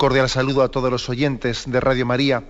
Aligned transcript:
Cordial 0.00 0.30
saludo 0.30 0.62
a 0.62 0.70
todos 0.70 0.90
los 0.90 1.10
oyentes 1.10 1.70
de 1.70 1.78
Radio 1.78 2.06
María. 2.06 2.44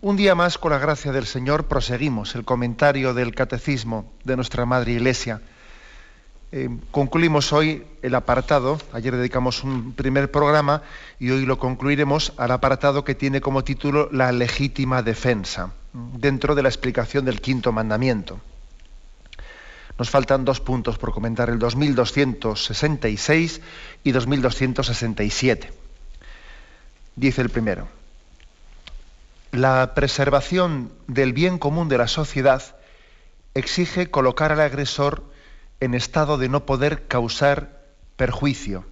Un 0.00 0.16
día 0.16 0.34
más, 0.34 0.56
con 0.56 0.72
la 0.72 0.78
gracia 0.78 1.12
del 1.12 1.26
Señor, 1.26 1.66
proseguimos 1.66 2.34
el 2.34 2.46
comentario 2.46 3.12
del 3.12 3.34
Catecismo 3.34 4.10
de 4.24 4.36
nuestra 4.36 4.64
Madre 4.64 4.92
Iglesia. 4.92 5.42
Eh, 6.50 6.70
concluimos 6.90 7.52
hoy 7.52 7.84
el 8.00 8.14
apartado, 8.14 8.78
ayer 8.94 9.14
dedicamos 9.14 9.64
un 9.64 9.92
primer 9.92 10.30
programa 10.30 10.80
y 11.18 11.28
hoy 11.28 11.44
lo 11.44 11.58
concluiremos 11.58 12.32
al 12.38 12.52
apartado 12.52 13.04
que 13.04 13.14
tiene 13.14 13.42
como 13.42 13.64
título 13.64 14.08
La 14.10 14.32
legítima 14.32 15.02
defensa, 15.02 15.74
dentro 15.92 16.54
de 16.54 16.62
la 16.62 16.70
explicación 16.70 17.26
del 17.26 17.42
quinto 17.42 17.70
mandamiento. 17.70 18.40
Nos 19.98 20.08
faltan 20.08 20.46
dos 20.46 20.60
puntos 20.60 20.96
por 20.96 21.12
comentar, 21.12 21.50
el 21.50 21.58
2266 21.58 23.60
y 24.04 24.12
2267. 24.12 25.83
Dice 27.16 27.42
el 27.42 27.50
primero, 27.50 27.88
la 29.52 29.94
preservación 29.94 30.92
del 31.06 31.32
bien 31.32 31.58
común 31.58 31.88
de 31.88 31.98
la 31.98 32.08
sociedad 32.08 32.62
exige 33.54 34.10
colocar 34.10 34.50
al 34.50 34.60
agresor 34.60 35.22
en 35.78 35.94
estado 35.94 36.38
de 36.38 36.48
no 36.48 36.66
poder 36.66 37.06
causar 37.06 37.84
perjuicio. 38.16 38.84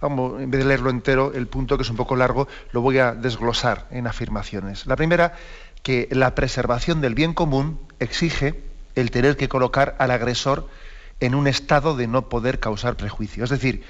Vamos, 0.00 0.40
en 0.40 0.50
vez 0.50 0.60
de 0.60 0.66
leerlo 0.66 0.90
entero, 0.90 1.32
el 1.34 1.46
punto 1.46 1.76
que 1.76 1.82
es 1.82 1.90
un 1.90 1.96
poco 1.96 2.16
largo, 2.16 2.48
lo 2.72 2.80
voy 2.80 2.98
a 2.98 3.14
desglosar 3.14 3.86
en 3.90 4.06
afirmaciones. 4.06 4.86
La 4.86 4.96
primera, 4.96 5.34
que 5.82 6.08
la 6.10 6.34
preservación 6.34 7.00
del 7.00 7.14
bien 7.14 7.34
común 7.34 7.80
exige 7.98 8.62
el 8.94 9.10
tener 9.10 9.36
que 9.36 9.48
colocar 9.48 9.94
al 9.98 10.10
agresor 10.10 10.68
en 11.20 11.34
un 11.34 11.46
estado 11.46 11.96
de 11.96 12.06
no 12.06 12.28
poder 12.28 12.60
causar 12.60 12.96
perjuicio. 12.96 13.44
Es 13.44 13.50
decir, 13.50 13.84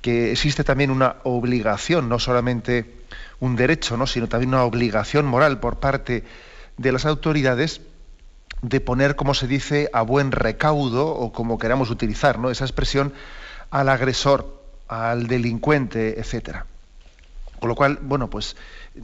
que 0.00 0.32
existe 0.32 0.64
también 0.64 0.90
una 0.90 1.16
obligación, 1.24 2.08
no 2.08 2.18
solamente 2.18 3.00
un 3.40 3.56
derecho, 3.56 3.96
¿no? 3.96 4.06
sino 4.06 4.28
también 4.28 4.50
una 4.50 4.64
obligación 4.64 5.26
moral 5.26 5.60
por 5.60 5.78
parte 5.78 6.24
de 6.76 6.92
las 6.92 7.06
autoridades 7.06 7.80
de 8.62 8.80
poner, 8.80 9.16
como 9.16 9.34
se 9.34 9.46
dice, 9.46 9.88
a 9.92 10.02
buen 10.02 10.32
recaudo, 10.32 11.08
o 11.08 11.32
como 11.32 11.58
queramos 11.58 11.90
utilizar 11.90 12.38
¿no? 12.38 12.50
esa 12.50 12.64
expresión, 12.64 13.12
al 13.70 13.88
agresor, 13.88 14.62
al 14.88 15.26
delincuente, 15.26 16.18
etcétera. 16.18 16.66
Con 17.58 17.68
lo 17.68 17.74
cual, 17.74 17.98
bueno, 18.02 18.28
pues 18.28 18.56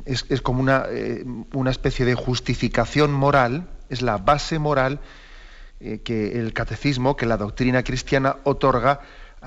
es, 0.04 0.25
como 0.43 0.60
una, 0.60 0.87
eh, 0.88 1.25
una, 1.53 1.70
especie 1.70 2.04
de 2.04 2.15
justificación 2.15 3.12
moral, 3.12 3.69
es 3.88 4.03
la 4.03 4.19
base 4.19 4.59
moral 4.59 4.99
eh, 5.81 6.00
que 6.03 6.38
el 6.41 6.53
catecismo, 6.53 7.16
que 7.16 7.26
la 7.26 7.37
doctrina 7.37 7.82
cristiana 7.82 8.37
otorga 8.44 9.00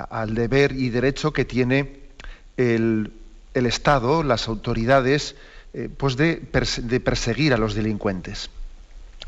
al 0.03 0.35
deber 0.35 0.71
y 0.71 0.89
derecho 0.89 1.33
que 1.33 1.45
tiene 1.45 1.99
el, 2.57 3.11
Estado, 3.53 4.23
las 4.23 4.47
autoridades, 4.47 5.35
eh, 5.73 5.89
pues 5.95 6.15
de, 6.15 6.37
perseguir 7.03 7.53
a 7.53 7.57
los 7.57 7.73
delincuentes. 7.73 8.49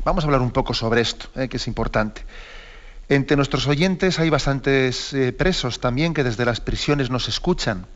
Vamos 0.04 0.24
a 0.24 0.26
hablar 0.26 0.40
un 0.40 0.50
poco 0.50 0.72
sobre 0.72 1.02
esto, 1.02 1.26
eh, 1.34 1.48
que 1.48 1.58
es 1.58 1.66
importante. 1.66 2.22
Entre 3.08 3.36
nuestros 3.36 3.66
oyentes 3.66 4.18
hay 4.18 4.30
bastantes 4.30 5.12
eh, 5.12 5.32
presos 5.32 5.80
también 5.80 6.14
que 6.14 6.24
desde 6.24 6.46
las 6.46 6.60
prisiones 6.60 7.10
nos 7.10 7.28
escuchan. 7.28 7.86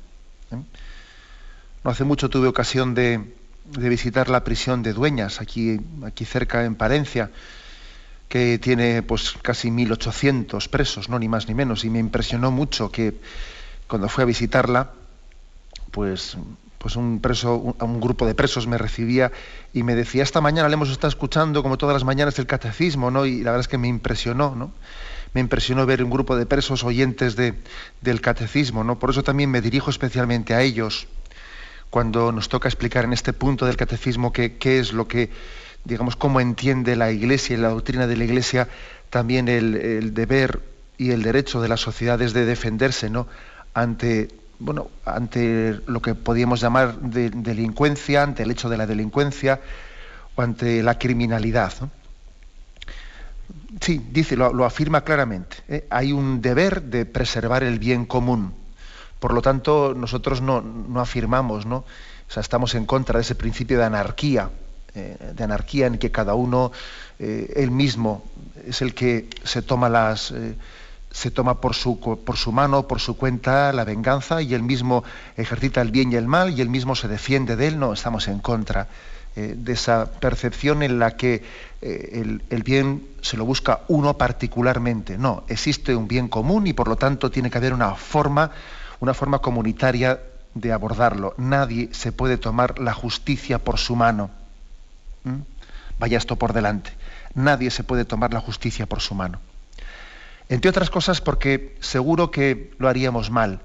No 0.50 1.90
hace 1.90 2.04
mucho 2.04 2.28
tuve 2.28 2.48
ocasión 2.48 2.94
de, 2.94 3.32
de, 3.64 3.88
visitar 3.88 4.28
la 4.28 4.44
prisión 4.44 4.82
de 4.82 4.92
Dueñas, 4.92 5.40
aquí, 5.40 5.80
aquí 6.04 6.24
cerca 6.24 6.64
en 6.64 6.74
Parencia 6.74 7.30
que 8.28 8.58
tiene 8.58 9.02
pues 9.02 9.34
casi 9.42 9.70
1.800 9.70 10.68
presos, 10.68 11.08
no 11.08 11.18
ni 11.18 11.28
más 11.28 11.48
ni 11.48 11.54
menos, 11.54 11.84
y 11.84 11.90
me 11.90 11.98
impresionó 11.98 12.50
mucho 12.50 12.90
que 12.90 13.14
cuando 13.86 14.08
fui 14.08 14.22
a 14.22 14.24
visitarla, 14.24 14.90
pues, 15.92 16.36
pues 16.78 16.96
un 16.96 17.20
preso, 17.20 17.56
un, 17.56 18.00
grupo 18.00 18.26
de 18.26 18.34
presos 18.34 18.66
me 18.66 18.78
recibía 18.78 19.30
y 19.72 19.82
me 19.84 19.94
decía, 19.94 20.22
esta 20.22 20.40
mañana 20.40 20.68
le 20.68 20.74
hemos 20.74 20.90
estado 20.90 21.08
escuchando 21.08 21.62
como 21.62 21.78
todas 21.78 21.94
las 21.94 22.04
mañanas 22.04 22.38
el 22.38 22.46
catecismo, 22.46 23.10
¿no? 23.10 23.26
Y 23.26 23.38
la 23.38 23.52
verdad 23.52 23.60
es 23.60 23.68
que 23.68 23.78
me 23.78 23.88
impresionó, 23.88 24.56
¿no? 24.56 24.72
Me 25.32 25.40
impresionó 25.40 25.86
ver 25.86 26.02
un 26.02 26.10
grupo 26.10 26.36
de 26.36 26.46
presos 26.46 26.82
oyentes 26.82 27.36
de, 27.36 27.54
del 28.00 28.20
catecismo, 28.20 28.82
¿no? 28.82 28.98
Por 28.98 29.10
eso 29.10 29.22
también 29.22 29.50
me 29.50 29.60
dirijo 29.60 29.90
especialmente 29.90 30.54
a 30.54 30.62
ellos 30.62 31.06
cuando 31.90 32.32
nos 32.32 32.48
toca 32.48 32.68
explicar 32.68 33.04
en 33.04 33.12
este 33.12 33.32
punto 33.32 33.66
del 33.66 33.76
catecismo 33.76 34.32
qué 34.32 34.56
es 34.60 34.92
lo 34.92 35.06
que 35.06 35.30
digamos, 35.86 36.16
cómo 36.16 36.40
entiende 36.40 36.96
la 36.96 37.12
Iglesia 37.12 37.56
y 37.56 37.60
la 37.60 37.68
doctrina 37.68 38.06
de 38.06 38.16
la 38.16 38.24
Iglesia 38.24 38.68
también 39.10 39.48
el, 39.48 40.14
deber 40.14 40.60
y 40.98 41.12
el 41.12 41.22
derecho 41.22 41.60
de 41.60 41.68
las 41.68 41.80
sociedades 41.80 42.32
de 42.32 42.44
defenderse, 42.44 43.08
¿no? 43.08 43.28
Ante, 43.72 44.28
bueno, 44.58 44.90
ante 45.04 45.80
lo 45.86 46.02
que 46.02 46.14
podríamos 46.14 46.60
llamar 46.60 46.98
de, 46.98 47.30
delincuencia, 47.30 48.22
ante 48.22 48.42
el 48.42 48.50
hecho 48.50 48.68
de 48.68 48.76
la 48.76 48.86
delincuencia 48.86 49.60
o 50.34 50.42
ante 50.42 50.82
la 50.82 50.98
criminalidad. 50.98 51.72
Sí, 53.80 54.04
dice, 54.10 54.36
lo, 54.36 54.64
afirma 54.64 55.02
claramente. 55.02 55.58
¿eh? 55.68 55.86
Hay 55.90 56.12
un 56.12 56.42
deber 56.42 56.82
de 56.82 57.06
preservar 57.06 57.62
el 57.62 57.78
bien 57.78 58.06
común. 58.06 58.54
Por 59.20 59.32
lo 59.32 59.40
tanto, 59.40 59.94
nosotros 59.96 60.40
no, 60.42 60.62
no 60.62 61.00
afirmamos, 61.00 61.64
¿no? 61.64 61.76
O 61.76 62.32
sea, 62.32 62.40
estamos 62.40 62.74
en 62.74 62.86
contra 62.86 63.18
de 63.18 63.22
ese 63.22 63.34
principio 63.34 63.78
de 63.78 63.84
anarquía, 63.84 64.50
eh, 64.96 65.32
de 65.34 65.44
anarquía 65.44 65.86
en 65.86 65.98
que 65.98 66.10
cada 66.10 66.34
uno, 66.34 66.72
eh, 67.18 67.52
él 67.56 67.70
mismo, 67.70 68.24
es 68.66 68.80
el 68.80 68.94
que 68.94 69.28
se 69.44 69.60
toma 69.60 69.90
las... 69.90 70.30
Eh, 70.30 70.54
se 71.10 71.30
toma 71.30 71.62
por 71.62 71.74
su, 71.74 71.98
por 71.98 72.36
su 72.36 72.52
mano, 72.52 72.86
por 72.86 73.00
su 73.00 73.16
cuenta 73.16 73.72
la 73.72 73.84
venganza 73.84 74.42
y 74.42 74.52
él 74.52 74.62
mismo 74.62 75.02
ejercita 75.38 75.80
el 75.80 75.90
bien 75.90 76.12
y 76.12 76.16
el 76.16 76.26
mal 76.26 76.50
y 76.50 76.60
él 76.60 76.68
mismo 76.68 76.94
se 76.94 77.08
defiende 77.08 77.56
de 77.56 77.68
él. 77.68 77.78
No, 77.78 77.94
estamos 77.94 78.28
en 78.28 78.40
contra 78.40 78.88
de 79.34 79.72
esa 79.72 80.10
percepción 80.12 80.82
en 80.82 80.98
la 80.98 81.16
que 81.16 81.42
el, 81.80 82.42
el, 82.50 82.62
bien 82.62 83.06
se 83.22 83.38
lo 83.38 83.46
busca 83.46 83.80
uno 83.88 84.18
particularmente. 84.18 85.16
No, 85.16 85.44
existe 85.48 85.96
un 85.96 86.06
bien 86.06 86.28
común 86.28 86.66
y 86.66 86.74
por 86.74 86.86
lo 86.86 86.96
tanto 86.96 87.30
tiene 87.30 87.48
que 87.48 87.56
haber 87.56 87.72
una 87.72 87.94
forma, 87.94 88.50
una 89.00 89.14
forma 89.14 89.38
comunitaria 89.38 90.20
de 90.52 90.72
abordarlo. 90.72 91.34
Nadie 91.38 91.88
se 91.92 92.12
puede 92.12 92.36
tomar 92.36 92.78
la 92.78 92.92
justicia 92.92 93.58
por 93.58 93.78
su 93.78 93.96
mano. 93.96 94.30
¿Mm? 95.26 95.42
Vaya 95.98 96.18
esto 96.18 96.36
por 96.36 96.52
delante. 96.52 96.92
Nadie 97.34 97.70
se 97.70 97.84
puede 97.84 98.04
tomar 98.04 98.32
la 98.32 98.40
justicia 98.40 98.86
por 98.86 99.00
su 99.00 99.14
mano. 99.14 99.40
Entre 100.48 100.70
otras 100.70 100.90
cosas 100.90 101.20
porque 101.20 101.76
seguro 101.80 102.30
que 102.30 102.72
lo 102.78 102.88
haríamos 102.88 103.30
mal. 103.30 103.60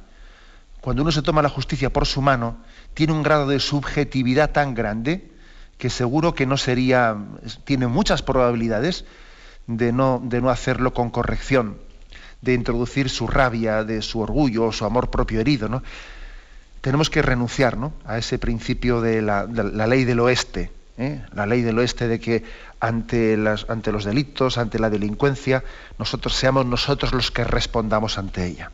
Cuando 0.81 1.03
uno 1.03 1.11
se 1.11 1.21
toma 1.21 1.43
la 1.43 1.49
justicia 1.49 1.93
por 1.93 2.07
su 2.07 2.21
mano, 2.21 2.57
tiene 2.95 3.13
un 3.13 3.21
grado 3.21 3.47
de 3.47 3.59
subjetividad 3.59 4.51
tan 4.51 4.73
grande 4.73 5.29
que 5.77 5.91
seguro 5.91 6.33
que 6.33 6.47
no 6.47 6.57
sería, 6.57 7.17
tiene 7.63 7.87
muchas 7.87 8.23
probabilidades 8.23 9.05
de 9.67 9.91
no, 9.91 10.19
de 10.23 10.41
no 10.41 10.49
hacerlo 10.49 10.93
con 10.93 11.11
corrección, 11.11 11.77
de 12.41 12.53
introducir 12.53 13.09
su 13.09 13.27
rabia, 13.27 13.83
de 13.83 14.01
su 14.01 14.19
orgullo 14.19 14.65
o 14.65 14.71
su 14.71 14.85
amor 14.85 15.11
propio 15.11 15.39
herido. 15.39 15.69
¿no? 15.69 15.83
Tenemos 16.81 17.11
que 17.11 17.21
renunciar 17.21 17.77
a 18.05 18.17
ese 18.17 18.39
principio 18.39 19.01
de 19.01 19.21
la 19.21 19.45
ley 19.87 20.03
del 20.03 20.19
oeste, 20.19 20.71
¿eh? 20.97 21.21
la 21.33 21.45
ley 21.45 21.61
del 21.61 21.79
oeste 21.79 22.07
de 22.07 22.19
que 22.19 22.43
ante, 22.79 23.37
las, 23.37 23.69
ante 23.69 23.91
los 23.91 24.05
delitos, 24.05 24.57
ante 24.57 24.79
la 24.79 24.89
delincuencia, 24.89 25.63
nosotros 25.97 26.35
seamos 26.35 26.65
nosotros 26.65 27.13
los 27.13 27.31
que 27.31 27.43
respondamos 27.43 28.17
ante 28.17 28.45
ella. 28.45 28.71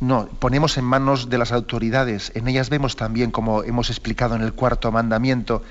No, 0.00 0.26
ponemos 0.26 0.76
en 0.76 0.84
manos 0.84 1.30
de 1.30 1.38
las 1.38 1.50
autoridades, 1.50 2.30
en 2.34 2.46
ellas 2.46 2.68
vemos 2.68 2.94
también, 2.96 3.30
como 3.30 3.64
hemos 3.64 3.88
explicado 3.88 4.34
en 4.34 4.42
el 4.42 4.52
cuarto 4.52 4.92
mandamiento, 4.92 5.62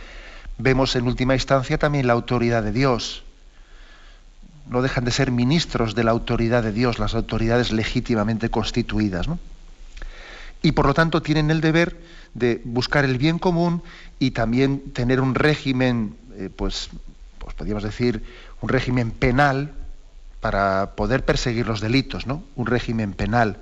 vemos 0.57 0.95
en 0.95 1.05
última 1.05 1.35
instancia 1.35 1.77
también 1.77 2.07
la 2.07 2.13
autoridad 2.13 2.63
de 2.63 2.71
Dios. 2.71 3.23
No 4.67 4.81
dejan 4.81 5.05
de 5.05 5.11
ser 5.11 5.31
ministros 5.31 5.93
de 5.93 6.03
la 6.03 6.11
autoridad 6.11 6.63
de 6.63 6.71
Dios, 6.71 6.97
las 6.97 7.13
autoridades 7.13 7.71
legítimamente 7.71 8.49
constituidas. 8.49 9.27
Y 10.63 10.71
por 10.71 10.85
lo 10.87 10.93
tanto 10.93 11.21
tienen 11.21 11.51
el 11.51 11.61
deber 11.61 11.99
de 12.33 12.61
buscar 12.63 13.05
el 13.05 13.17
bien 13.17 13.37
común 13.37 13.83
y 14.21 14.31
también 14.31 14.93
tener 14.93 15.19
un 15.19 15.33
régimen, 15.33 16.15
eh, 16.37 16.51
pues, 16.55 16.91
pues 17.39 17.55
podríamos 17.55 17.81
decir, 17.81 18.21
un 18.61 18.69
régimen 18.69 19.09
penal 19.09 19.71
para 20.41 20.91
poder 20.95 21.25
perseguir 21.25 21.65
los 21.65 21.81
delitos, 21.81 22.27
¿no? 22.27 22.43
Un 22.55 22.67
régimen 22.67 23.13
penal. 23.13 23.57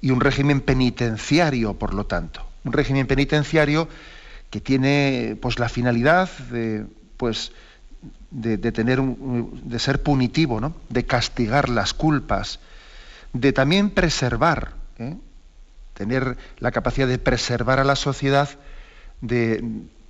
y 0.00 0.10
un 0.10 0.20
régimen 0.20 0.60
penitenciario, 0.60 1.74
por 1.74 1.92
lo 1.94 2.04
tanto. 2.04 2.46
Un 2.64 2.72
régimen 2.72 3.08
penitenciario 3.08 3.88
que 4.50 4.60
tiene 4.60 5.36
pues, 5.40 5.58
la 5.58 5.70
finalidad 5.70 6.28
de, 6.50 6.84
pues, 7.16 7.50
de, 8.30 8.58
tener 8.58 9.00
de 9.02 9.78
ser 9.78 10.02
punitivo, 10.02 10.60
¿no? 10.60 10.74
de 10.90 11.04
castigar 11.04 11.70
las 11.70 11.94
culpas, 11.94 12.60
de 13.32 13.52
también 13.52 13.90
preservar, 13.90 14.74
¿eh? 14.98 15.16
tener 15.94 16.36
la 16.58 16.70
capacidad 16.70 17.08
de 17.08 17.18
preservar 17.18 17.80
a 17.80 17.84
la 17.84 17.96
sociedad 17.96 18.50
de, 19.20 19.62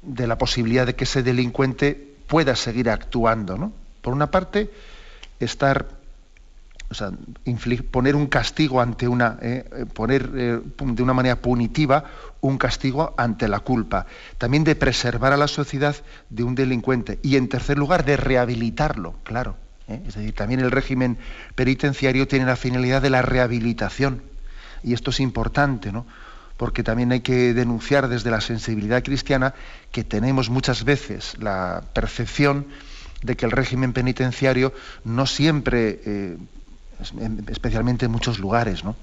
la 0.02 0.38
posibilidad 0.38 0.86
de 0.86 0.94
que 0.94 1.04
ese 1.04 1.22
delincuente 1.22 2.16
pueda 2.26 2.56
seguir 2.56 2.90
actuando. 2.90 3.56
¿no? 3.56 3.72
Por 4.02 4.12
una 4.12 4.30
parte, 4.30 4.70
estar 5.40 5.98
o 6.90 6.94
sea, 6.94 7.10
poner 7.90 8.16
un 8.16 8.28
castigo 8.28 8.80
ante 8.80 9.06
una, 9.06 9.38
eh, 9.42 9.64
eh, 9.76 9.86
poner 9.86 10.30
eh, 10.34 10.60
de 10.64 11.02
una 11.02 11.12
manera 11.12 11.36
punitiva 11.36 12.04
un 12.40 12.56
castigo 12.56 13.14
ante 13.18 13.46
la 13.46 13.60
culpa. 13.60 14.06
También 14.38 14.64
de 14.64 14.74
preservar 14.74 15.32
a 15.32 15.36
la 15.36 15.48
sociedad 15.48 15.96
de 16.30 16.44
un 16.44 16.54
delincuente. 16.54 17.18
Y 17.22 17.36
en 17.36 17.48
tercer 17.48 17.76
lugar, 17.76 18.04
de 18.04 18.16
rehabilitarlo, 18.16 19.14
claro. 19.22 19.56
Es 19.86 20.14
decir, 20.14 20.34
también 20.34 20.60
el 20.60 20.70
régimen 20.70 21.16
penitenciario 21.54 22.28
tiene 22.28 22.44
la 22.44 22.56
finalidad 22.56 23.00
de 23.00 23.10
la 23.10 23.22
rehabilitación. 23.22 24.22
Y 24.82 24.92
esto 24.92 25.10
es 25.10 25.20
importante, 25.20 25.92
¿no? 25.92 26.06
Porque 26.58 26.82
también 26.82 27.12
hay 27.12 27.20
que 27.20 27.54
denunciar 27.54 28.08
desde 28.08 28.30
la 28.30 28.42
sensibilidad 28.42 29.02
cristiana 29.02 29.54
que 29.90 30.04
tenemos 30.04 30.50
muchas 30.50 30.84
veces 30.84 31.36
la 31.38 31.82
percepción 31.94 32.66
de 33.22 33.36
que 33.36 33.46
el 33.46 33.52
régimen 33.52 33.94
penitenciario 33.94 34.74
no 35.04 35.24
siempre 35.24 36.36
especialmente 37.48 38.06
en 38.06 38.12
muchos 38.12 38.38
lugares, 38.38 38.84
¿no? 38.84 38.96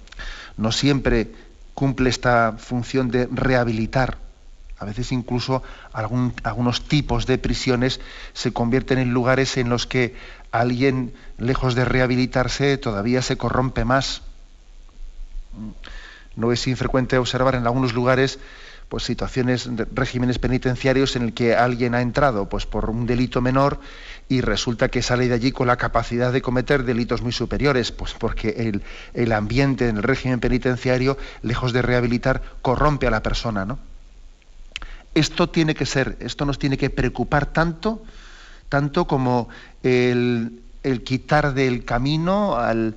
No 0.58 0.72
siempre 0.72 1.32
cumple 1.74 2.10
esta 2.10 2.56
función 2.58 3.10
de 3.10 3.28
rehabilitar. 3.32 4.18
A 4.78 4.86
veces 4.86 5.14
incluso 5.14 5.64
algunos 5.94 6.84
tipos 6.84 7.26
de 7.26 7.38
prisiones 7.38 8.02
se 8.34 8.52
convierten 8.52 8.98
en 8.98 9.14
lugares 9.14 9.56
en 9.56 9.70
los 9.70 9.88
que 9.88 10.16
alguien, 10.52 11.14
lejos 11.38 11.76
de 11.76 11.86
rehabilitarse, 11.86 12.78
todavía 12.78 13.22
se 13.22 13.38
corrompe 13.38 13.86
más. 13.86 14.22
No 16.36 16.52
es 16.52 16.68
infrecuente 16.68 17.18
observar 17.18 17.56
en 17.56 17.66
algunos 17.66 17.94
lugares 17.94 18.40
pues 18.90 19.04
situaciones, 19.04 19.70
regímenes 19.94 20.40
penitenciarios 20.40 21.16
en 21.16 21.24
el 21.24 21.34
que 21.34 21.56
alguien 21.56 21.96
ha 21.96 22.02
entrado 22.02 22.48
pues 22.48 22.66
por 22.66 22.90
un 22.90 23.06
delito 23.06 23.42
menor 23.42 23.80
y 24.30 24.42
resulta 24.42 24.90
que 24.90 25.02
sale 25.02 25.28
de 25.28 25.34
allí 25.34 25.52
con 25.52 25.68
la 25.68 25.78
capacidad 25.78 26.32
de 26.32 26.42
cometer 26.42 26.84
delitos 26.84 27.22
muy 27.22 27.32
superiores, 27.32 27.92
pues 27.92 28.14
porque 28.14 28.72
el, 29.14 29.32
ambiente 29.32 29.90
en 29.90 29.98
el 29.98 30.04
régimen 30.04 30.40
penitenciario, 30.40 31.18
lejos 31.42 31.74
de 31.74 31.82
rehabilitar, 31.82 32.42
corrompe 32.62 33.08
a 33.08 33.12
la 33.12 33.24
persona, 33.24 33.66
¿no? 33.66 33.80
Esto 35.14 35.50
tiene 35.50 35.76
que 35.76 35.86
ser, 35.86 36.18
esto 36.20 36.46
nos 36.46 36.60
tiene 36.60 36.78
que 36.78 36.90
preocupar 36.90 37.46
tanto, 37.46 38.04
tanto 38.68 39.08
como 39.08 39.48
el, 39.82 40.62
quitar 41.06 41.54
del 41.54 41.86
camino, 41.86 42.58
al, 42.58 42.96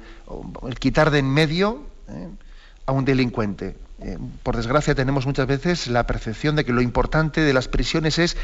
el 0.66 0.78
quitar 0.80 1.10
de 1.12 1.20
en 1.20 1.30
medio 1.30 1.86
¿eh? 2.08 2.28
A 2.88 2.92
un 2.92 3.04
delincuente. 3.04 3.76
Eh, 4.00 4.16
por 4.42 4.56
desgracia 4.56 4.94
tenemos 4.94 5.26
muchas 5.26 5.46
veces 5.46 5.88
la 5.88 6.06
percepción 6.06 6.56
de 6.56 6.64
que 6.64 6.72
lo 6.72 6.80
importante 6.80 7.42
de 7.42 7.52
las 7.52 7.68
prisiones 7.68 8.18
es 8.18 8.36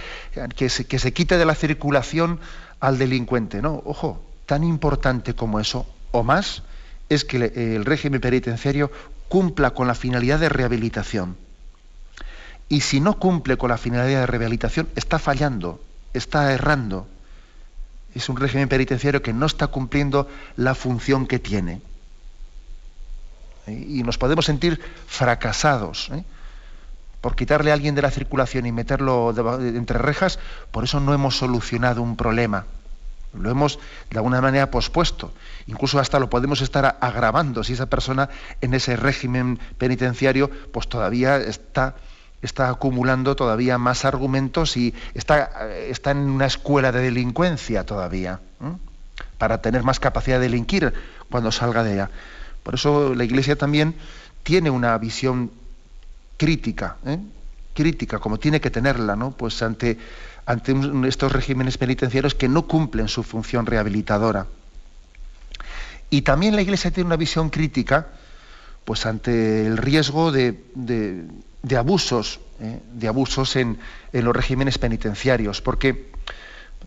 se, 0.69 0.85
que 0.85 0.99
se 0.99 1.13
quite 1.15 1.39
de 1.39 1.47
la 1.47 1.55
circulación 1.55 2.41
al 2.79 2.99
delincuente. 2.99 3.63
No, 3.63 3.83
ojo, 3.87 4.23
tan 4.45 4.63
importante 4.63 5.35
como 5.35 5.61
eso, 5.61 5.87
o 6.11 6.23
más, 6.23 6.63
es 7.09 7.25
que 7.25 7.53
el 7.75 7.87
régimen 7.87 8.21
penitenciario 8.21 8.93
cumpla 9.29 9.71
con 9.71 9.87
la 9.87 9.95
finalidad 9.95 10.39
de 10.39 10.51
rehabilitación. 10.51 11.39
Y 12.69 12.83
si 12.83 13.01
no 13.01 13.19
cumple 13.19 13.57
con 13.57 13.71
la 13.71 13.79
finalidad 13.79 14.21
de 14.21 14.27
rehabilitación, 14.27 14.89
está 14.95 15.19
fallando, 15.19 15.83
está 16.13 16.53
errando. 16.53 17.09
Es 18.15 18.29
un 18.29 18.37
régimen 18.37 18.69
penitenciario 18.69 19.23
que 19.23 19.33
no 19.33 19.47
está 19.47 19.69
cumpliendo 19.69 20.29
la 20.57 20.75
función 20.75 21.27
que 21.27 21.39
tiene 21.39 21.81
y 23.67 24.03
nos 24.03 24.19
podemos 24.19 24.45
sentir 24.45 24.81
fracasados. 25.07 26.11
¿eh? 26.13 26.25
Por 27.21 27.37
quitarle 27.37 27.71
a 27.71 27.75
alguien 27.75 27.95
de 27.95 28.03
la 28.03 28.11
circulación 28.11 28.67
y 28.67 28.73
meterlo 28.73 29.35
entre 29.61 29.99
rejas, 29.99 30.39
por 30.71 30.85
eso 30.85 31.01
no 31.01 31.15
hemos 31.15 31.39
solucionado 31.39 32.03
un 32.03 32.17
problema. 32.17 32.67
Lo 33.33 33.51
hemos 33.51 33.79
de 34.11 34.19
alguna 34.19 34.41
manera 34.41 34.71
pospuesto. 34.71 35.33
Incluso 35.67 35.99
hasta 35.99 36.19
lo 36.19 36.31
podemos 36.31 36.61
estar 36.61 36.99
agravando 37.01 37.65
si 37.65 37.73
esa 37.73 37.87
persona 37.87 38.29
en 38.61 38.75
ese 38.75 38.97
régimen 38.97 39.59
penitenciario 39.79 40.51
pues 40.73 40.89
todavía 40.89 41.39
está, 41.39 41.97
está 42.43 42.69
acumulando 42.69 43.35
todavía 43.35 43.79
más 43.79 44.05
argumentos 44.05 44.77
y 44.77 44.95
está, 45.15 45.69
está 45.89 46.13
en 46.13 46.19
una 46.19 46.47
escuela 46.47 46.93
de 46.93 47.01
delincuencia 47.01 47.85
todavía, 47.85 48.41
para 49.39 49.61
tener 49.61 49.83
más 49.83 49.99
capacidad 49.99 50.39
de 50.39 50.45
delinquir 50.45 50.93
cuando 51.31 51.51
salga 51.51 51.83
de 51.83 51.95
ella. 51.95 52.11
Por 52.65 52.75
eso 52.75 53.15
la 53.15 53.23
Iglesia 53.23 53.57
también 53.57 53.95
tiene 54.43 54.71
una 54.71 54.99
visión 54.99 55.53
crítica, 56.37 56.97
¿eh? 57.07 57.19
crítica, 57.75 58.19
como 58.19 58.39
tiene 58.39 58.61
que 58.61 58.71
tenerla, 58.71 59.15
¿no? 59.15 59.33
Pues 59.33 59.63
ante, 59.63 59.99
estos 61.07 61.33
regímenes 61.33 61.79
penitenciarios 61.79 62.35
que 62.35 62.49
no 62.49 62.67
cumplen 62.67 63.09
su 63.09 63.23
función 63.23 63.67
rehabilitadora. 63.67 64.47
Y 66.11 66.23
también 66.23 66.57
la 66.57 66.63
Iglesia 66.63 66.91
tiene 66.91 67.07
una 67.07 67.17
visión 67.17 67.51
crítica, 67.51 68.09
pues 68.85 69.05
ante 69.05 69.67
el 69.67 69.77
riesgo 69.77 70.33
de, 70.33 70.57
abusos, 71.77 72.41
¿eh? 72.61 72.81
de 72.93 73.09
abusos 73.09 73.57
en, 73.57 73.79
en, 74.13 74.25
los 74.25 74.35
regímenes 74.35 74.79
penitenciarios, 74.79 75.61
porque, 75.61 76.13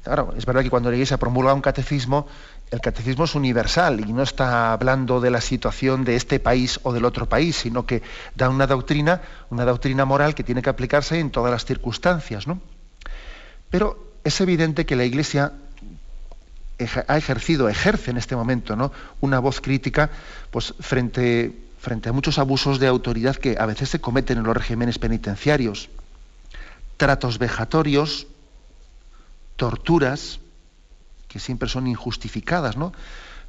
claro, 0.04 0.34
es 0.38 0.46
verdad 0.46 0.64
que 0.64 0.70
cuando 0.70 0.90
la 0.90 0.96
Iglesia 0.96 1.18
promulga 1.18 1.54
un 1.54 1.62
catecismo, 1.62 2.28
el 2.70 2.82
catecismo 2.82 3.24
es 3.24 3.36
universal 3.36 4.02
y 4.02 4.12
no 4.12 4.24
está 4.24 4.74
hablando 4.74 5.22
de 5.22 5.32
la 5.32 5.40
situación 5.40 6.04
de 6.04 6.16
este 6.16 6.40
país 6.40 6.80
o 6.84 6.92
del 6.92 7.06
otro 7.06 7.28
país, 7.28 7.56
sino 7.56 7.86
que 7.86 8.02
da 8.36 8.50
una 8.50 8.68
doctrina, 8.68 9.22
una 9.50 9.64
doctrina 9.64 10.04
moral 10.04 10.36
que 10.36 10.44
tiene 10.44 10.62
que 10.62 10.70
aplicarse 10.70 11.20
en 11.20 11.32
todas 11.32 11.52
las 11.52 11.66
circunstancias. 11.66 12.46
¿no? 12.46 12.60
Pero 13.70 14.12
es 14.24 14.42
evidente 14.42 14.86
que 14.86 14.98
la 14.98 15.06
Iglesia 15.06 15.54
ha 17.08 17.18
ejercido, 17.18 17.70
ejerce 17.70 18.12
en 18.12 18.18
este 18.18 18.36
momento, 18.36 18.76
¿no? 18.76 18.92
una 19.22 19.40
voz 19.40 19.62
crítica 19.62 20.10
pues, 20.52 20.74
frente, 20.80 21.54
frente 21.80 22.10
a 22.10 22.14
muchos 22.14 22.38
abusos 22.38 22.80
de 22.80 22.88
autoridad 22.88 23.38
que 23.38 23.56
a 23.58 23.66
veces 23.66 23.90
se 23.90 24.02
cometen 24.02 24.40
en 24.40 24.44
los 24.44 24.56
regímenes 24.56 25.00
penitenciarios. 25.00 25.90
Tratos 26.98 27.40
vejatorios, 27.40 28.28
torturas, 29.56 30.40
que 31.28 31.40
siempre 31.40 31.70
son 31.70 31.88
injustificadas, 31.88 32.78
¿no? 32.78 32.94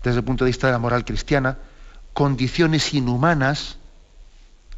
Desde 0.02 0.18
el 0.18 0.25
punto 0.25 0.44
de 0.44 0.50
vista 0.50 0.66
de 0.66 0.73
la 0.73 0.78
moral 0.78 1.04
cristiana, 1.04 1.58
condiciones 2.12 2.94
inhumanas. 2.94 3.78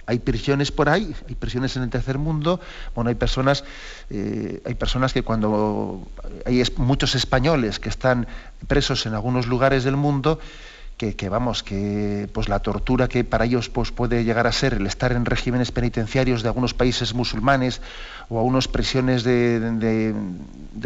Hay 0.07 0.19
prisiones 0.19 0.73
por 0.73 0.89
ahí, 0.89 1.15
hay 1.29 1.35
prisiones 1.37 1.77
en 1.77 1.85
el 1.85 1.91
tercer 1.91 2.19
mundo. 2.19 2.61
Bueno, 2.95 3.11
hay 3.11 3.15
personas, 3.15 3.65
eh, 4.11 4.61
hay 4.65 4.75
personas 4.75 5.13
que 5.13 5.23
cuando 5.23 6.09
hay 6.45 6.63
muchos 6.77 7.15
españoles 7.15 7.79
que 7.79 7.89
están 7.89 8.27
presos 8.67 9.07
en 9.07 9.15
algunos 9.15 9.47
lugares 9.47 9.85
del 9.85 9.97
mundo 9.97 10.41
que, 11.01 11.29
vamos, 11.31 11.63
que 11.63 12.29
pues 12.35 12.51
la 12.51 12.59
tortura 12.59 13.09
que 13.09 13.25
para 13.25 13.47
ellos 13.47 13.71
pues, 13.71 13.91
puede 13.91 14.23
llegar 14.23 14.47
a 14.47 14.53
ser 14.53 14.75
el 14.75 14.87
estar 14.87 15.13
en 15.13 15.25
regímenes 15.25 15.73
penitenciarios 15.73 16.43
de 16.43 16.49
algunos 16.49 16.75
países 16.75 17.15
musulmanes 17.15 17.81
o 18.29 18.39
a 18.39 18.43
unas 18.43 18.69
prisiones 18.69 19.25
de, 19.25 20.15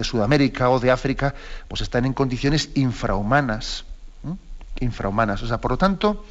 Sudamérica 0.02 0.70
o 0.70 0.78
de 0.78 0.92
África, 0.92 1.34
pues 1.66 1.80
están 1.80 2.04
en 2.04 2.12
condiciones 2.12 2.70
infrahumanas. 2.74 3.84
Infrahumanas. 4.78 5.42
O 5.42 5.48
sea, 5.48 5.60
por 5.60 5.72
lo 5.72 5.78
tanto, 5.78 6.24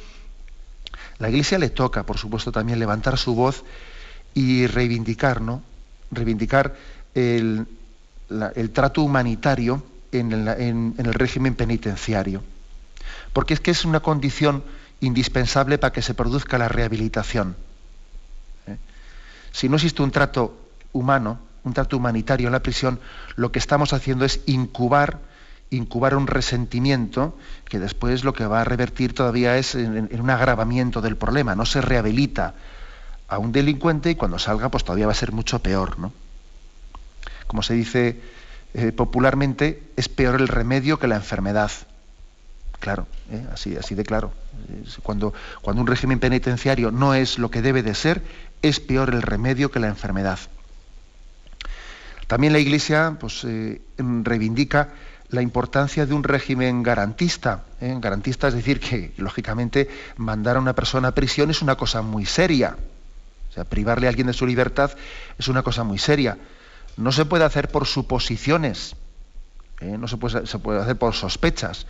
la 1.18 1.28
Iglesia 1.28 1.58
le 1.58 1.68
toca, 1.68 2.04
por 2.04 2.16
supuesto, 2.16 2.52
también 2.52 2.78
levantar 2.78 3.18
su 3.18 3.34
voz 3.34 3.64
y 4.32 4.66
reivindicar, 4.66 5.42
¿no? 5.42 5.62
Reivindicar 6.10 6.74
el, 7.14 7.66
trato 8.72 9.02
humanitario 9.02 9.84
en 10.10 10.32
el 10.32 11.12
régimen 11.14 11.54
penitenciario 11.54 12.42
porque 13.34 13.52
es 13.52 13.60
que 13.60 13.72
es 13.72 13.84
una 13.84 14.00
condición 14.00 14.64
indispensable 15.00 15.76
para 15.76 15.92
que 15.92 16.00
se 16.00 16.14
produzca 16.14 16.56
la 16.56 16.68
rehabilitación. 16.68 17.56
¿eh? 18.66 18.78
Si 19.52 19.68
no 19.68 19.74
existe 19.74 20.02
un 20.02 20.12
trato 20.12 20.56
humano, 20.92 21.38
un 21.64 21.74
trato 21.74 21.96
humanitario 21.96 22.46
en 22.46 22.52
la 22.52 22.62
prisión, 22.62 23.00
lo 23.36 23.52
que 23.52 23.58
estamos 23.58 23.92
haciendo 23.92 24.24
es 24.24 24.40
incubar, 24.46 25.18
incubar 25.68 26.14
un 26.14 26.28
resentimiento 26.28 27.36
que 27.68 27.80
después 27.80 28.22
lo 28.22 28.32
que 28.32 28.46
va 28.46 28.60
a 28.60 28.64
revertir 28.64 29.14
todavía 29.14 29.58
es 29.58 29.74
en, 29.74 30.08
un 30.18 30.30
agravamiento 30.30 31.02
del 31.02 31.16
problema. 31.16 31.56
No 31.56 31.66
se 31.66 31.80
rehabilita 31.80 32.54
a 33.26 33.38
un 33.38 33.50
delincuente 33.50 34.10
y 34.10 34.14
cuando 34.14 34.38
salga, 34.38 34.68
pues 34.68 34.84
todavía 34.84 35.06
va 35.06 35.12
a 35.12 35.16
ser 35.16 35.32
mucho 35.32 35.58
peor, 35.58 35.98
¿no? 35.98 36.12
Como 37.48 37.62
se 37.62 37.74
dice 37.74 38.20
eh, 38.74 38.92
popularmente, 38.92 39.82
es 39.96 40.08
peor 40.08 40.40
el 40.40 40.46
remedio 40.46 41.00
que 41.00 41.08
la 41.08 41.16
enfermedad 41.16 41.72
Claro, 42.84 43.06
¿eh? 43.30 43.42
así, 43.50 43.94
de 43.94 44.04
claro. 44.04 44.30
Cuando, 45.02 45.32
un 45.64 45.86
régimen 45.86 46.18
penitenciario 46.20 46.90
no 46.90 47.14
es 47.14 47.38
lo 47.38 47.50
que 47.50 47.62
debe 47.62 47.82
de 47.82 47.94
ser, 47.94 48.20
es 48.60 48.78
peor 48.78 49.14
el 49.14 49.22
remedio 49.22 49.70
que 49.70 49.80
la 49.80 49.86
enfermedad. 49.86 50.38
También 52.26 52.52
la 52.52 52.58
Iglesia 52.58 53.16
pues, 53.18 53.42
eh, 53.44 53.80
reivindica 53.96 54.90
la 55.30 55.40
importancia 55.40 56.04
de 56.04 56.12
un 56.12 56.24
régimen 56.24 56.82
garantista. 56.82 57.64
¿eh? 57.80 57.96
Garantista 57.98 58.48
es 58.48 58.54
decir 58.54 58.80
que, 58.80 59.14
lógicamente, 59.16 59.88
mandar 60.18 60.58
a 60.58 60.60
una 60.60 60.74
persona 60.74 61.08
a 61.08 61.14
prisión 61.14 61.48
es 61.48 61.62
una 61.62 61.76
cosa 61.76 62.02
muy 62.02 62.26
seria. 62.26 62.76
O 63.48 63.52
sea, 63.54 63.64
privarle 63.64 64.08
a 64.08 64.10
alguien 64.10 64.26
de 64.26 64.34
su 64.34 64.46
libertad 64.46 64.90
es 65.38 65.48
una 65.48 65.62
cosa 65.62 65.84
muy 65.84 65.96
seria. 65.96 66.36
No 66.98 67.12
se 67.12 67.24
puede 67.24 67.44
hacer 67.44 67.70
por 67.70 67.86
suposiciones, 67.86 68.94
no 69.80 70.06
se 70.06 70.18
puede, 70.18 70.80
hacer 70.80 70.98
por 70.98 71.14
sospechas. 71.14 71.86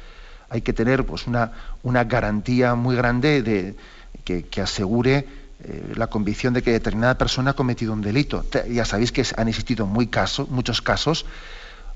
Hay 0.48 0.62
que 0.62 0.72
tener 0.72 1.04
pues, 1.04 1.26
una, 1.26 1.52
una 1.82 2.04
garantía 2.04 2.74
muy 2.74 2.96
grande 2.96 3.42
de, 3.42 3.76
que, 4.24 4.60
asegure 4.60 5.26
eh, 5.62 5.92
la 5.96 6.08
convicción 6.08 6.54
de 6.54 6.62
que 6.62 6.72
determinada 6.72 7.18
persona 7.18 7.52
ha 7.52 7.54
cometido 7.54 7.92
un 7.92 8.02
delito. 8.02 8.44
Ya 8.70 8.84
sabéis 8.84 9.12
que 9.12 9.24
han 9.36 9.48
existido 9.48 9.86
muy 9.86 10.10
muchos 10.48 10.82
casos, 10.82 11.26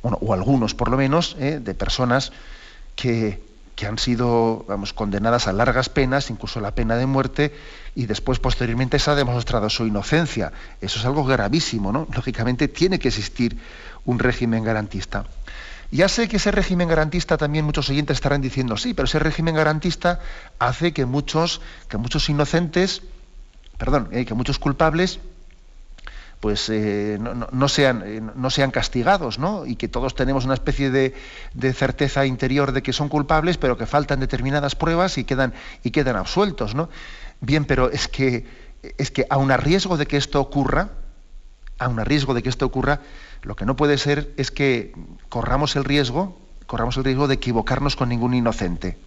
o 0.02 0.32
algunos 0.32 0.74
por 0.74 0.90
lo 0.90 0.96
menos, 0.96 1.36
eh, 1.38 1.60
de 1.62 1.74
personas 1.74 2.32
que, 2.94 3.42
que, 3.74 3.86
han 3.86 3.98
sido 3.98 4.64
vamos, 4.68 4.92
condenadas 4.92 5.48
a 5.48 5.52
largas 5.52 5.88
penas, 5.88 6.30
incluso 6.30 6.60
la 6.60 6.72
pena 6.72 6.96
de 6.96 7.06
muerte, 7.06 7.54
y 7.94 8.06
después 8.06 8.38
posteriormente 8.38 8.98
se 8.98 9.10
ha 9.10 9.14
demostrado 9.14 9.68
su 9.70 9.86
inocencia. 9.86 10.52
Eso 10.80 10.98
es 11.00 11.04
algo 11.04 11.24
gravísimo, 11.24 11.92
¿no? 11.92 12.06
Lógicamente 12.14 12.68
tiene 12.68 12.98
que 12.98 13.08
existir 13.08 13.56
un 14.04 14.18
régimen 14.18 14.64
garantista. 14.64 15.24
Ya 15.90 16.08
sé 16.08 16.28
que 16.28 16.36
ese 16.36 16.50
régimen 16.50 16.88
garantista 16.88 17.36
también 17.36 17.64
muchos 17.64 17.88
oyentes 17.88 18.16
estarán 18.16 18.42
diciendo, 18.42 18.76
sí, 18.76 18.94
pero 18.94 19.06
ese 19.06 19.18
régimen 19.18 19.54
garantista 19.54 20.20
hace 20.58 20.92
que 20.92 21.06
muchos, 21.06 21.60
que 21.88 21.96
muchos 21.96 22.28
inocentes 22.28 23.02
perdón, 23.78 24.08
eh, 24.10 24.26
que 24.26 24.34
muchos 24.34 24.58
culpables 24.58 25.20
pues 26.40 26.68
eh, 26.68 27.18
no, 27.18 27.68
sean, 27.68 28.04
eh, 28.06 28.20
no, 28.20 28.50
sean, 28.50 28.70
castigados, 28.70 29.40
¿no? 29.40 29.66
Y 29.66 29.74
que 29.74 29.88
todos 29.88 30.14
tenemos 30.14 30.44
una 30.44 30.54
especie 30.54 30.88
de, 30.88 31.12
certeza 31.72 32.26
interior 32.26 32.70
de 32.70 32.80
que 32.80 32.92
son 32.92 33.08
culpables, 33.08 33.58
pero 33.58 33.76
que 33.76 33.86
faltan 33.86 34.20
determinadas 34.20 34.76
pruebas 34.76 35.18
y 35.18 35.24
quedan, 35.24 35.52
y 35.82 35.90
quedan 35.90 36.14
absueltos, 36.14 36.76
¿no? 36.76 36.90
Bien, 37.40 37.64
pero 37.64 37.90
es 37.90 38.06
que, 38.06 38.46
es 38.98 39.10
que 39.10 39.26
aun 39.30 39.50
a 39.50 39.56
riesgo 39.56 39.96
de 39.96 40.06
que 40.06 40.16
esto 40.16 40.40
ocurra, 40.40 40.90
aun 41.80 41.98
a 41.98 42.04
riesgo 42.04 42.34
de 42.34 42.44
que 42.44 42.50
esto 42.50 42.66
ocurra, 42.66 43.00
lo 43.42 43.56
que 43.56 43.64
no 43.64 43.76
puede 43.76 43.98
ser 43.98 44.32
es 44.36 44.50
que 44.50 44.92
corramos 45.28 45.76
el 45.76 45.84
riesgo, 45.84 46.38
corramos 46.66 46.96
el 46.96 47.04
riesgo 47.04 47.28
de 47.28 47.34
equivocarnos 47.34 47.96
con 47.96 48.08
ningún 48.08 48.34
inocente. 48.34 48.98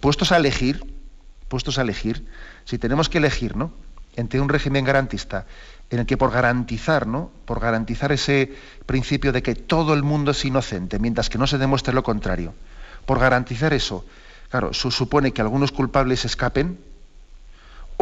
Puestos 0.00 0.32
a 0.32 0.36
elegir, 0.36 0.84
puestos 1.48 1.78
a 1.78 1.82
elegir, 1.82 2.26
si 2.64 2.78
tenemos 2.78 3.08
que 3.08 3.18
elegir, 3.18 3.56
¿no? 3.56 3.72
Entre 4.16 4.40
un 4.40 4.48
régimen 4.48 4.84
garantista 4.84 5.46
en 5.90 5.98
el 5.98 6.06
que 6.06 6.16
por 6.16 6.30
garantizar, 6.30 7.06
¿no? 7.06 7.30
Por 7.44 7.60
garantizar 7.60 8.12
ese 8.12 8.54
principio 8.86 9.32
de 9.32 9.42
que 9.42 9.54
todo 9.54 9.92
el 9.92 10.02
mundo 10.02 10.30
es 10.30 10.44
inocente, 10.44 10.98
mientras 10.98 11.28
que 11.28 11.38
no 11.38 11.46
se 11.46 11.58
demuestre 11.58 11.92
lo 11.92 12.02
contrario, 12.02 12.54
por 13.06 13.18
garantizar 13.18 13.72
eso, 13.72 14.04
claro, 14.50 14.72
supone 14.72 15.32
que 15.32 15.42
algunos 15.42 15.72
culpables 15.72 16.24
escapen, 16.24 16.78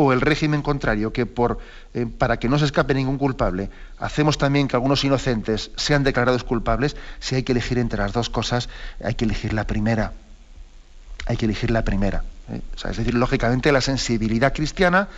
o 0.01 0.13
el 0.13 0.21
régimen 0.21 0.63
contrario, 0.63 1.13
que 1.13 1.23
eh, 1.23 2.07
para 2.07 2.37
que 2.37 2.49
no 2.49 2.57
se 2.57 2.67
escape 2.67 2.95
ningún 2.95 3.19
culpable, 3.19 3.69
hacemos 3.99 4.39
también 4.39 4.69
que 4.69 4.77
algunos 4.77 5.03
inocentes 5.03 5.73
sean 5.75 6.05
declarados 6.05 6.45
culpables, 6.45 6.95
si 7.19 7.35
hay 7.35 7.43
que 7.43 7.51
elegir 7.51 7.79
entre 7.79 7.99
las 7.99 8.13
dos 8.13 8.31
cosas, 8.31 8.69
hay 9.03 9.17
que 9.17 9.25
elegir 9.25 9.53
la 9.53 9.67
primera. 9.67 10.13
Hay 11.27 11.37
que 11.37 11.47
elegir 11.47 11.73
la 11.73 11.83
primera. 11.83 12.23
¿eh? 12.49 12.61
es 12.89 12.97
decir, 12.97 13.15
lógicamente 13.15 13.73
la 13.73 13.81
sensibilidad 13.81 14.55
cristiana 14.55 15.09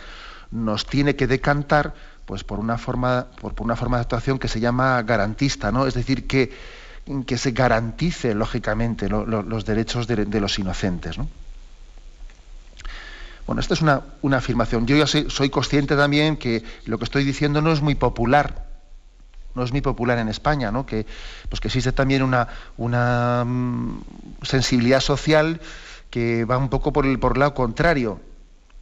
nos 0.49 0.87
tiene 0.87 1.15
que 1.15 1.27
decantar 1.27 1.93
pues, 2.25 2.43
por, 2.43 2.57
una 2.57 2.79
forma, 2.79 3.27
de 3.37 4.01
actuación 4.01 4.39
que 4.39 4.47
se 4.47 4.59
llama 4.59 4.99
garantista, 5.03 5.71
¿no? 5.71 5.85
es 5.85 5.93
decir, 5.93 6.25
que, 6.25 6.51
que 7.27 7.37
se 7.37 7.51
garantice 7.51 8.33
lógicamente 8.33 9.09
los 9.09 9.63
derechos 9.63 10.07
de, 10.07 10.39
los 10.39 10.57
inocentes. 10.57 11.19
Bueno, 13.45 13.59
esta 13.59 13.73
es 13.73 13.81
una, 13.81 14.03
afirmación. 14.37 14.85
Yo 14.85 14.95
ya 14.95 15.07
soy, 15.07 15.49
consciente 15.49 15.95
también 15.95 16.37
que 16.37 16.63
lo 16.85 16.97
que 16.97 17.05
estoy 17.05 17.23
diciendo 17.23 17.61
no 17.61 17.71
es 17.71 17.81
muy 17.81 17.95
popular, 17.95 18.67
no 19.55 19.63
es 19.63 19.71
muy 19.71 19.81
popular 19.81 20.19
en 20.19 20.29
España, 20.29 20.71
¿no? 20.71 20.85
que, 20.85 21.05
pues 21.49 21.59
que 21.59 21.67
existe 21.67 21.91
también 21.91 22.23
una, 22.23 23.43
mm, 23.45 24.01
sensibilidad 24.43 25.01
social 25.01 25.59
que 26.09 26.45
va 26.45 26.57
un 26.57 26.69
poco 26.69 26.93
por 26.93 27.05
el, 27.05 27.19
por 27.19 27.37
lado 27.37 27.53
contrario. 27.53 28.19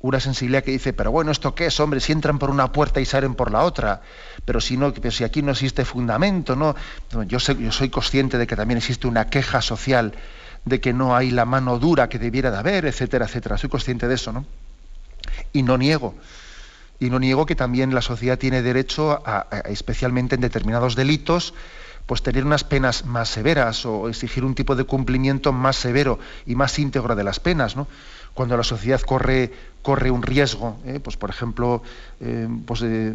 Una 0.01 0.19
sensibilidad 0.21 0.63
que 0.63 0.71
dice, 0.71 0.93
pero 0.93 1.11
bueno, 1.11 1.31
¿esto 1.31 1.53
qué 1.53 1.65
es, 1.65 1.79
hombre? 1.81 1.99
Si 1.99 2.13
entran 2.13 2.39
por 2.39 2.49
una 2.49 2.71
puerta 2.71 3.01
y 3.01 3.05
salen 3.05 3.35
por 3.35 3.51
la 3.51 3.63
otra, 3.63 4.01
pero 4.45 4.61
si, 4.61 4.77
no, 4.77 4.93
pero 4.93 5.11
si 5.11 5.25
aquí 5.25 5.41
no 5.41 5.51
existe 5.51 5.83
fundamento, 5.83 6.55
¿no? 6.55 6.73
Yo 7.27 7.39
soy 7.39 7.89
consciente 7.89 8.37
de 8.37 8.47
que 8.47 8.55
también 8.55 8.77
existe 8.77 9.07
una 9.07 9.27
queja 9.27 9.61
social 9.61 10.13
de 10.65 10.79
que 10.79 10.93
no 10.93 11.15
hay 11.15 11.31
la 11.31 11.45
mano 11.45 11.79
dura 11.79 12.09
que 12.09 12.19
debiera 12.19 12.51
de 12.51 12.57
haber, 12.57 12.85
etcétera, 12.85 13.25
etcétera. 13.25 13.57
Soy 13.57 13.69
consciente 13.69 14.07
de 14.07 14.15
eso, 14.15 14.31
¿no? 14.31 14.45
Y 15.53 15.63
no 15.63 15.77
niego. 15.77 16.15
Y 16.99 17.09
no 17.09 17.19
niego 17.19 17.45
que 17.45 17.55
también 17.55 17.93
la 17.93 18.01
sociedad 18.01 18.37
tiene 18.37 18.61
derecho, 18.61 19.21
a, 19.25 19.47
especialmente 19.65 20.35
en 20.35 20.41
determinados 20.41 20.95
delitos, 20.95 21.53
pues 22.05 22.23
tener 22.23 22.43
unas 22.43 22.63
penas 22.63 23.05
más 23.05 23.29
severas 23.29 23.85
o 23.85 24.09
exigir 24.09 24.43
un 24.43 24.55
tipo 24.55 24.75
de 24.75 24.83
cumplimiento 24.83 25.53
más 25.53 25.75
severo 25.75 26.17
y 26.45 26.55
más 26.55 26.77
íntegro 26.79 27.15
de 27.15 27.23
las 27.23 27.39
penas, 27.39 27.75
¿no? 27.75 27.87
Cuando 28.33 28.57
la 28.57 28.63
sociedad 28.63 28.99
corre, 29.01 29.51
corre 29.81 30.11
un 30.11 30.23
riesgo, 30.23 30.79
¿eh? 30.85 30.99
pues 30.99 31.17
por 31.17 31.29
ejemplo, 31.29 31.83
eh, 32.19 32.47
pues 32.65 32.79
de, 32.79 33.13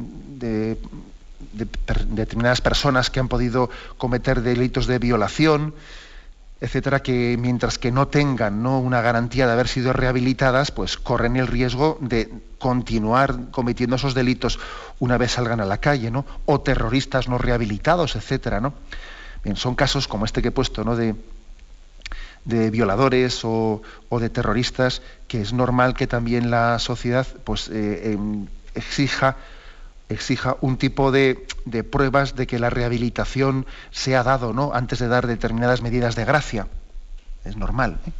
determinadas 2.09 2.61
personas 2.61 3.11
que 3.11 3.21
han 3.21 3.29
podido 3.29 3.71
cometer 3.99 4.43
delitos 4.43 4.87
de 4.87 4.99
violación, 4.99 5.75
etcétera, 6.65 7.03
que 7.03 7.37
mientras 7.39 7.79
que 7.79 7.93
no 7.93 8.09
tengan 8.09 8.63
¿no? 8.63 8.81
una 8.81 9.03
garantía 9.03 9.47
de 9.47 9.53
haber 9.53 9.69
sido 9.69 9.93
rehabilitadas, 9.93 10.71
pues 10.71 10.97
corren 10.97 11.37
el 11.37 11.47
riesgo 11.47 11.99
de 12.01 12.33
continuar 12.59 13.51
cometiendo 13.51 13.97
esos 13.97 14.15
delitos 14.15 14.59
una 14.99 15.19
vez 15.19 15.33
salgan 15.33 15.61
a 15.61 15.67
la 15.67 15.77
calle, 15.77 16.11
¿no? 16.11 16.25
O 16.47 16.63
terroristas 16.63 17.29
no 17.29 17.37
rehabilitados, 17.37 18.17
etcétera, 18.17 18.63
¿no? 18.63 18.73
Bien, 19.45 19.57
son 19.57 19.75
casos 19.75 20.09
como 20.09 20.25
este 20.25 20.41
que 20.41 20.49
he 20.49 20.53
puesto, 20.53 20.85
¿no? 20.85 20.97
De, 20.97 21.15
de 22.47 22.71
violadores 22.71 23.43
o, 23.45 23.83
de 24.19 24.31
terroristas, 24.31 25.03
que 25.29 25.43
es 25.43 25.53
normal 25.53 25.93
que 25.93 26.07
también 26.07 26.51
la 26.51 26.79
sociedad 26.79 27.27
pues, 27.45 27.69
eh, 27.69 28.13
em, 28.13 28.47
exija 28.75 29.37
exija 30.09 30.57
un 30.61 30.77
tipo 30.77 31.13
de, 31.13 31.47
pruebas 31.91 32.37
de 32.37 32.47
que 32.47 32.59
la 32.59 32.71
rehabilitación 32.71 33.67
se 33.91 34.17
ha 34.17 34.23
dado 34.23 34.53
¿no? 34.53 34.73
antes 34.75 34.99
de 34.99 35.09
dar 35.09 35.27
determinadas 35.27 35.83
medidas 35.83 36.15
de 36.15 36.25
gracia. 36.25 36.69
Es 37.45 37.57
normal. 37.57 37.99
¿eh? 38.07 38.11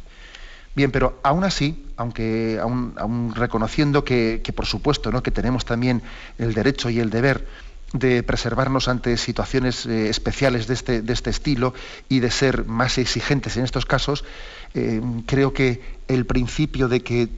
Bien, 0.75 0.91
pero 0.91 1.19
aún 1.23 1.43
así, 1.43 1.85
aunque 1.95 2.59
aún, 2.61 3.33
reconociendo 3.33 4.03
que, 4.03 4.41
por 4.55 4.65
supuesto 4.65 5.11
¿no? 5.11 5.23
que 5.23 5.31
tenemos 5.31 5.65
también 5.65 6.01
el 6.37 6.53
derecho 6.53 6.89
y 6.89 6.99
el 6.99 7.09
deber 7.09 7.47
de 7.93 8.23
preservarnos 8.23 8.89
ante 8.89 9.15
situaciones 9.15 9.85
eh, 9.85 10.09
especiales 10.09 10.67
de 10.67 10.73
este, 10.73 11.01
de 11.01 11.13
este, 11.13 11.29
estilo 11.29 11.73
y 12.09 12.19
de 12.19 12.29
ser 12.29 12.65
más 12.65 12.97
exigentes 12.97 13.55
en 13.55 13.63
estos 13.63 13.85
casos, 13.85 14.25
eh, 14.73 15.01
creo 15.27 15.53
que 15.53 15.81
el 16.09 16.25
principio 16.25 16.89
de 16.89 17.01
que 17.01 17.29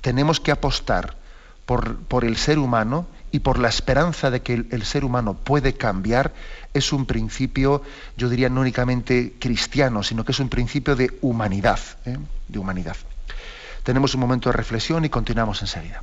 tenemos 0.00 0.40
que 0.40 0.50
apostar 0.50 1.16
por 1.66 2.24
el 2.24 2.36
ser 2.36 2.58
humano 2.58 3.06
y 3.32 3.40
por 3.40 3.58
la 3.58 3.68
esperanza 3.68 4.30
de 4.30 4.42
que 4.42 4.54
el, 4.70 4.82
ser 4.84 5.04
humano 5.04 5.34
puede 5.34 5.74
cambiar, 5.74 6.32
es 6.74 6.92
un 6.92 7.06
principio, 7.06 7.82
yo 8.16 8.28
diría, 8.28 8.48
no 8.48 8.60
únicamente 8.60 9.34
cristiano, 9.38 10.02
sino 10.02 10.24
que 10.24 10.32
es 10.32 10.40
un 10.40 10.48
principio 10.48 10.96
de 10.96 11.16
humanidad. 11.20 11.78
¿eh? 12.06 12.16
De 12.48 12.58
humanidad. 12.58 12.96
Tenemos 13.82 14.14
un 14.14 14.20
momento 14.20 14.50
de 14.50 14.56
reflexión 14.56 15.04
y 15.04 15.08
continuamos 15.08 15.62
enseguida. 15.62 16.02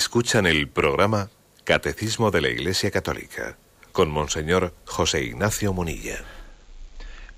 Escuchan 0.00 0.46
el 0.46 0.66
programa 0.66 1.28
Catecismo 1.62 2.30
de 2.30 2.40
la 2.40 2.48
Iglesia 2.48 2.90
Católica 2.90 3.58
con 3.92 4.10
Monseñor 4.10 4.72
José 4.86 5.24
Ignacio 5.24 5.74
Munilla. 5.74 6.24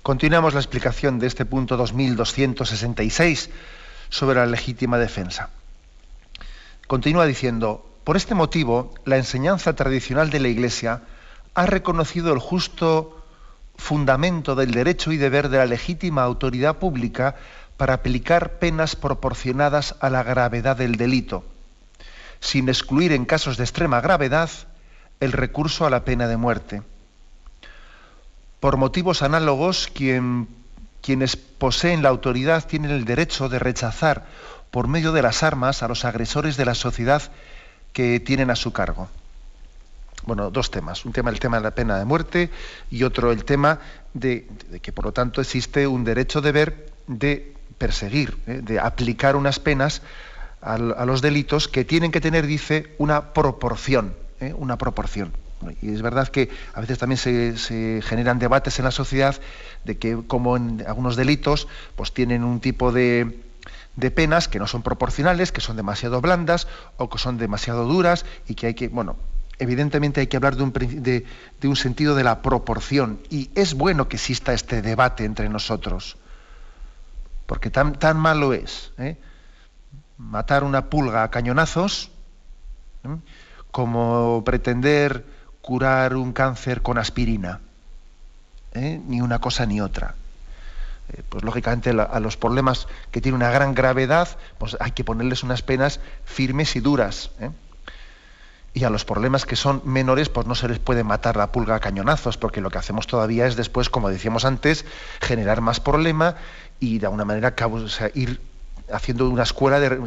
Continuamos 0.01 0.53
la 0.53 0.61
explicación 0.61 1.19
de 1.19 1.27
este 1.27 1.43
punto 1.43 1.75
2266 1.75 3.49
sobre 4.07 4.39
la 4.39 4.45
legítima 4.45 4.97
defensa. 4.97 5.49
Continúa 6.87 7.25
diciendo, 7.25 7.85
por 8.05 8.15
este 8.15 8.33
motivo, 8.33 8.93
la 9.03 9.17
enseñanza 9.17 9.75
tradicional 9.75 10.29
de 10.29 10.39
la 10.39 10.47
Iglesia 10.47 11.01
ha 11.55 11.65
reconocido 11.65 12.31
el 12.31 12.39
justo 12.39 13.25
fundamento 13.75 14.55
del 14.55 14.71
derecho 14.71 15.11
y 15.11 15.17
deber 15.17 15.49
de 15.49 15.57
la 15.57 15.65
legítima 15.65 16.23
autoridad 16.23 16.77
pública 16.77 17.35
para 17.75 17.95
aplicar 17.95 18.59
penas 18.59 18.95
proporcionadas 18.95 19.95
a 19.99 20.09
la 20.09 20.23
gravedad 20.23 20.77
del 20.77 20.95
delito, 20.95 21.43
sin 22.43 22.67
excluir 22.67 23.13
en 23.13 23.23
casos 23.23 23.55
de 23.55 23.63
extrema 23.63 24.01
gravedad 24.01 24.49
el 25.21 25.31
recurso 25.31 25.85
a 25.85 25.89
la 25.89 26.03
pena 26.03 26.27
de 26.27 26.35
muerte. 26.35 26.81
Por 28.59 28.75
motivos 28.75 29.21
análogos, 29.21 29.89
quienes 31.01 31.35
poseen 31.37 32.03
la 32.03 32.09
autoridad 32.09 32.67
tienen 32.67 32.91
el 32.91 33.05
derecho 33.05 33.47
de 33.47 33.59
rechazar 33.59 34.25
por 34.71 34.89
medio 34.89 35.13
de 35.13 35.21
las 35.21 35.41
armas 35.41 35.83
a 35.83 35.87
los 35.87 36.03
agresores 36.03 36.57
de 36.57 36.65
la 36.65 36.75
sociedad 36.75 37.21
que 37.93 38.19
tienen 38.19 38.49
a 38.49 38.55
su 38.57 38.73
cargo 38.73 39.07
bueno, 40.25 40.49
dos 40.51 40.71
temas. 40.71 41.05
Un 41.05 41.11
tema 41.11 41.29
el 41.29 41.39
tema 41.39 41.57
de 41.57 41.63
la 41.63 41.71
pena 41.71 41.97
de 41.97 42.05
muerte 42.05 42.49
y 42.89 43.03
otro 43.03 43.31
el 43.31 43.43
tema 43.45 43.79
de, 44.13 44.47
que, 44.81 44.91
por 44.91 45.05
lo 45.05 45.11
tanto, 45.11 45.41
existe 45.41 45.85
un 45.85 46.03
derecho 46.03 46.41
deber 46.41 46.91
de 47.07 47.53
perseguir, 47.77 48.37
¿eh? 48.47 48.61
de 48.63 48.79
aplicar 48.79 49.35
unas 49.35 49.59
penas 49.59 50.01
a, 50.63 51.05
los 51.05 51.21
delitos 51.21 51.67
que 51.67 51.85
tienen 51.85 52.11
que 52.11 52.21
tener, 52.21 52.47
dice, 52.47 52.93
una 52.97 53.33
proporción, 53.33 54.15
¿eh? 54.39 54.53
una 54.57 54.77
proporción. 54.77 55.33
Y 55.81 55.93
es 55.93 56.01
verdad 56.01 56.27
que 56.27 56.49
a 56.73 56.81
veces 56.81 56.97
también 56.97 57.17
se, 57.17 58.01
generan 58.01 58.39
debates 58.39 58.79
en 58.79 58.85
la 58.85 58.91
sociedad 58.91 59.39
de 59.85 59.97
que 59.97 60.19
como 60.27 60.57
en 60.57 60.83
algunos 60.85 61.15
delitos 61.15 61.67
pues 61.95 62.13
tienen 62.13 62.43
un 62.43 62.59
tipo 62.59 62.91
de, 62.91 63.39
de 63.95 64.11
penas 64.11 64.47
que 64.47 64.59
no 64.59 64.67
son 64.67 64.81
proporcionales, 64.81 65.51
que 65.51 65.61
son 65.61 65.77
demasiado 65.77 66.19
blandas 66.19 66.67
o 66.97 67.09
que 67.09 67.17
son 67.17 67.37
demasiado 67.37 67.85
duras 67.85 68.25
y 68.47 68.55
que 68.55 68.67
hay 68.67 68.73
que, 68.73 68.89
bueno, 68.89 69.15
evidentemente 69.59 70.21
hay 70.21 70.27
que 70.27 70.37
hablar 70.37 70.55
de 70.55 70.63
un, 70.63 70.73
de, 70.73 71.25
un, 71.63 71.75
sentido 71.75 72.15
de 72.15 72.23
la 72.23 72.41
proporción 72.41 73.19
y 73.29 73.49
es 73.55 73.73
bueno 73.73 74.09
que 74.09 74.17
exista 74.17 74.53
este 74.53 74.81
debate 74.81 75.25
entre 75.25 75.47
nosotros, 75.47 76.17
porque 77.45 77.69
tan, 77.69 77.93
tan 77.93 78.17
malo 78.17 78.53
es 78.53 78.91
¿eh? 78.97 79.17
Matar 80.29 80.63
una 80.63 80.89
pulga 80.89 81.23
a 81.23 81.31
cañonazos 81.31 82.11
¿eh? 83.03 83.15
como 83.71 84.43
pretender 84.43 85.25
curar 85.61 86.15
un 86.15 86.33
cáncer 86.33 86.81
con 86.81 86.97
aspirina, 86.97 87.59
¿eh? 88.73 89.01
ni 89.07 89.21
una 89.21 89.39
cosa 89.39 89.65
ni 89.65 89.81
otra. 89.81 90.15
Pues 91.29 91.43
lógicamente 91.43 91.89
a 91.91 92.19
los 92.19 92.37
problemas 92.37 92.87
que 93.11 93.21
tienen 93.21 93.35
una 93.35 93.51
gran 93.51 93.75
gravedad, 93.75 94.29
pues 94.57 94.77
hay 94.79 94.91
que 94.91 95.03
ponerles 95.03 95.43
unas 95.43 95.61
penas 95.61 95.99
firmes 96.23 96.75
y 96.75 96.79
duras 96.79 97.29
y 98.73 98.83
a 98.83 98.89
los 98.89 99.05
problemas 99.05 99.45
que 99.45 99.55
son 99.55 99.81
menores, 99.85 100.29
pues 100.29 100.47
no 100.47 100.55
se 100.55 100.67
les 100.67 100.79
puede 100.79 101.03
matar 101.03 101.35
la 101.35 101.51
pulga 101.51 101.75
a 101.75 101.79
cañonazos, 101.79 102.37
porque 102.37 102.61
lo 102.61 102.71
que 102.71 102.79
hacemos 102.79 103.05
todavía 103.05 103.45
es 103.45 103.55
después, 103.55 103.89
como 103.89 104.09
decíamos 104.09 104.45
antes, 104.45 104.85
generar 105.21 105.61
más 105.61 105.79
problema 105.79 106.35
y 106.79 106.99
de 106.99 107.05
alguna 107.05 107.25
manera 107.25 107.53
ir 108.15 108.41
haciendo 108.91 109.29
una 109.29 109.43
escuela, 109.43 109.79
de, 109.79 109.97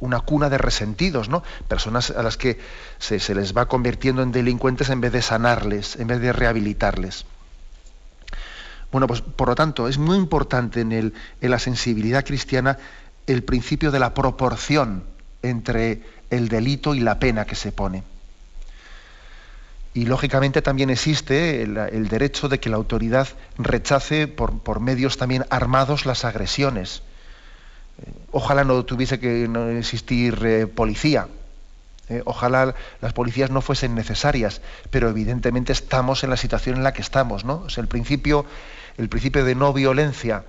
una, 0.00 0.20
cuna 0.20 0.48
de 0.48 0.58
resentidos, 0.58 1.28
¿no? 1.28 1.42
Personas 1.68 2.10
a 2.10 2.22
las 2.22 2.36
que 2.36 2.58
se, 2.98 3.34
les 3.34 3.56
va 3.56 3.66
convirtiendo 3.66 4.22
en 4.22 4.32
delincuentes 4.32 4.90
en 4.90 5.00
vez 5.00 5.12
de 5.12 5.22
sanarles, 5.22 5.96
en 5.96 6.06
vez 6.06 6.20
de 6.20 6.32
rehabilitarles. 6.32 7.24
Bueno, 8.90 9.06
pues 9.06 9.22
por 9.22 9.48
lo 9.48 9.54
tanto, 9.54 9.88
es 9.88 9.96
muy 9.96 10.18
importante 10.18 10.82
en, 10.82 11.14
la 11.40 11.58
sensibilidad 11.58 12.24
cristiana 12.24 12.78
el 13.26 13.42
principio 13.42 13.90
de 13.90 13.98
la 13.98 14.12
proporción 14.12 15.04
entre 15.42 16.02
el 16.30 16.48
delito 16.48 16.94
y 16.94 17.00
la 17.00 17.18
pena 17.18 17.46
que 17.46 17.54
se 17.54 17.72
pone. 17.72 18.04
Y 19.94 20.06
lógicamente 20.06 20.62
también 20.62 20.90
existe 20.90 21.62
el, 21.62 22.08
derecho 22.08 22.48
de 22.48 22.60
que 22.60 22.70
la 22.70 22.76
autoridad 22.76 23.28
rechace 23.58 24.26
por, 24.26 24.80
medios 24.80 25.18
también 25.18 25.44
armados 25.50 26.06
las 26.06 26.24
agresiones. 26.24 27.02
Eh, 27.98 28.12
ojalá 28.32 28.64
no 28.64 28.84
tuviese 28.84 29.18
que 29.20 29.48
no 29.48 29.68
existir 29.68 30.38
eh, 30.44 30.66
policía. 30.66 31.28
Eh, 32.08 32.22
ojalá 32.26 32.74
las 33.00 33.12
policías 33.12 33.50
no 33.50 33.60
fuesen 33.60 33.94
necesarias, 33.94 34.60
pero 34.90 35.08
evidentemente 35.08 35.72
estamos 35.72 36.24
en 36.24 36.30
la 36.30 36.36
situación 36.36 36.76
en 36.76 36.82
la 36.82 36.92
que 36.92 37.00
estamos, 37.00 37.44
¿no? 37.44 37.66
el 37.74 37.88
principio, 37.88 38.44
el 38.98 39.08
principio 39.08 39.44
de 39.44 39.54
no 39.54 39.72
violencia 39.72 40.44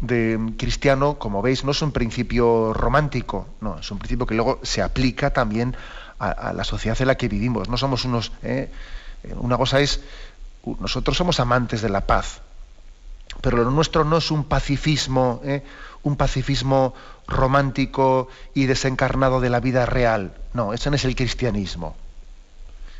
de 0.00 0.38
cristiano, 0.58 1.18
como 1.18 1.42
veis, 1.42 1.64
no 1.64 1.70
es 1.70 1.80
un 1.82 1.92
principio 1.92 2.72
romántico, 2.74 3.48
no, 3.60 3.78
es 3.78 3.90
un 3.90 3.98
principio 3.98 4.26
que 4.26 4.34
luego 4.34 4.60
se 4.62 4.82
aplica 4.82 5.32
también 5.32 5.76
a, 6.18 6.52
la 6.52 6.62
sociedad 6.62 7.00
en 7.00 7.08
la 7.08 7.16
que 7.16 7.28
vivimos. 7.28 7.68
No 7.68 7.76
somos 7.76 8.04
unos. 8.04 8.30
¿eh? 8.42 8.70
una 9.36 9.56
cosa 9.56 9.80
es. 9.80 10.00
Nosotros 10.78 11.16
somos 11.16 11.40
amantes 11.40 11.82
de 11.82 11.88
la 11.88 12.02
paz, 12.02 12.42
pero 13.40 13.56
lo 13.56 13.70
nuestro 13.70 14.04
no 14.04 14.18
es 14.18 14.30
un 14.30 14.44
pacifismo. 14.44 15.40
Un 16.02 16.16
pacifismo 16.16 16.94
romántico 17.26 18.28
y 18.54 18.66
desencarnado 18.66 19.40
de 19.40 19.50
la 19.50 19.60
vida 19.60 19.86
real. 19.86 20.34
No, 20.52 20.72
ese 20.72 20.90
no 20.90 20.96
es 20.96 21.04
el 21.04 21.16
cristianismo. 21.16 21.96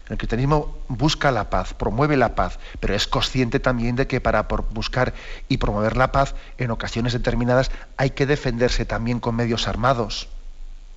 El 0.08 0.18
cristianismo 0.18 0.76
busca 0.88 1.30
la 1.30 1.48
paz, 1.48 1.74
promueve 1.74 2.16
la 2.16 2.34
paz, 2.34 2.58
pero 2.80 2.94
es 2.94 3.06
consciente 3.06 3.60
también 3.60 3.96
de 3.96 4.06
que 4.06 4.20
para 4.20 4.42
buscar 4.42 5.14
y 5.48 5.58
promover 5.58 5.96
la 5.96 6.12
paz, 6.12 6.34
en 6.58 6.70
ocasiones 6.70 7.12
determinadas 7.12 7.70
hay 7.96 8.10
que 8.10 8.26
defenderse 8.26 8.84
también 8.84 9.20
con 9.20 9.36
medios 9.36 9.68
armados. 9.68 10.28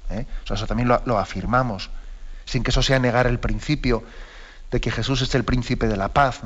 ¿eh? 0.10 0.26
eso 0.50 0.68
también 0.68 0.90
lo, 0.90 1.18
afirmamos, 1.18 1.90
sin 2.46 2.64
que 2.64 2.72
eso 2.72 2.82
sea 2.82 3.00
negar 3.00 3.28
el 3.28 3.40
principio 3.40 4.04
de 4.72 4.82
que 4.82 4.92
Jesús 4.92 5.22
es 5.22 5.34
el 5.36 5.44
príncipe 5.44 5.88
de 5.88 5.98
la 5.98 6.10
paz. 6.10 6.42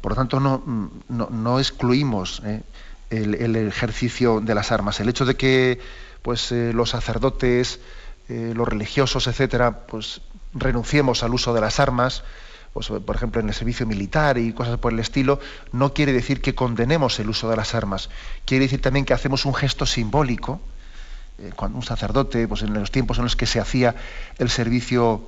Por 0.00 0.12
lo 0.12 0.16
tanto, 0.16 0.40
no, 0.40 1.58
excluimos 1.58 2.42
¿eh? 2.44 2.62
El, 3.10 3.56
ejercicio 3.56 4.40
de 4.40 4.54
las 4.54 4.72
armas. 4.72 5.00
El 5.00 5.08
hecho 5.08 5.24
de 5.24 5.36
que 5.36 5.78
pues, 6.22 6.52
eh, 6.52 6.72
los 6.72 6.90
sacerdotes 6.90 7.80
eh, 8.28 8.52
los 8.54 8.68
religiosos, 8.68 9.26
etcétera, 9.26 9.86
pues 9.86 10.20
renunciemos 10.52 11.22
al 11.22 11.32
uso 11.32 11.54
de 11.54 11.62
las 11.62 11.80
armas, 11.80 12.24
pues, 12.74 12.88
por 12.88 13.16
ejemplo 13.16 13.40
en 13.40 13.48
el 13.48 13.54
servicio 13.54 13.86
militar 13.86 14.36
y 14.36 14.52
cosas 14.52 14.76
por 14.76 14.92
el 14.92 14.98
estilo, 14.98 15.40
no 15.72 15.94
quiere 15.94 16.12
decir 16.12 16.42
que 16.42 16.54
condenemos 16.54 17.18
el 17.20 17.30
uso 17.30 17.48
de 17.48 17.56
las 17.56 17.74
armas. 17.74 18.10
Quiere 18.44 18.66
decir 18.66 18.82
también 18.82 19.06
que 19.06 19.14
hacemos 19.14 19.46
un 19.46 19.54
gesto 19.54 19.86
simbólico. 19.86 20.60
Eh, 21.38 21.52
cuando 21.56 21.78
un 21.78 21.84
sacerdote, 21.84 22.46
pues 22.46 22.60
en 22.60 22.74
los 22.74 22.90
tiempos 22.90 23.16
en 23.16 23.24
los 23.24 23.34
que 23.34 23.46
se 23.46 23.60
hacía 23.60 23.94
el 24.36 24.50
servicio 24.50 25.26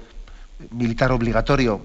militar 0.71 1.11
obligatorio, 1.11 1.81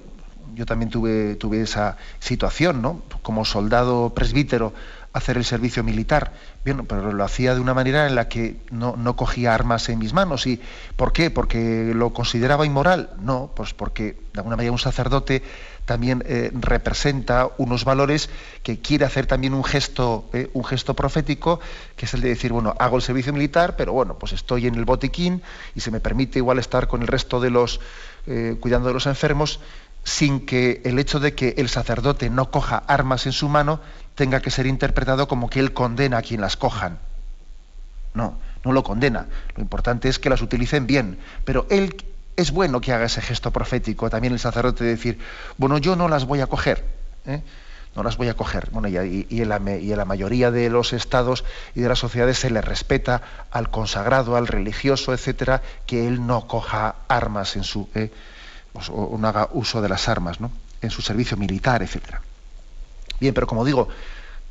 yo 0.54 0.66
también 0.66 0.92
tuve, 0.92 1.36
tuve 1.36 1.62
esa 1.62 1.96
situación, 2.20 2.82
¿no? 2.82 3.04
Como 3.22 3.46
soldado 3.46 4.14
presbítero 4.14 4.74
hacer 5.16 5.38
el 5.38 5.46
servicio 5.46 5.82
militar. 5.82 6.34
Bien, 6.66 6.86
pero 6.86 7.14
lo 7.14 7.24
hacía 7.24 7.56
de 7.56 7.62
una 7.62 7.74
manera 7.74 8.06
en 8.06 8.16
la 8.16 8.28
que 8.28 8.58
no, 8.70 9.16
cogía 9.16 9.56
armas 9.56 9.88
en 9.88 9.98
mis 9.98 10.12
manos. 10.12 10.46
¿Y 10.46 10.60
por 10.98 11.14
qué? 11.14 11.32
¿Porque 11.32 11.94
lo 11.96 12.12
consideraba 12.12 12.66
inmoral? 12.66 13.12
No, 13.22 13.50
pues 13.56 13.74
porque 13.74 14.18
de 14.34 14.40
alguna 14.40 14.58
manera 14.58 14.74
un 14.74 14.78
sacerdote 14.78 15.42
también 15.86 16.22
eh, 16.28 16.52
representa 16.54 17.48
unos 17.58 17.86
valores 17.86 18.30
que 18.62 18.82
quiere 18.82 19.06
hacer 19.06 19.26
también 19.26 19.54
un 19.54 19.64
gesto, 19.64 20.28
eh, 20.34 20.50
un 20.54 20.66
gesto 20.66 20.96
profético, 20.96 21.62
que 21.96 22.08
es 22.08 22.14
el 22.14 22.20
de 22.20 22.30
decir, 22.30 22.52
bueno, 22.52 22.76
hago 22.78 22.98
el 22.98 23.02
servicio 23.02 23.32
militar, 23.32 23.78
pero 23.78 23.94
bueno, 23.94 24.18
pues 24.20 24.34
estoy 24.34 24.68
en 24.68 24.76
el 24.76 24.84
botiquín 24.84 25.44
y 25.76 25.80
se 25.80 25.92
me 25.92 26.02
permite 26.02 26.40
igual 26.40 26.60
estar 26.60 26.88
con 26.88 27.02
el 27.02 27.08
resto 27.08 27.40
de 27.40 27.52
los, 27.52 27.80
eh, 28.28 28.58
cuidando 28.60 28.90
de 28.90 28.96
los 28.96 29.06
enfermos, 29.06 29.62
sin 30.06 30.46
que 30.46 30.82
el 30.86 31.00
hecho 31.00 31.20
de 31.20 31.34
que 31.34 31.56
el 31.58 31.68
sacerdote 31.68 32.30
no 32.30 32.52
coja 32.52 32.78
armas 32.88 33.26
en 33.26 33.34
su 33.34 33.50
mano 33.50 33.82
tenga 34.14 34.40
que 34.40 34.52
ser 34.52 34.68
interpretado 34.68 35.28
como 35.28 35.50
que 35.50 35.60
él 35.60 35.74
condena 35.74 36.20
a 36.20 36.22
quien 36.22 36.40
las 36.40 36.56
cojan. 36.56 37.00
No, 38.14 38.38
no 38.64 38.72
lo 38.72 38.84
condena. 38.84 39.26
Lo 39.56 39.64
importante 39.64 40.08
es 40.08 40.20
que 40.20 40.30
las 40.30 40.42
utilicen 40.42 40.86
bien. 40.86 41.18
Pero 41.44 41.66
él 41.72 41.96
es 42.38 42.52
bueno 42.52 42.82
que 42.82 42.94
haga 42.94 43.06
ese 43.06 43.20
gesto 43.20 43.52
profético, 43.52 44.10
también 44.10 44.32
el 44.32 44.40
sacerdote 44.40 44.84
decir, 44.84 45.18
bueno, 45.58 45.80
yo 45.80 45.96
no 45.96 46.08
las 46.08 46.26
voy 46.26 46.40
a 46.40 46.48
coger. 46.48 46.86
¿eh? 47.26 47.42
No 47.96 48.04
las 48.04 48.16
voy 48.16 48.30
a 48.30 48.36
coger. 48.36 48.70
Bueno, 48.72 48.88
y, 48.88 49.26
en 49.30 49.50
la, 49.50 50.06
mayoría 50.06 50.52
de 50.52 50.70
los 50.70 50.94
estados 50.94 51.46
y 51.74 51.82
de 51.82 51.90
las 51.90 51.98
sociedades 51.98 52.38
se 52.38 52.52
le 52.52 52.62
respeta 52.62 53.24
al 53.50 53.72
consagrado, 53.72 54.36
al 54.36 54.46
religioso, 54.46 55.14
etcétera, 55.14 55.64
que 55.88 56.08
él 56.08 56.28
no 56.28 56.48
coja 56.48 56.96
armas 57.08 57.56
en 57.56 57.64
su. 57.64 57.90
¿eh? 57.96 58.12
Pues, 58.76 58.90
o 58.90 59.16
no 59.18 59.28
haga 59.30 59.48
uso 59.54 59.82
de 59.82 59.88
las 59.88 60.10
armas, 60.10 60.42
¿no? 60.42 60.52
En 60.82 60.90
su 60.92 61.02
servicio 61.02 61.38
militar, 61.38 61.82
etcétera. 61.82 62.22
Bien, 63.22 63.34
pero 63.34 63.48
como 63.48 63.64
digo, 63.64 63.88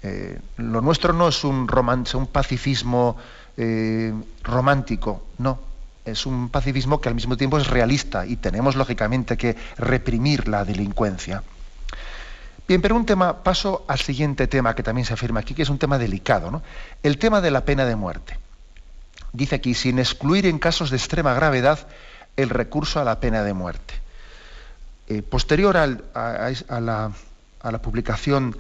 eh, 0.02 0.40
lo 0.56 0.80
nuestro 0.80 1.12
no 1.12 1.28
es 1.28 1.44
un, 1.44 1.68
romance, 1.68 2.16
un 2.16 2.26
pacifismo 2.26 3.18
eh, 3.58 4.14
romántico, 4.42 5.26
no. 5.36 5.60
es 6.06 6.24
un 6.24 6.48
pacifismo 6.48 7.02
que 7.02 7.10
al 7.10 7.14
mismo 7.14 7.36
tiempo 7.36 7.58
es 7.58 7.66
realista 7.66 8.24
y 8.24 8.36
tenemos 8.36 8.76
lógicamente 8.76 9.36
que 9.36 9.56
reprimir 9.76 10.48
la 10.48 10.64
delincuencia. 10.64 11.42
Bien, 12.66 12.80
pero 12.80 12.96
un 12.96 13.04
tema, 13.04 13.42
paso 13.42 13.84
al 13.88 13.98
siguiente 13.98 14.46
tema 14.46 14.74
que 14.74 14.82
también 14.82 15.04
se 15.04 15.12
afirma 15.12 15.40
aquí, 15.40 15.52
que 15.52 15.62
es 15.62 15.68
un 15.68 15.78
tema 15.78 15.98
delicado, 15.98 16.50
¿no? 16.50 16.62
El 17.02 17.18
tema 17.18 17.42
de 17.42 17.50
la 17.50 17.66
pena 17.66 17.84
de 17.84 17.94
muerte. 17.94 18.38
Dice 19.34 19.56
aquí, 19.56 19.74
sin 19.74 19.98
excluir 19.98 20.46
en 20.46 20.58
casos 20.58 20.88
de 20.88 20.96
extrema 20.96 21.34
gravedad 21.34 21.86
el 22.38 22.48
recurso 22.48 23.00
a 23.00 23.04
la 23.04 23.20
pena 23.20 23.42
de 23.42 23.52
muerte. 23.52 24.03
Eh, 25.06 25.20
posterior 25.20 25.76
a, 25.76 25.86
la, 26.80 27.12
publicación 27.82 28.56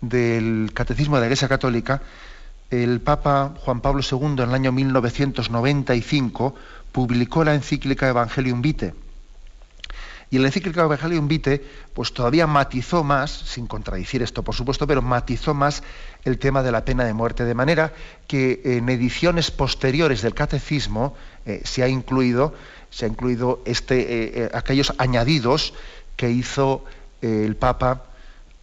del 0.00 0.70
Catecismo 0.72 1.16
de 1.16 1.22
la 1.22 1.26
Iglesia 1.26 1.48
Católica, 1.48 2.02
el 2.70 3.00
Papa 3.00 3.54
Juan 3.64 3.80
Pablo 3.80 4.02
II 4.08 4.34
en 4.42 4.48
el 4.50 4.54
año 4.54 4.70
1995 4.70 6.54
publicó 6.92 7.42
la 7.42 7.54
encíclica 7.54 8.08
Evangelium 8.08 8.62
Vitae. 8.62 8.94
Y 10.30 10.38
la 10.38 10.46
encíclica 10.46 10.82
Evangelium 10.82 11.26
Vitae, 11.26 11.64
pues 11.94 12.12
todavía 12.12 12.46
matizó 12.46 13.02
más, 13.02 13.32
sin 13.32 13.66
contradicir 13.66 14.22
esto 14.22 14.44
por 14.44 14.54
supuesto, 14.54 14.86
pero 14.86 15.02
matizó 15.02 15.52
más 15.52 15.82
el 16.24 16.38
tema 16.38 16.62
de 16.62 16.70
la 16.70 16.84
pena 16.84 17.04
de 17.04 17.14
muerte, 17.14 17.44
de 17.44 17.54
manera 17.54 17.92
que 18.28 18.60
en 18.64 18.88
ediciones 18.88 19.50
posteriores 19.50 20.22
del 20.22 20.34
catecismo 20.34 21.16
eh, 21.44 21.62
se 21.64 21.82
ha 21.82 21.88
incluido, 21.88 22.54
se 22.90 23.04
ha 23.04 23.08
incluido 23.08 23.60
este, 23.64 24.00
eh, 24.00 24.32
eh, 24.34 24.50
aquellos 24.54 24.92
añadidos 24.98 25.74
que 26.16 26.30
hizo 26.30 26.84
el 27.20 27.56
Papa 27.56 28.04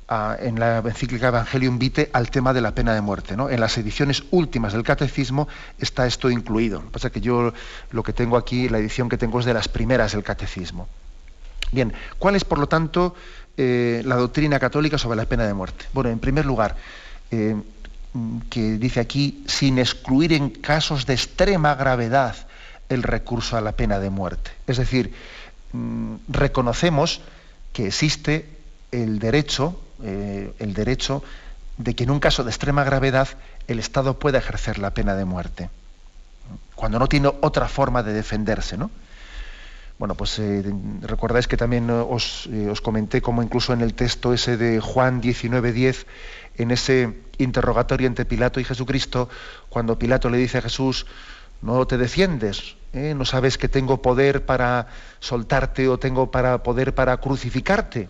en 0.08 0.60
la 0.60 0.80
encíclica 0.80 1.30
Evangelium 1.30 1.80
Vitae 1.80 2.10
al 2.14 2.30
tema 2.30 2.54
de 2.54 2.62
la 2.62 2.76
pena 2.76 2.94
de 2.94 3.02
muerte. 3.02 3.36
¿no? 3.36 3.50
En 3.50 3.60
las 3.60 3.78
ediciones 3.78 4.24
últimas 4.32 4.74
del 4.74 4.84
catecismo 4.84 5.48
está 5.80 6.06
esto 6.06 6.30
incluido. 6.30 6.80
Lo 6.80 6.86
que 6.86 6.92
pasa 6.92 7.08
es 7.08 7.14
que 7.14 7.22
yo 7.22 7.54
lo 7.92 8.04
que 8.04 8.14
tengo 8.14 8.38
aquí, 8.38 8.70
la 8.70 8.78
edición 8.78 9.10
que 9.10 9.18
tengo 9.18 9.40
es 9.40 9.46
de 9.46 9.54
las 9.54 9.68
primeras 9.68 10.12
del 10.12 10.24
catecismo. 10.24 10.88
Bien, 11.72 11.94
¿cuál 12.20 12.36
es, 12.36 12.44
por 12.46 12.60
lo 12.60 12.68
tanto, 12.68 13.16
eh, 13.58 14.04
la 14.06 14.16
doctrina 14.16 14.60
católica 14.60 14.98
sobre 14.98 15.18
la 15.18 15.26
pena 15.26 15.46
de 15.46 15.54
muerte? 15.54 15.86
Bueno, 15.94 16.10
en 16.10 16.20
primer 16.20 16.46
lugar, 16.46 16.76
eh, 17.32 17.56
que 18.50 18.78
dice 18.78 19.00
aquí, 19.00 19.44
sin 19.48 19.80
excluir 19.80 20.34
en 20.34 20.50
casos 20.50 21.06
de 21.06 21.14
extrema 21.14 21.76
gravedad 21.76 22.36
el 22.90 23.04
recurso 23.04 23.58
a 23.58 23.62
la 23.62 23.74
pena 23.74 24.00
de 24.00 24.10
muerte. 24.10 24.52
Es 24.68 24.78
decir, 24.78 25.14
mm, 25.74 26.16
reconocemos 26.28 27.22
que 27.74 27.88
existe 27.88 28.48
el 28.92 29.20
derecho 29.20 29.80
eh, 30.04 30.54
el 30.60 30.74
derecho 30.74 31.24
de 31.78 31.96
que 31.96 32.04
en 32.04 32.12
un 32.12 32.20
caso 32.20 32.44
de 32.44 32.50
extrema 32.50 32.84
gravedad 32.84 33.30
el 33.68 33.80
Estado 33.80 34.20
pueda 34.20 34.40
ejercer 34.40 34.78
la 34.78 34.92
pena 34.92 35.16
de 35.16 35.24
muerte, 35.24 35.70
cuando 36.76 37.00
no 37.00 37.08
tiene 37.08 37.32
otra 37.42 37.70
forma 37.70 38.04
de 38.04 38.12
defenderse, 38.12 38.78
¿no? 38.78 38.92
Bueno, 39.98 40.16
pues 40.16 40.38
eh, 40.40 40.64
recordáis 41.02 41.48
que 41.48 41.56
también 41.56 41.90
os, 41.90 42.50
eh, 42.52 42.68
os, 42.70 42.82
comenté 42.82 43.22
como 43.22 43.42
incluso 43.42 43.72
en 43.72 43.80
el 43.80 43.94
texto 43.94 44.34
ese 44.34 44.58
de 44.58 44.82
Juan 44.82 45.22
19.10, 45.22 46.06
en 46.58 46.72
ese 46.72 47.14
interrogatorio 47.38 48.08
entre 48.08 48.26
Pilato 48.26 48.60
y 48.60 48.66
Jesucristo, 48.66 49.30
cuando 49.70 49.98
Pilato 49.98 50.30
le 50.30 50.38
dice 50.38 50.58
a 50.58 50.62
Jesús, 50.62 51.06
no 51.66 51.86
te 51.88 51.98
defiendes, 51.98 52.76
no 52.94 53.26
sabes 53.26 53.58
que 53.58 53.68
tengo 53.68 54.02
poder 54.02 54.46
para 54.46 54.88
soltarte 55.20 55.90
o 55.90 55.98
tengo 55.98 56.32
para 56.32 56.64
poder 56.64 56.94
para 56.94 57.18
crucificarte. 57.18 58.08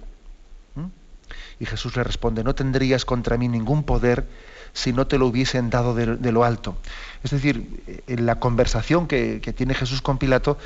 Y 1.60 1.66
Jesús 1.66 1.96
le 1.96 2.04
responde, 2.04 2.44
no 2.44 2.54
tendrías 2.54 3.06
contra 3.06 3.38
mí 3.38 3.48
ningún 3.48 3.84
poder 3.84 4.28
si 4.74 4.92
no 4.92 5.08
te 5.08 5.18
lo 5.18 5.28
hubiesen 5.28 5.70
dado 5.70 5.96
de, 5.96 6.32
lo 6.34 6.44
alto. 6.44 6.76
Es 7.24 7.32
decir, 7.32 8.04
en 8.08 8.26
la 8.26 8.40
conversación 8.40 9.08
que, 9.08 9.40
tiene 9.56 9.74
Jesús 9.74 10.02
con 10.02 10.18
Pilato, 10.18 10.58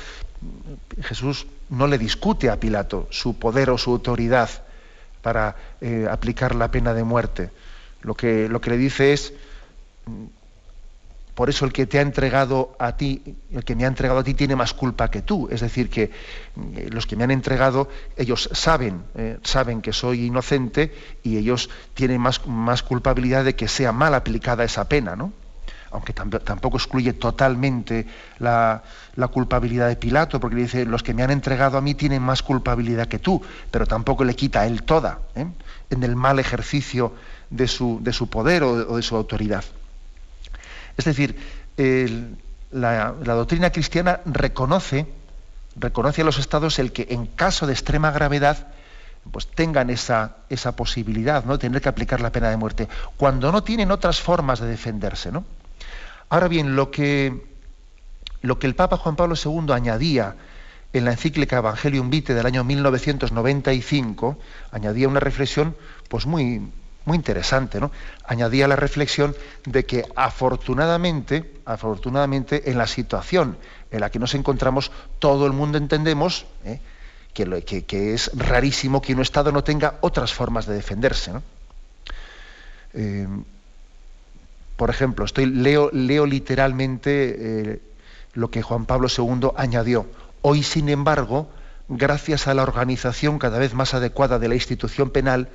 Jesús 1.00 1.46
no 1.68 1.86
le 1.86 1.96
discute 1.96 2.50
a 2.50 2.58
Pilato 2.58 3.06
su 3.10 3.38
poder 3.38 3.70
o 3.70 3.78
su 3.78 3.92
autoridad 3.92 4.50
para 5.22 5.54
eh, 5.80 6.08
aplicar 6.10 6.56
la 6.56 6.72
pena 6.72 6.92
de 6.92 7.04
muerte. 7.04 7.50
Lo 8.02 8.14
que, 8.14 8.48
lo 8.48 8.60
que 8.60 8.70
le 8.70 8.78
dice 8.78 9.12
es, 9.12 9.32
por 11.34 11.48
eso 11.48 11.64
el 11.64 11.72
que 11.72 11.86
te 11.86 11.98
ha 11.98 12.02
entregado 12.02 12.76
a 12.78 12.96
ti, 12.96 13.36
el 13.50 13.64
que 13.64 13.74
me 13.74 13.84
ha 13.84 13.88
entregado 13.88 14.20
a 14.20 14.24
ti 14.24 14.34
tiene 14.34 14.56
más 14.56 14.74
culpa 14.74 15.10
que 15.10 15.22
tú. 15.22 15.48
Es 15.50 15.60
decir, 15.60 15.88
que 15.88 16.04
eh, 16.04 16.88
los 16.90 17.06
que 17.06 17.16
me 17.16 17.24
han 17.24 17.30
entregado, 17.30 17.88
ellos 18.16 18.48
saben, 18.52 19.04
eh, 19.14 19.38
saben 19.42 19.80
que 19.80 19.92
soy 19.92 20.26
inocente 20.26 20.94
y 21.22 21.36
ellos 21.36 21.70
tienen 21.94 22.20
más, 22.20 22.46
más, 22.46 22.82
culpabilidad 22.82 23.44
de 23.44 23.54
que 23.54 23.68
sea 23.68 23.92
mal 23.92 24.14
aplicada 24.14 24.64
esa 24.64 24.88
pena, 24.88 25.16
¿no? 25.16 25.32
Aunque 25.92 26.12
tampoco 26.12 26.76
excluye 26.76 27.14
totalmente 27.14 28.06
la, 28.38 28.82
culpabilidad 29.32 29.88
de 29.88 29.96
Pilato, 29.96 30.38
porque 30.38 30.54
dice, 30.54 30.86
los 30.86 31.02
que 31.02 31.14
me 31.14 31.24
han 31.24 31.32
entregado 31.32 31.78
a 31.78 31.80
mí 31.80 31.94
tienen 31.94 32.22
más 32.22 32.44
culpabilidad 32.44 33.08
que 33.08 33.18
tú, 33.18 33.42
pero 33.72 33.86
tampoco 33.86 34.22
le 34.22 34.36
quita 34.36 34.60
a 34.60 34.66
él 34.66 34.84
toda, 34.84 35.18
¿eh? 35.34 35.46
en 35.90 36.02
el 36.04 36.14
mal 36.14 36.38
ejercicio 36.38 37.12
de 37.50 37.66
su, 37.66 37.98
de 38.02 38.12
su 38.12 38.30
poder 38.30 38.62
o 38.62 38.96
de 38.96 39.02
su 39.02 39.16
autoridad. 39.16 39.64
Es 40.96 41.04
decir, 41.04 41.36
la, 42.70 43.12
doctrina 43.12 43.70
cristiana 43.70 44.20
reconoce, 44.24 45.06
reconoce 45.76 46.22
a 46.22 46.24
los 46.24 46.38
estados 46.38 46.78
el 46.78 46.92
que 46.92 47.06
en 47.10 47.26
caso 47.26 47.66
de 47.66 47.72
extrema 47.72 48.10
gravedad 48.10 48.68
pues 49.30 49.46
tengan 49.46 49.90
esa, 49.90 50.36
esa 50.48 50.76
posibilidad, 50.76 51.44
¿no? 51.44 51.52
de 51.52 51.58
tener 51.58 51.82
que 51.82 51.88
aplicar 51.88 52.20
la 52.20 52.32
pena 52.32 52.48
de 52.48 52.56
muerte, 52.56 52.88
cuando 53.16 53.52
no 53.52 53.62
tienen 53.62 53.90
otras 53.90 54.20
formas 54.20 54.60
de 54.60 54.66
defenderse. 54.66 55.30
¿no? 55.30 55.44
Ahora 56.30 56.48
bien, 56.48 56.74
lo 56.74 56.90
que, 56.90 57.44
lo 58.40 58.58
que 58.58 58.66
el 58.66 58.74
Papa 58.74 58.96
Juan 58.96 59.16
Pablo 59.16 59.34
II 59.36 59.72
añadía 59.72 60.36
en 60.92 61.04
la 61.04 61.12
encíclica 61.12 61.58
Evangelium 61.58 62.10
Vitae 62.10 62.34
del 62.34 62.46
año 62.46 62.64
1995, 62.64 64.38
añadía 64.72 65.08
una 65.08 65.20
reflexión 65.20 65.76
pues 66.08 66.26
muy, 66.26 66.62
muy 67.10 67.16
interesante, 67.16 67.80
¿no? 67.80 67.90
Añadía 68.24 68.68
la 68.68 68.76
reflexión 68.76 69.34
de 69.66 69.84
que 69.84 70.04
afortunadamente, 70.14 71.54
afortunadamente, 71.64 72.70
en 72.70 72.78
la 72.78 72.86
situación 72.86 73.58
en 73.90 73.98
la 73.98 74.10
que 74.10 74.20
nos 74.20 74.36
encontramos, 74.36 74.92
todo 75.18 75.44
el 75.46 75.52
mundo 75.52 75.76
entendemos 75.76 76.46
¿eh? 76.64 76.78
que, 77.34 78.14
es 78.14 78.30
rarísimo 78.32 79.02
que 79.02 79.12
un 79.12 79.22
Estado 79.22 79.50
no 79.50 79.64
tenga 79.64 79.98
otras 80.02 80.32
formas 80.32 80.66
de 80.66 80.74
defenderse. 80.74 81.32
Eh, 82.94 83.26
por 84.76 84.88
ejemplo, 84.88 85.24
estoy, 85.24 85.46
leo, 85.46 85.90
leo 85.92 86.26
literalmente 86.26 87.10
eh, 87.38 87.82
lo 88.34 88.52
que 88.52 88.62
Juan 88.62 88.86
Pablo 88.86 89.08
II 89.08 89.50
añadió. 89.56 90.06
Hoy, 90.42 90.62
sin 90.62 90.88
embargo, 90.88 91.50
gracias 91.88 92.46
a 92.46 92.54
la 92.54 92.62
organización 92.62 93.40
cada 93.40 93.58
vez 93.58 93.74
más 93.74 93.94
adecuada 93.94 94.38
de 94.38 94.46
la 94.46 94.54
institución 94.54 95.10
penal, 95.10 95.48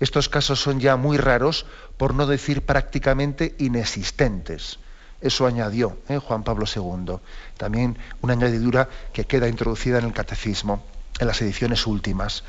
estos 0.00 0.28
casos 0.28 0.60
son 0.60 0.80
ya 0.80 0.96
muy 0.96 1.18
raros, 1.18 1.66
por 1.96 2.14
no 2.14 2.26
decir 2.26 2.62
prácticamente 2.62 3.54
inexistentes. 3.58 4.78
Eso 5.20 5.46
añadió 5.46 5.98
¿eh? 6.08 6.18
Juan 6.18 6.42
Pablo 6.42 6.64
II. 6.64 7.16
También 7.58 7.98
una 8.22 8.32
añadidura 8.32 8.88
que 9.12 9.26
queda 9.26 9.48
introducida 9.48 9.98
en 9.98 10.06
el 10.06 10.14
catecismo, 10.14 10.82
en 11.18 11.26
las 11.26 11.42
ediciones 11.42 11.86
últimas. 11.86 12.44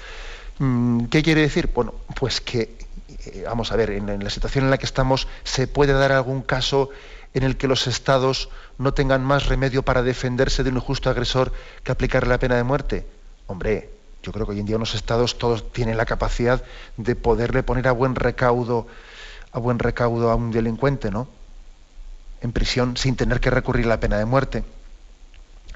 Mm, 0.60 1.06
¿Qué 1.06 1.22
quiere 1.22 1.42
decir? 1.42 1.70
Bueno, 1.74 1.94
pues 2.16 2.40
que, 2.40 2.78
eh, 3.26 3.44
vamos 3.46 3.74
a 3.74 3.76
ver, 3.76 3.90
en, 3.92 4.24
la 4.24 4.30
situación 4.30 4.66
en 4.66 4.72
la 4.72 4.78
que 4.78 4.86
estamos, 4.86 5.28
¿se 5.44 5.68
puede 5.68 5.92
dar 5.92 6.14
algún 6.14 6.42
caso 6.42 6.90
en 7.34 7.44
el 7.44 7.58
que 7.58 7.68
los 7.68 7.88
estados 7.88 8.50
no 8.78 8.94
tengan 8.94 9.24
más 9.24 9.48
remedio 9.48 9.84
para 9.84 10.04
defenderse 10.04 10.64
de 10.64 10.70
un 10.70 10.78
injusto 10.78 11.10
agresor 11.10 11.52
que 11.84 11.92
aplicarle 11.92 12.30
la 12.30 12.40
pena 12.40 12.56
de 12.56 12.64
muerte? 12.64 13.06
Hombre, 13.48 13.90
yo 14.24 14.32
creo 14.32 14.46
que 14.46 14.54
hoy 14.54 14.60
en 14.60 14.66
día 14.66 14.78
los 14.78 14.96
estados 14.96 15.38
todos 15.38 15.72
tienen 15.72 15.98
la 15.98 16.06
capacidad 16.06 16.64
de 16.98 17.16
poderle 17.16 17.64
poner 17.64 17.88
a 17.88 17.92
buen 17.92 18.16
recaudo 18.16 18.88
a 19.52 19.60
buen 19.60 19.80
recaudo 19.80 20.32
a 20.32 20.36
un 20.36 20.52
delincuente, 20.52 21.12
¿no? 21.12 21.28
En 22.42 22.52
prisión 22.52 22.96
sin 22.98 23.16
tener 23.16 23.40
que 23.40 23.50
recurrir 23.50 23.86
a 23.86 23.90
la 23.90 24.00
pena 24.00 24.18
de 24.18 24.26
muerte. 24.26 24.64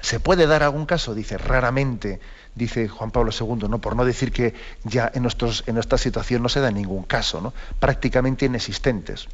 ¿Se 0.00 0.20
puede 0.20 0.46
dar 0.46 0.62
algún 0.62 0.86
caso? 0.86 1.14
Dice, 1.14 1.38
raramente, 1.38 2.20
dice 2.54 2.88
Juan 2.88 3.10
Pablo 3.10 3.32
II, 3.38 3.68
¿no? 3.68 3.80
por 3.80 3.96
no 3.96 4.04
decir 4.04 4.32
que 4.32 4.54
ya 4.84 5.10
en, 5.14 5.22
nuestros, 5.22 5.64
en 5.66 5.74
nuestra 5.74 5.98
situación 5.98 6.42
no 6.42 6.48
se 6.48 6.60
da 6.60 6.70
ningún 6.70 7.04
caso, 7.04 7.40
¿no? 7.40 7.52
prácticamente 7.80 8.46
inexistentes. 8.46 9.26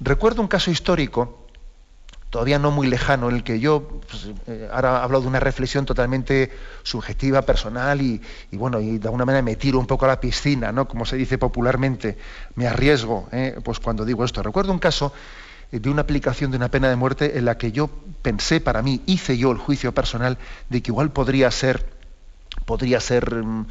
Recuerdo 0.00 0.42
un 0.42 0.48
caso 0.48 0.70
histórico 0.70 1.45
todavía 2.30 2.58
no 2.58 2.70
muy 2.70 2.86
lejano, 2.86 3.28
en 3.28 3.36
el 3.36 3.44
que 3.44 3.60
yo 3.60 4.00
pues, 4.08 4.28
eh, 4.46 4.68
ahora 4.72 5.02
hablo 5.02 5.20
de 5.20 5.28
una 5.28 5.40
reflexión 5.40 5.86
totalmente 5.86 6.50
subjetiva, 6.82 7.42
personal, 7.42 8.00
y, 8.00 8.20
bueno, 8.52 8.80
y 8.80 8.98
de 8.98 9.08
alguna 9.08 9.24
manera 9.24 9.42
me 9.42 9.56
tiro 9.56 9.78
un 9.78 9.86
poco 9.86 10.04
a 10.04 10.08
la 10.08 10.20
piscina, 10.20 10.72
¿no? 10.72 10.88
Como 10.88 11.04
se 11.04 11.16
dice 11.16 11.38
popularmente, 11.38 12.18
me 12.54 12.66
arriesgo, 12.66 13.28
¿eh? 13.32 13.58
pues 13.62 13.78
cuando 13.78 14.04
digo 14.04 14.24
esto. 14.24 14.42
Recuerdo 14.42 14.72
un 14.72 14.78
caso 14.78 15.12
eh, 15.70 15.78
de 15.78 15.88
una 15.88 16.02
aplicación 16.02 16.50
de 16.50 16.56
una 16.56 16.70
pena 16.70 16.88
de 16.88 16.96
muerte 16.96 17.38
en 17.38 17.44
la 17.44 17.56
que 17.58 17.72
yo 17.72 17.88
pensé 18.22 18.60
para 18.60 18.82
mí, 18.82 19.02
hice 19.06 19.38
yo 19.38 19.52
el 19.52 19.58
juicio 19.58 19.92
personal 19.92 20.38
de 20.68 20.82
que 20.82 20.90
igual 20.90 21.12
podría 21.12 21.50
ser, 21.50 21.86
podría 22.64 23.00
ser 23.00 23.34
mm, 23.34 23.66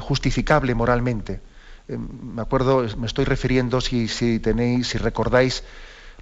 justificable 0.00 0.74
moralmente. 0.74 1.40
me 1.88 2.42
acuerdo, 2.42 2.84
me 2.98 3.06
estoy 3.06 3.24
refiriendo, 3.24 3.80
si, 3.80 4.06
si 4.08 4.38
tenéis, 4.38 4.88
si 4.88 4.98
recordáis, 4.98 5.64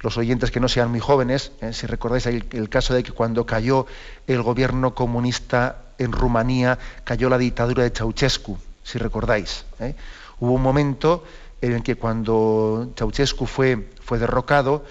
los 0.00 0.16
oyentes 0.16 0.50
que 0.50 0.60
no 0.60 0.68
sean 0.68 0.90
muy 0.90 1.00
jóvenes, 1.00 1.52
eh, 1.60 1.72
si 1.72 1.86
recordáis 1.86 2.26
el, 2.26 2.68
caso 2.68 2.94
de 2.94 3.02
que 3.02 3.12
cuando 3.12 3.46
cayó 3.46 3.86
el 4.26 4.42
gobierno 4.42 4.94
comunista 4.94 5.82
en 5.98 6.12
Rumanía, 6.12 6.78
cayó 7.04 7.28
la 7.28 7.38
dictadura 7.38 7.82
de 7.82 7.90
Ceausescu, 7.90 8.58
si 8.82 8.98
recordáis. 8.98 9.64
¿eh? 9.80 9.94
Hubo 10.38 10.52
un 10.52 10.62
momento 10.62 11.24
en 11.60 11.72
el 11.72 11.82
que 11.82 11.96
cuando 11.96 12.92
Ceausescu 12.96 13.46
fue, 13.46 13.90
fue 14.00 14.18
derrocado, 14.18 14.84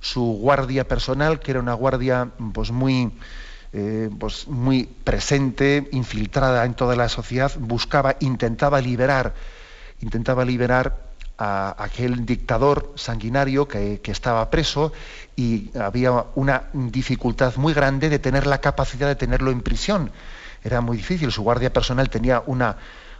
su 0.00 0.38
guardia 0.40 0.86
personal, 0.86 1.40
que 1.40 1.52
era 1.52 1.60
una 1.60 1.74
guardia 1.74 2.30
pues, 2.52 2.70
muy, 2.70 3.12
eh, 3.72 4.10
pues, 4.18 4.48
muy 4.48 4.84
presente, 4.84 5.88
infiltrada 5.92 6.64
en 6.64 6.74
toda 6.74 6.96
la 6.96 7.08
sociedad, 7.08 7.52
buscaba, 7.58 8.16
intentaba 8.20 8.80
liberar, 8.80 9.34
intentaba 10.00 10.44
liberar 10.44 11.09
a 11.40 11.74
aquel 11.82 12.26
dictador 12.26 12.92
sanguinario 12.96 13.66
que, 13.66 14.00
estaba 14.04 14.50
preso 14.50 14.92
y 15.36 15.70
había 15.78 16.26
una 16.34 16.64
dificultad 16.74 17.56
muy 17.56 17.72
grande 17.72 18.10
de 18.10 18.18
tener 18.18 18.46
la 18.46 18.60
capacidad 18.60 19.08
de 19.08 19.16
tenerlo 19.16 19.50
en 19.50 19.62
prisión. 19.62 20.10
Era 20.62 20.82
muy 20.82 20.98
difícil, 20.98 21.32
su 21.32 21.42
guardia 21.42 21.72
personal 21.72 22.10
tenía 22.10 22.42
una, 22.44 22.76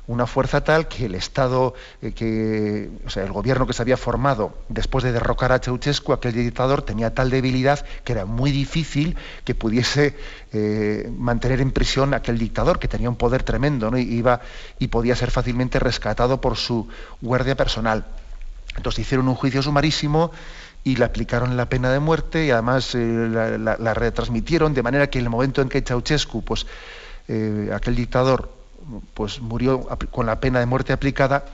una 0.06 0.26
fuerza 0.26 0.64
tal 0.64 0.88
que 0.88 1.06
el 1.06 1.14
Estado, 1.14 1.74
eh, 2.02 2.12
que, 2.12 2.90
o 3.06 3.10
sea, 3.10 3.24
el 3.24 3.32
gobierno 3.32 3.66
que 3.66 3.72
se 3.72 3.82
había 3.82 3.96
formado 3.96 4.54
después 4.68 5.04
de 5.04 5.12
derrocar 5.12 5.52
a 5.52 5.58
Ceausescu, 5.58 6.12
aquel 6.12 6.32
dictador, 6.32 6.82
tenía 6.82 7.14
tal 7.14 7.30
debilidad 7.30 7.84
que 8.04 8.12
era 8.12 8.24
muy 8.24 8.50
difícil 8.50 9.16
que 9.44 9.54
pudiese 9.54 10.16
eh, 10.52 11.10
mantener 11.16 11.60
en 11.60 11.70
prisión 11.70 12.14
a 12.14 12.18
aquel 12.18 12.38
dictador, 12.38 12.78
que 12.78 12.88
tenía 12.88 13.08
un 13.08 13.16
poder 13.16 13.42
tremendo, 13.42 13.90
¿no? 13.90 13.98
y, 13.98 14.02
iba, 14.02 14.40
y 14.78 14.88
podía 14.88 15.14
ser 15.14 15.30
fácilmente 15.30 15.78
rescatado 15.78 16.40
por 16.40 16.56
su 16.56 16.88
guardia 17.20 17.56
personal. 17.56 18.04
Entonces 18.76 19.00
hicieron 19.00 19.28
un 19.28 19.34
juicio 19.34 19.62
sumarísimo 19.62 20.32
y 20.82 20.96
le 20.96 21.04
aplicaron 21.04 21.56
la 21.56 21.68
pena 21.68 21.92
de 21.92 21.98
muerte 21.98 22.46
y 22.46 22.50
además 22.50 22.94
eh, 22.94 22.98
la, 23.58 23.94
retransmitieron 23.94 24.72
de 24.72 24.82
manera 24.82 25.08
que 25.08 25.18
en 25.18 25.26
el 25.26 25.30
momento 25.30 25.60
en 25.60 25.68
que 25.68 25.82
Ceausescu, 25.82 26.42
pues 26.42 26.66
aquel 27.72 27.94
dictador, 27.94 28.59
pues 29.14 29.40
murió 29.40 29.86
con 30.10 30.26
la 30.26 30.40
pena 30.40 30.60
de 30.60 30.66
muerte 30.66 30.92
aplicada, 30.92 31.44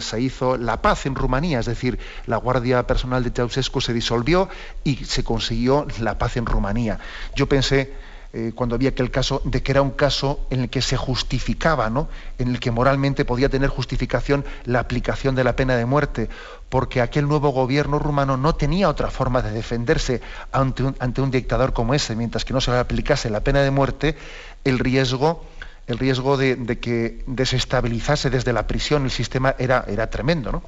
se 0.00 0.20
hizo 0.20 0.56
la 0.56 0.82
paz 0.82 1.06
en 1.06 1.14
Rumanía, 1.14 1.60
es 1.60 1.66
decir, 1.66 1.98
la 2.26 2.36
Guardia 2.36 2.86
Personal 2.86 3.22
de 3.24 3.30
Ceausescu 3.30 3.80
se 3.80 3.92
disolvió 3.92 4.48
y 4.84 4.96
se 5.04 5.24
consiguió 5.24 5.86
la 6.00 6.18
paz 6.18 6.36
en 6.36 6.46
Rumanía. 6.46 6.98
Yo 7.34 7.48
pensé, 7.48 7.92
eh, 8.34 8.52
cuando 8.54 8.78
vi 8.78 8.86
aquel 8.86 9.10
caso, 9.10 9.42
de 9.44 9.62
que 9.62 9.72
era 9.72 9.82
un 9.82 9.90
caso 9.90 10.46
en 10.50 10.60
el 10.60 10.70
que 10.70 10.82
se 10.82 10.96
justificaba, 10.96 11.90
¿no? 11.90 12.08
en 12.38 12.48
el 12.48 12.60
que 12.60 12.70
moralmente 12.70 13.24
podía 13.24 13.48
tener 13.48 13.68
justificación 13.68 14.44
la 14.64 14.80
aplicación 14.80 15.34
de 15.34 15.44
la 15.44 15.56
pena 15.56 15.76
de 15.76 15.84
muerte, 15.84 16.28
porque 16.68 17.00
aquel 17.00 17.28
nuevo 17.28 17.50
gobierno 17.50 17.98
rumano 17.98 18.36
no 18.36 18.54
tenía 18.54 18.88
otra 18.88 19.10
forma 19.10 19.42
de 19.42 19.52
defenderse 19.52 20.20
ante 20.50 20.82
un, 20.82 20.96
ante 20.98 21.20
un 21.20 21.30
dictador 21.30 21.72
como 21.72 21.94
ese, 21.94 22.16
mientras 22.16 22.44
que 22.44 22.54
no 22.54 22.60
se 22.60 22.70
le 22.70 22.78
aplicase 22.78 23.30
la 23.30 23.40
pena 23.40 23.60
de 23.60 23.70
muerte, 23.70 24.16
el 24.64 24.78
riesgo 24.78 25.44
el 25.86 25.98
riesgo 25.98 26.36
de, 26.36 26.78
que 26.78 27.24
desestabilizase 27.26 28.30
desde 28.30 28.52
la 28.52 28.66
prisión 28.66 29.04
el 29.04 29.10
sistema 29.10 29.54
era, 29.58 29.84
era 29.88 30.08
tremendo. 30.10 30.52
¿no? 30.52 30.62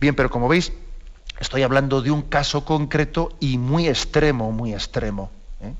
Bien, 0.00 0.14
pero 0.14 0.30
como 0.30 0.48
veis, 0.48 0.72
estoy 1.38 1.62
hablando 1.62 2.02
de 2.02 2.10
un 2.10 2.22
caso 2.22 2.64
concreto 2.64 3.36
y 3.40 3.58
muy 3.58 3.88
extremo, 3.88 4.52
muy 4.52 4.72
extremo. 4.74 5.30
¿eh? 5.60 5.72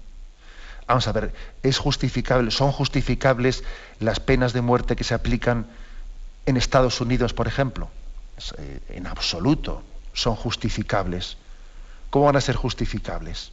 Vamos 0.87 1.07
a 1.09 1.13
ver, 1.13 1.35
¿es 1.63 1.79
justificable, 1.79 2.51
¿son 2.51 2.73
justificables 2.73 3.65
las 4.01 4.21
penas 4.21 4.53
de 4.53 4.61
muerte 4.61 4.97
que 4.97 5.05
se 5.05 5.15
aplican 5.15 5.67
en 6.47 6.57
Estados 6.57 7.01
Unidos, 7.01 7.35
por 7.35 7.49
ejemplo? 7.49 7.89
Eh, 8.59 8.81
en 8.89 9.07
absoluto 9.07 9.83
son 10.13 10.37
justificables. 10.37 11.37
¿Cómo 12.11 12.27
van 12.27 12.37
a 12.37 12.41
ser 12.41 12.55
justificables? 12.55 13.51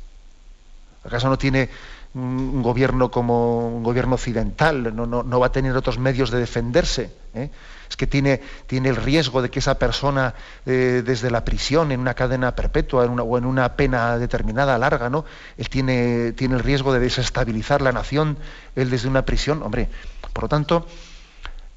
¿Acaso 1.04 1.30
no 1.30 1.38
tiene 1.38 1.70
un 2.14 2.62
gobierno 2.62 3.10
como 3.10 3.68
un 3.68 3.84
gobierno 3.84 4.16
occidental, 4.16 4.94
no, 4.96 5.40
va 5.40 5.46
a 5.46 5.52
tener 5.52 5.76
otros 5.78 5.98
medios 5.98 6.30
de 6.30 6.40
defenderse. 6.40 7.14
¿eh? 7.34 7.50
Es 7.90 7.96
que 7.96 8.06
tiene, 8.06 8.42
tiene, 8.68 8.90
el 8.90 8.98
riesgo 8.98 9.42
de 9.42 9.50
que 9.50 9.60
esa 9.60 9.76
persona 9.76 10.34
eh, 10.66 11.04
desde 11.06 11.32
la 11.32 11.46
prisión, 11.46 11.92
en 11.92 12.02
una 12.02 12.14
cadena 12.14 12.54
perpetua 12.54 13.06
o 13.06 13.38
en 13.38 13.46
una 13.46 13.76
pena 13.76 14.18
determinada, 14.18 14.78
larga, 14.78 15.10
¿no? 15.10 15.24
Él 15.58 15.70
tiene, 15.70 16.34
tiene 16.34 16.56
el 16.56 16.62
riesgo 16.62 16.94
de 16.94 17.00
desestabilizar 17.00 17.82
la 17.82 17.94
nación, 17.94 18.38
él 18.76 18.90
desde 18.90 19.08
una 19.08 19.24
prisión. 19.24 19.64
Hombre, 19.64 19.90
por 20.34 20.44
lo 20.44 20.50
tanto, 20.50 20.86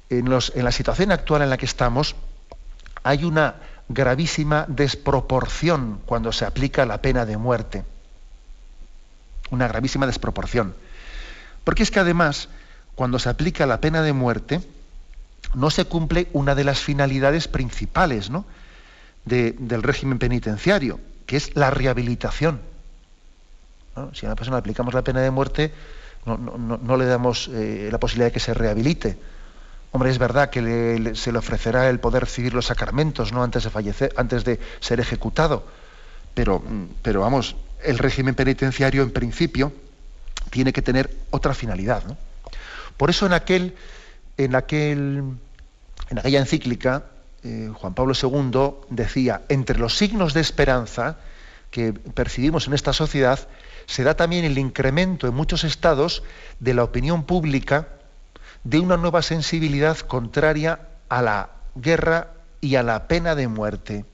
en, 0.09 0.27
en 0.27 0.63
la 0.63 0.71
situación 0.71 1.11
actual 1.11 1.43
en 1.43 1.49
la 1.49 1.57
que 1.57 1.65
estamos, 1.65 2.15
hay 3.03 3.23
una 3.23 3.55
gravísima 3.87 4.65
desproporción 4.67 6.01
cuando 6.05 6.33
se 6.33 6.43
aplica 6.43 6.85
la 6.85 7.01
pena 7.01 7.25
de 7.25 7.37
muerte 7.37 7.83
una 9.49 9.67
gravísima 9.67 10.07
desproporción. 10.07 10.75
Porque 11.63 11.83
es 11.83 11.91
que 11.91 11.99
además, 11.99 12.49
cuando 12.95 13.19
se 13.19 13.29
aplica 13.29 13.65
la 13.65 13.81
pena 13.81 14.01
de 14.01 14.13
muerte, 14.13 14.61
no 15.53 15.69
se 15.69 15.85
cumple 15.85 16.27
una 16.33 16.55
de 16.55 16.63
las 16.63 16.79
finalidades 16.79 17.47
principales 17.47 18.29
del 19.25 19.83
régimen 19.83 20.19
penitenciario, 20.19 20.99
que 21.25 21.37
es 21.37 21.55
la 21.55 21.69
rehabilitación. 21.71 22.61
Si 24.13 24.25
a 24.25 24.29
una 24.29 24.35
persona 24.35 24.57
aplicamos 24.57 24.93
la 24.93 25.03
pena 25.03 25.21
de 25.21 25.31
muerte, 25.31 25.73
no, 26.25 26.97
le 26.97 27.05
damos 27.05 27.49
eh, 27.53 27.89
la 27.91 27.99
posibilidad 27.99 28.27
de 28.27 28.33
que 28.33 28.39
se 28.39 28.53
rehabilite. 28.53 29.17
Hombre, 29.91 30.09
es 30.09 30.17
verdad 30.17 30.49
que 30.49 31.13
se 31.15 31.31
le 31.31 31.37
ofrecerá 31.37 31.89
el 31.89 31.99
poder 31.99 32.23
recibir 32.23 32.53
los 32.53 32.65
sacramentos 32.65 33.31
¿no? 33.31 33.43
antes 33.43 33.63
de 33.63 33.69
fallecer, 33.69 34.13
antes 34.17 34.43
de 34.43 34.59
ser 34.81 34.99
ejecutado. 34.99 35.65
Pero, 36.33 36.61
pero 37.01 37.21
vamos, 37.21 37.55
el 37.83 37.97
régimen 37.97 38.35
penitenciario, 38.35 39.03
en 39.03 39.11
principio, 39.11 39.71
tiene 40.49 40.73
que 40.73 40.81
tener 40.81 41.15
otra 41.31 41.53
finalidad. 41.53 42.03
Por 42.97 43.09
eso 43.09 43.25
en 43.25 43.33
aquel, 43.33 43.75
en 44.37 44.55
aquel, 44.55 45.23
en 46.09 46.19
aquella 46.19 46.39
encíclica, 46.39 47.05
eh, 47.43 47.69
Juan 47.73 47.93
Pablo 47.93 48.13
II 48.21 48.87
decía, 48.89 49.41
entre 49.49 49.77
los 49.77 49.97
signos 49.97 50.33
de 50.33 50.41
esperanza 50.41 51.17
que 51.71 51.93
percibimos 51.93 52.67
en 52.67 52.73
esta 52.73 52.93
sociedad, 52.93 53.47
se 53.85 54.03
da 54.03 54.15
también 54.15 54.45
el 54.45 54.57
incremento 54.57 55.27
en 55.27 55.35
muchos 55.35 55.63
estados 55.63 56.23
de 56.59 56.73
la 56.73 56.83
opinión 56.83 57.23
pública 57.23 57.89
de 58.63 58.79
una 58.79 58.97
nueva 58.97 59.21
sensibilidad 59.21 59.97
contraria 59.99 60.79
a 61.09 61.21
la 61.21 61.49
guerra 61.75 62.31
y 62.61 62.75
a 62.75 62.83
la 62.83 63.07
pena 63.07 63.35
de 63.35 63.47
muerte 63.47 64.05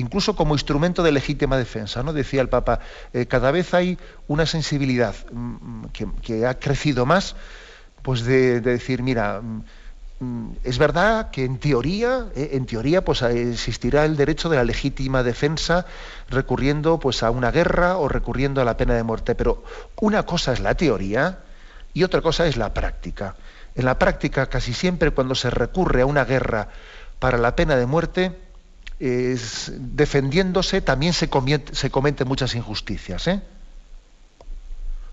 incluso 0.00 0.34
como 0.34 0.54
instrumento 0.54 1.02
de 1.02 1.12
legítima 1.12 1.56
defensa. 1.56 2.02
¿no? 2.02 2.12
Decía 2.12 2.40
el 2.40 2.48
Papa, 2.48 2.80
eh, 3.12 3.26
cada 3.26 3.50
vez 3.50 3.74
hay 3.74 3.98
una 4.26 4.46
sensibilidad 4.46 5.14
mm, 5.30 5.84
que, 6.22 6.46
ha 6.46 6.58
crecido 6.58 7.06
más, 7.06 7.36
pues 8.02 8.24
de, 8.24 8.60
decir, 8.60 9.02
mira, 9.02 9.40
mm, 9.40 10.50
es 10.64 10.78
verdad 10.78 11.30
que 11.30 11.44
en 11.44 11.58
teoría, 11.58 12.26
eh, 12.34 12.50
en 12.52 12.66
teoría, 12.66 13.04
pues 13.04 13.22
existirá 13.22 14.04
el 14.04 14.16
derecho 14.16 14.48
de 14.48 14.56
la 14.56 14.64
legítima 14.64 15.22
defensa 15.22 15.86
recurriendo 16.28 16.98
pues, 16.98 17.22
a 17.22 17.30
una 17.30 17.50
guerra 17.50 17.96
o 17.96 18.08
recurriendo 18.08 18.60
a 18.60 18.64
la 18.64 18.76
pena 18.76 18.94
de 18.94 19.02
muerte, 19.02 19.34
pero 19.34 19.62
una 20.00 20.24
cosa 20.24 20.52
es 20.52 20.60
la 20.60 20.74
teoría 20.74 21.38
y 21.94 22.02
otra 22.02 22.20
cosa 22.20 22.46
es 22.46 22.56
la 22.56 22.74
práctica. 22.74 23.36
En 23.74 23.84
la 23.84 23.98
práctica, 23.98 24.46
casi 24.46 24.74
siempre 24.74 25.10
cuando 25.12 25.34
se 25.34 25.50
recurre 25.50 26.02
a 26.02 26.06
una 26.06 26.24
guerra 26.24 26.68
para 27.18 27.38
la 27.38 27.54
pena 27.54 27.76
de 27.76 27.86
muerte, 27.86 28.36
defendiéndose 29.00 30.82
también 30.82 31.14
se, 31.14 31.30
cometen 31.30 32.28
muchas 32.28 32.54
injusticias. 32.54 33.26
¿eh? 33.28 33.40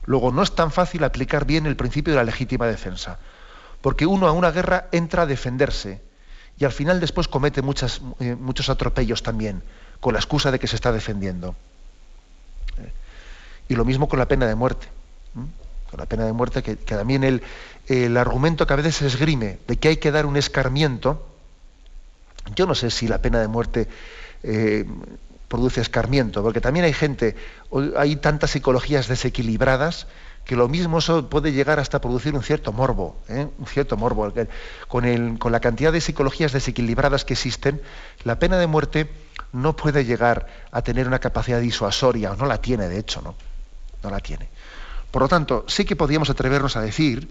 Luego, 0.05 0.31
no 0.31 0.43
es 0.43 0.53
tan 0.53 0.71
fácil 0.71 1.05
aplicar 1.05 1.45
bien 1.45 1.65
el 1.65 1.77
principio 1.77 2.11
de 2.13 2.17
la 2.17 2.25
legítima 2.25 2.67
defensa, 2.67 3.17
porque 3.81 4.05
uno 4.05 4.27
a 4.27 4.33
una 4.33 4.51
guerra 4.51 4.87
entra 4.91 5.23
a 5.23 5.25
defenderse 5.25 6.01
y 6.59 6.65
al 6.65 6.73
final 6.73 6.99
después 6.99 7.29
comete 7.29 7.61
muchas, 7.61 8.01
eh, 8.19 8.35
muchos 8.35 8.69
atropellos 8.69 9.23
también, 9.23 9.63
con 10.01 10.13
la 10.13 10.19
excusa 10.19 10.51
de 10.51 10.59
que 10.59 10.67
se 10.67 10.75
está 10.75 10.91
defendiendo. 10.91 11.55
¿Eh? 12.79 12.91
Y 13.69 13.75
lo 13.75 13.85
mismo 13.85 14.09
con 14.09 14.19
la 14.19 14.27
pena 14.27 14.47
de 14.47 14.55
muerte. 14.55 14.87
Con 15.33 15.99
la 15.99 16.05
pena 16.07 16.25
de 16.25 16.33
muerte, 16.33 16.61
que, 16.61 16.75
también 16.75 17.23
el, 17.23 17.41
el 17.87 18.17
argumento 18.17 18.67
que 18.67 18.73
a 18.73 18.75
veces 18.75 18.95
se 18.95 19.07
esgrime 19.07 19.59
de 19.65 19.77
que 19.77 19.87
hay 19.87 19.97
que 19.97 20.11
dar 20.11 20.25
un 20.25 20.35
escarmiento, 20.35 21.25
yo 22.55 22.65
no 22.65 22.75
sé 22.75 22.89
si 22.89 23.07
la 23.07 23.21
pena 23.21 23.39
de 23.39 23.47
muerte 23.47 23.87
eh, 24.43 24.85
produce 25.47 25.81
escarmiento, 25.81 26.43
porque 26.43 26.61
también 26.61 26.85
hay 26.85 26.93
gente, 26.93 27.35
hay 27.95 28.15
tantas 28.17 28.51
psicologías 28.51 29.07
desequilibradas 29.07 30.07
que 30.47 30.55
lo 30.55 30.69
mismo 30.69 30.99
eso 30.99 31.29
puede 31.29 31.51
llegar 31.51 31.77
hasta 31.77 31.99
producir 31.99 32.33
un 32.33 32.41
cierto 32.41 32.71
morbo, 32.71 33.17
¿eh? 33.27 33.47
un 33.57 33.65
cierto 33.65 33.97
morbo. 33.97 34.31
Con, 34.87 35.37
con 35.37 35.51
la 35.51 35.59
cantidad 35.59 35.91
de 35.91 35.99
psicologías 35.99 36.53
desequilibradas 36.53 37.25
que 37.25 37.33
existen, 37.33 37.81
la 38.23 38.39
pena 38.39 38.57
de 38.57 38.65
muerte 38.65 39.09
no 39.51 39.75
puede 39.75 40.05
llegar 40.05 40.47
a 40.71 40.81
tener 40.81 41.05
una 41.05 41.19
capacidad 41.19 41.59
disuasoria, 41.59 42.31
o 42.31 42.37
no 42.37 42.45
la 42.45 42.61
tiene, 42.61 42.87
de 42.87 42.97
hecho, 42.97 43.21
¿no? 43.21 43.35
No 44.01 44.09
la 44.09 44.21
tiene. 44.21 44.47
Por 45.11 45.21
lo 45.21 45.27
tanto, 45.27 45.65
sí 45.67 45.83
que 45.83 45.97
podríamos 45.97 46.29
atrevernos 46.29 46.77
a 46.77 46.81
decir 46.81 47.29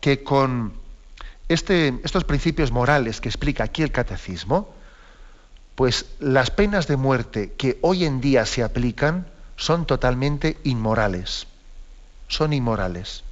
que 0.00 0.24
con 0.24 0.72
este, 1.48 2.00
estos 2.02 2.24
principios 2.24 2.72
morales 2.72 3.20
que 3.20 3.28
explica 3.28 3.64
aquí 3.64 3.82
el 3.82 3.92
catecismo, 3.92 4.74
Pues 5.76 6.06
las 6.20 6.50
penas 6.50 6.86
de 6.86 6.96
muerte 6.96 7.52
que 7.58 7.78
hoy 7.82 8.06
en 8.06 8.22
día 8.22 8.46
se 8.46 8.62
aplican 8.62 9.26
son 9.56 9.86
totalmente 9.86 10.56
inmorales. 10.64 11.46
Son 12.28 12.54
inmorales. 12.54 13.24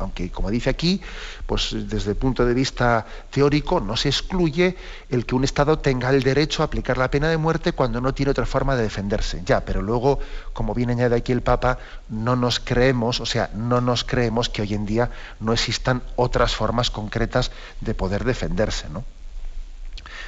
Aunque, 0.00 0.30
como 0.30 0.50
dice 0.50 0.70
aquí, 0.70 1.00
pues 1.46 1.70
desde 1.72 2.10
el 2.10 2.16
punto 2.16 2.44
de 2.44 2.54
vista 2.54 3.06
teórico 3.30 3.80
no 3.80 3.96
se 3.96 4.08
excluye 4.08 4.76
el 5.10 5.26
que 5.26 5.34
un 5.34 5.44
Estado 5.44 5.78
tenga 5.78 6.10
el 6.10 6.22
derecho 6.22 6.62
a 6.62 6.66
aplicar 6.66 6.98
la 6.98 7.10
pena 7.10 7.28
de 7.28 7.36
muerte 7.36 7.72
cuando 7.72 8.00
no 8.00 8.14
tiene 8.14 8.30
otra 8.30 8.46
forma 8.46 8.76
de 8.76 8.82
defenderse. 8.82 9.42
Ya, 9.44 9.60
pero 9.60 9.82
luego, 9.82 10.18
como 10.52 10.74
bien 10.74 10.90
añade 10.90 11.16
aquí 11.16 11.32
el 11.32 11.42
Papa, 11.42 11.78
no 12.08 12.34
nos 12.34 12.60
creemos, 12.60 13.20
o 13.20 13.26
sea, 13.26 13.50
no 13.54 13.80
nos 13.80 14.04
creemos 14.04 14.48
que 14.48 14.62
hoy 14.62 14.74
en 14.74 14.86
día 14.86 15.10
no 15.38 15.52
existan 15.52 16.02
otras 16.16 16.54
formas 16.54 16.90
concretas 16.90 17.50
de 17.80 17.94
poder 17.94 18.24
defenderse. 18.24 18.88
¿no? 18.88 19.04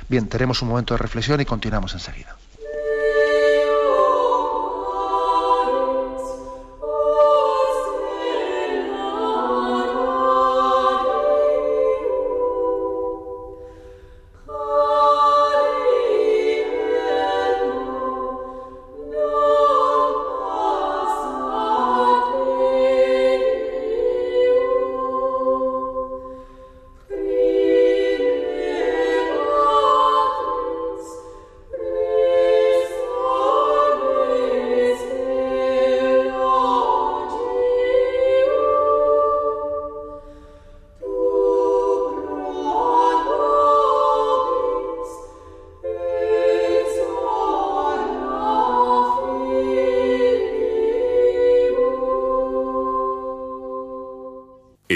Bien, 0.08 0.28
tenemos 0.28 0.62
un 0.62 0.68
momento 0.68 0.94
de 0.94 0.98
reflexión 0.98 1.40
y 1.40 1.44
continuamos 1.44 1.94
enseguida. 1.94 2.36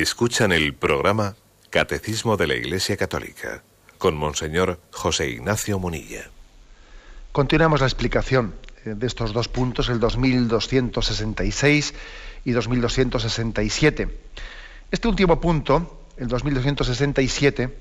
Escuchan 0.07 0.53
el 0.53 0.73
programa 0.73 1.35
Catecismo 1.69 2.37
de 2.37 2.47
la 2.47 2.55
Iglesia 2.55 2.97
Católica 2.97 3.65
con 3.99 4.17
Monseñor 4.17 4.79
José 4.93 5.31
Ignacio 5.31 5.81
Munilla. 5.81 6.31
Continuamos 7.33 7.81
la 7.81 7.89
explicación 7.89 8.55
eh, 8.85 8.95
de 8.97 9.05
estos 9.05 9.33
dos 9.33 9.49
puntos, 9.49 9.89
el 9.89 9.99
2266 9.99 11.95
y 12.45 12.53
2267. 12.53 14.19
Este 14.93 15.09
último 15.09 15.41
punto, 15.41 16.05
el 16.19 16.29
2267, 16.29 17.77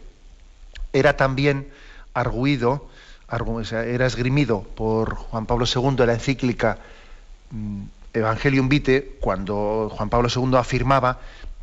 era 0.94 1.16
también 1.18 1.70
arguido, 2.16 2.90
era 3.72 4.08
esgrimido 4.08 4.64
por 4.64 5.14
Juan 5.14 5.46
Pablo 5.46 5.68
II 5.68 5.96
en 6.00 6.08
la 6.08 6.14
encíclica 6.14 6.80
mm, 7.52 7.84
Evangelium 8.14 8.68
Vitae, 8.68 9.18
cuando 9.20 9.92
Juan 9.96 10.10
Pablo 10.10 10.28
II 10.36 10.56
afirmaba 10.56 11.20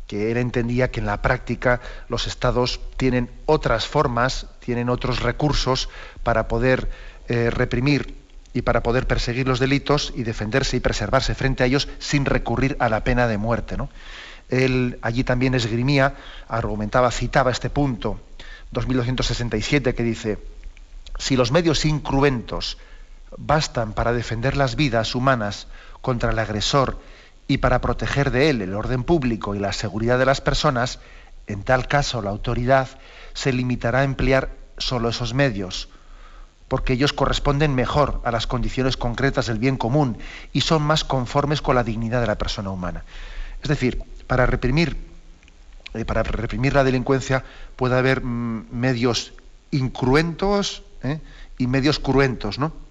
que 0.07 0.31
él 0.31 0.37
entendía 0.37 0.91
que 0.91 0.99
en 0.99 1.05
la 1.05 1.21
práctica 1.21 1.81
los 2.09 2.27
estados 2.27 2.79
tienen 2.97 3.29
otras 3.45 3.87
formas, 3.87 4.47
tienen 4.59 4.89
otros 4.89 5.21
recursos 5.21 5.89
para 6.23 6.47
poder 6.47 6.89
eh, 7.27 7.49
reprimir 7.49 8.17
y 8.53 8.61
para 8.61 8.83
poder 8.83 9.07
perseguir 9.07 9.47
los 9.47 9.59
delitos 9.59 10.13
y 10.15 10.23
defenderse 10.23 10.77
y 10.77 10.79
preservarse 10.79 11.35
frente 11.35 11.63
a 11.63 11.65
ellos 11.65 11.87
sin 11.99 12.25
recurrir 12.25 12.77
a 12.79 12.89
la 12.89 13.03
pena 13.03 13.27
de 13.27 13.37
muerte. 13.37 13.77
¿no? 13.77 13.89
Él 14.49 14.99
allí 15.01 15.23
también 15.23 15.55
esgrimía, 15.55 16.15
argumentaba, 16.47 17.09
citaba 17.11 17.51
este 17.51 17.69
punto, 17.69 18.19
2267, 18.71 19.95
que 19.95 20.03
dice, 20.03 20.39
si 21.17 21.35
los 21.35 21.51
medios 21.51 21.85
incruentos 21.85 22.77
bastan 23.37 23.93
para 23.93 24.13
defender 24.13 24.57
las 24.57 24.75
vidas 24.75 25.15
humanas 25.15 25.67
contra 26.01 26.31
el 26.31 26.39
agresor 26.39 26.99
y 27.47 27.57
para 27.57 27.81
proteger 27.81 28.31
de 28.31 28.49
él 28.49 28.61
el 28.61 28.73
orden 28.73 29.03
público 29.03 29.55
y 29.55 29.59
la 29.59 29.73
seguridad 29.73 30.17
de 30.17 30.25
las 30.25 30.41
personas, 30.41 30.99
en 31.47 31.63
tal 31.63 31.87
caso 31.87 32.21
la 32.21 32.29
autoridad 32.29 32.87
se 33.33 33.51
limitará 33.51 33.99
a 33.99 34.03
emplear 34.03 34.49
solo 34.77 35.09
esos 35.09 35.33
medios, 35.33 35.89
porque 36.67 36.93
ellos 36.93 37.13
corresponden 37.13 37.75
mejor 37.75 38.21
a 38.23 38.31
las 38.31 38.47
condiciones 38.47 38.97
concretas 38.97 39.47
del 39.47 39.59
bien 39.59 39.77
común 39.77 40.17
y 40.53 40.61
son 40.61 40.81
más 40.81 41.03
conformes 41.03 41.61
con 41.61 41.75
la 41.75 41.83
dignidad 41.83 42.21
de 42.21 42.27
la 42.27 42.37
persona 42.37 42.71
humana. 42.71 43.03
Es 43.61 43.69
decir, 43.69 44.01
para 44.27 44.45
reprimir, 44.45 44.97
eh, 45.93 46.05
para 46.05 46.23
reprimir 46.23 46.73
la 46.73 46.83
delincuencia 46.83 47.43
puede 47.75 47.97
haber 47.97 48.23
mm, 48.23 48.67
medios 48.71 49.33
incruentos 49.71 50.83
¿eh? 51.03 51.19
y 51.57 51.67
medios 51.67 51.99
cruentos, 51.99 52.59
¿no? 52.59 52.82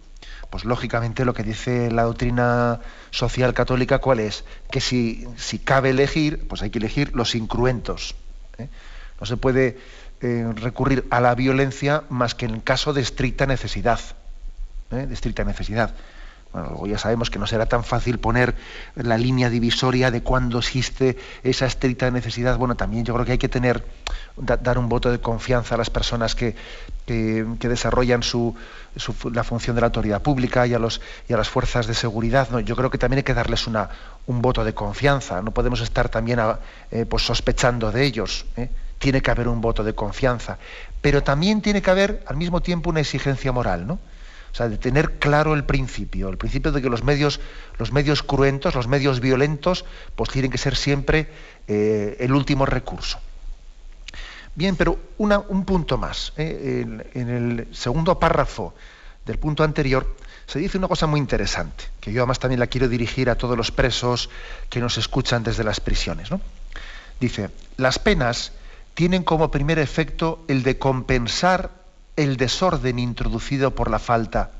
Pues 0.53 0.67
lógicamente 0.67 1.25
lo 1.25 1.33
que 1.33 1.45
dice 1.45 1.91
la 1.91 2.03
doctrina 2.03 2.81
social 3.11 3.55
católica, 3.55 4.01
¿cuál 4.01 4.21
es? 4.21 4.45
Que 4.71 4.83
si, 4.83 5.27
si 5.39 5.59
cabe 5.59 5.89
elegir, 5.89 6.47
pues 6.47 6.61
hay 6.61 6.69
que 6.69 6.79
elegir 6.79 7.17
los 7.17 7.35
incruentos. 7.35 8.15
¿eh? 8.59 8.69
No 9.19 9.25
se 9.25 9.39
puede 9.39 9.79
eh, 10.21 10.47
recurrir 10.55 11.07
a 11.09 11.23
la 11.23 11.35
violencia 11.35 12.03
más 12.11 12.35
que 12.35 12.45
en 12.45 12.61
caso 12.61 12.93
de 12.93 13.01
estricta 13.01 13.47
necesidad. 13.47 13.99
¿eh? 14.91 15.07
De 15.07 15.15
estricta 15.15 15.43
necesidad. 15.43 15.95
Bueno, 16.53 16.87
ya 16.87 16.99
sabemos 16.99 17.31
que 17.31 17.39
no 17.39 17.47
será 17.47 17.67
tan 17.67 17.83
fácil 17.83 18.19
poner 18.19 18.55
la 18.95 19.17
línea 19.17 19.49
divisoria 19.49 20.11
de 20.11 20.23
cuándo 20.23 20.59
existe 20.59 21.17
esa 21.43 21.65
estricta 21.65 22.11
necesidad. 22.11 22.59
Bueno, 22.59 22.75
también 22.75 23.05
yo 23.05 23.15
creo 23.15 23.25
que 23.25 23.33
hay 23.33 23.39
que 23.39 23.49
tener, 23.49 23.85
dar 24.37 24.79
un 24.79 24.89
voto 24.89 25.11
de 25.11 25.19
confianza 25.19 25.77
a 25.77 25.79
las 25.79 25.89
personas 25.89 26.35
que, 26.35 26.55
que, 27.07 27.69
desarrollan 27.69 28.23
su, 28.23 28.55
la 29.33 29.45
función 29.45 29.75
de 29.77 29.81
la 29.81 29.87
autoridad 29.87 30.21
pública 30.21 30.67
y 30.67 30.75
a, 30.75 30.79
los, 30.79 31.01
y 31.27 31.33
a 31.33 31.39
las 31.39 31.49
fuerzas 31.49 31.87
de 31.87 31.95
seguridad. 31.95 32.51
¿no? 32.51 32.61
Yo 32.61 32.77
creo 32.77 32.91
que 32.91 32.99
también 32.99 33.19
hay 33.19 33.25
que 33.25 33.35
darles 33.35 33.67
una, 33.67 33.89
un 34.27 34.43
voto 34.43 34.63
de 34.63 34.75
confianza. 34.75 35.41
No 35.41 35.53
podemos 35.53 35.81
estar 35.81 36.11
también 36.11 36.39
eh, 36.91 37.07
pues 37.07 37.25
sospechando 37.25 37.91
de 37.93 38.05
ellos. 38.05 38.45
¿eh? 38.57 38.69
Tiene 38.99 39.23
que 39.23 39.31
haber 39.31 39.49
un 39.49 39.63
voto 39.63 39.85
de 39.85 39.95
confianza. 39.95 40.59
Pero 41.01 41.23
también 41.23 41.63
tiene 41.63 41.81
que 41.81 41.91
haber 41.91 42.23
al 42.27 42.37
mismo 42.37 42.61
tiempo 42.61 42.91
una 42.91 43.01
exigencia 43.01 43.53
moral, 43.53 43.87
¿no? 43.87 43.99
O 44.53 44.55
sea, 44.55 44.69
de 44.69 44.77
tener 44.77 45.19
claro 45.19 45.55
el 45.55 45.65
principio, 45.65 46.29
el 46.29 46.37
principio 46.37 46.73
de 46.73 46.83
que 46.83 46.91
los 46.91 47.03
medios, 47.03 47.41
los 47.79 47.91
medios 47.91 48.23
cruentos, 48.23 48.75
los 48.75 48.87
medios 48.87 49.21
violentos, 49.21 49.87
pues 50.15 50.29
tienen 50.29 50.51
que 50.51 50.59
ser 50.59 50.77
siempre 50.77 51.29
eh, 51.67 52.19
el 52.21 52.35
último 52.35 52.67
recurso. 52.67 53.19
Bien, 54.55 54.77
pero 54.77 54.99
un 55.17 55.65
punto 55.65 55.97
más. 55.97 56.35
¿eh? 56.37 56.85
En, 57.15 57.29
el 57.31 57.69
segundo 57.75 58.19
párrafo 58.19 58.75
del 59.25 59.39
punto 59.39 59.65
anterior 59.65 60.17
se 60.47 60.59
dice 60.59 60.77
una 60.77 60.89
cosa 60.89 61.07
muy 61.07 61.19
interesante, 61.19 61.85
que 62.01 62.13
yo 62.13 62.21
además 62.21 62.39
también 62.39 62.61
la 62.61 62.67
quiero 62.67 62.89
dirigir 62.89 63.31
a 63.31 63.37
todos 63.37 63.57
los 63.57 63.71
presos 63.71 64.29
que 64.69 64.81
nos 64.81 64.99
escuchan 64.99 65.43
desde 65.43 65.65
las 65.65 65.81
prisiones. 65.81 66.29
Dice, 67.19 67.49
las 67.79 67.99
penas 67.99 68.53
tienen 68.93 69.23
como 69.23 69.51
primer 69.51 69.79
efecto 69.79 70.45
el 70.49 70.63
de 70.63 70.79
compensar 70.79 71.82
el 72.17 72.37
desorden 72.37 72.99
introducido 72.99 73.75
por 73.75 73.91
la 73.91 73.99
falta. 73.99 74.51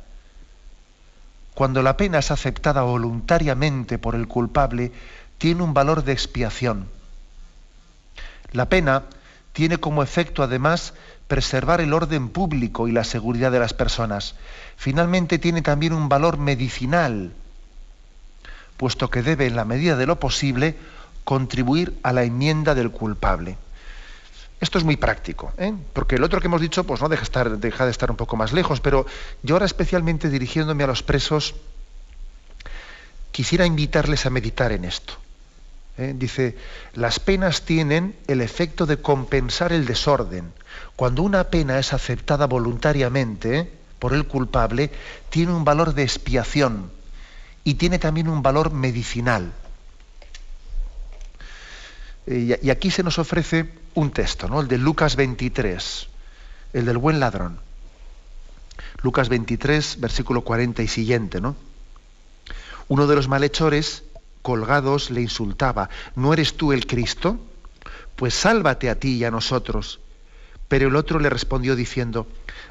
Cuando 1.55 1.83
la 1.83 1.97
pena 1.97 2.19
es 2.19 2.31
aceptada 2.31 2.83
voluntariamente 2.83 3.99
por 3.99 4.15
el 4.15 4.27
culpable, 4.27 4.93
tiene 5.39 5.63
un 5.63 5.75
valor 5.75 6.05
de 6.05 6.13
expiación. 6.13 6.89
La 8.53 8.69
pena 8.69 9.05
tiene 9.53 9.79
como 9.79 10.03
efecto 10.03 10.43
además 10.43 10.95
preservar 11.29 11.81
el 11.81 11.93
orden 11.93 12.31
público 12.31 12.89
y 12.89 12.93
la 12.93 13.05
seguridad 13.05 13.53
de 13.53 13.59
las 13.59 13.75
personas. 13.75 14.35
Finalmente 14.77 15.39
tiene 15.39 15.63
también 15.63 15.93
un 15.93 16.09
valor 16.09 16.39
medicinal, 16.39 17.33
puesto 18.77 19.11
que 19.11 19.23
debe, 19.23 19.47
en 19.47 19.57
la 19.57 19.65
medida 19.65 19.97
de 19.97 20.07
lo 20.07 20.19
posible, 20.19 20.77
contribuir 21.25 21.99
a 22.03 22.13
la 22.13 22.25
enmienda 22.25 22.75
del 22.75 22.91
culpable. 22.91 23.57
Esto 24.63 24.79
es 24.79 24.85
muy 24.85 24.97
práctico, 24.97 25.53
¿eh? 25.59 25.75
porque 25.93 26.15
el 26.15 26.23
otro 26.23 26.41
que 26.41 26.47
hemos 26.47 26.61
dicho 26.61 26.85
pues 26.85 27.01
no 27.01 27.09
deja, 27.09 27.27
deja 27.57 27.85
de 27.85 27.91
estar 27.91 28.13
un 28.13 28.17
poco 28.17 28.37
más 28.37 28.53
lejos, 28.53 28.81
pero 28.81 29.07
yo 29.43 29.57
ahora 29.57 29.67
especialmente 29.67 30.31
dirigiéndome 30.31 30.85
a 30.85 30.87
los 30.87 31.03
presos, 31.03 31.57
quisiera 33.33 33.67
invitarles 33.67 34.25
a 34.25 34.31
meditar 34.31 34.71
en 34.71 34.85
esto. 34.85 35.15
¿eh? 35.99 36.15
Dice, 36.17 36.57
las 36.95 37.19
penas 37.19 37.63
tienen 37.63 38.15
el 38.29 38.41
efecto 38.41 38.87
de 38.87 38.99
compensar 38.99 39.73
el 39.73 39.85
desorden. 39.85 40.53
Cuando 40.95 41.25
una 41.25 41.51
pena 41.51 41.81
es 41.81 41.93
aceptada 41.93 42.47
voluntariamente 42.47 43.69
por 43.99 44.15
el 44.15 44.29
culpable, 44.29 44.93
tiene 45.29 45.53
un 45.55 45.65
valor 45.65 45.93
de 45.93 46.05
expiación 46.05 46.93
y 47.65 47.75
tiene 47.75 47.99
también 47.99 48.29
un 48.29 48.43
valor 48.43 48.71
medicinal. 48.71 49.51
Eh, 52.29 52.61
y 52.63 52.71
aquí 52.71 52.93
se 52.93 53.03
nos 53.03 53.19
ofrece 53.19 53.82
un 53.95 54.11
texto, 54.11 54.49
¿no? 54.49 54.61
el 54.61 54.69
de 54.69 54.79
Lucas 54.79 55.17
23, 55.17 56.09
el 56.73 56.85
del 56.87 56.99
buen 56.99 57.21
ladrón. 57.21 57.59
Lucas 59.03 59.29
23, 59.29 60.01
versículo 60.01 60.43
40 60.43 60.83
y 60.83 60.89
siguiente, 60.89 61.41
¿no? 61.41 61.57
Uno 62.89 63.07
de 63.07 63.17
los 63.17 63.29
malhechores 63.29 64.05
colgados 64.43 65.11
le 65.11 65.23
insultaba, 65.23 65.89
¿no 66.15 66.33
eres 66.33 66.57
tú 66.57 66.73
el 66.73 66.87
Cristo? 66.87 67.39
Pues 68.17 68.35
sálvate 68.35 68.91
a 68.91 68.99
ti 68.99 69.15
y 69.15 69.25
a 69.25 69.31
nosotros. 69.31 70.01
Pero 70.69 70.89
el 70.89 70.97
otro 70.97 71.19
le 71.19 71.31
respondió 71.31 71.77
diciendo, 71.77 72.27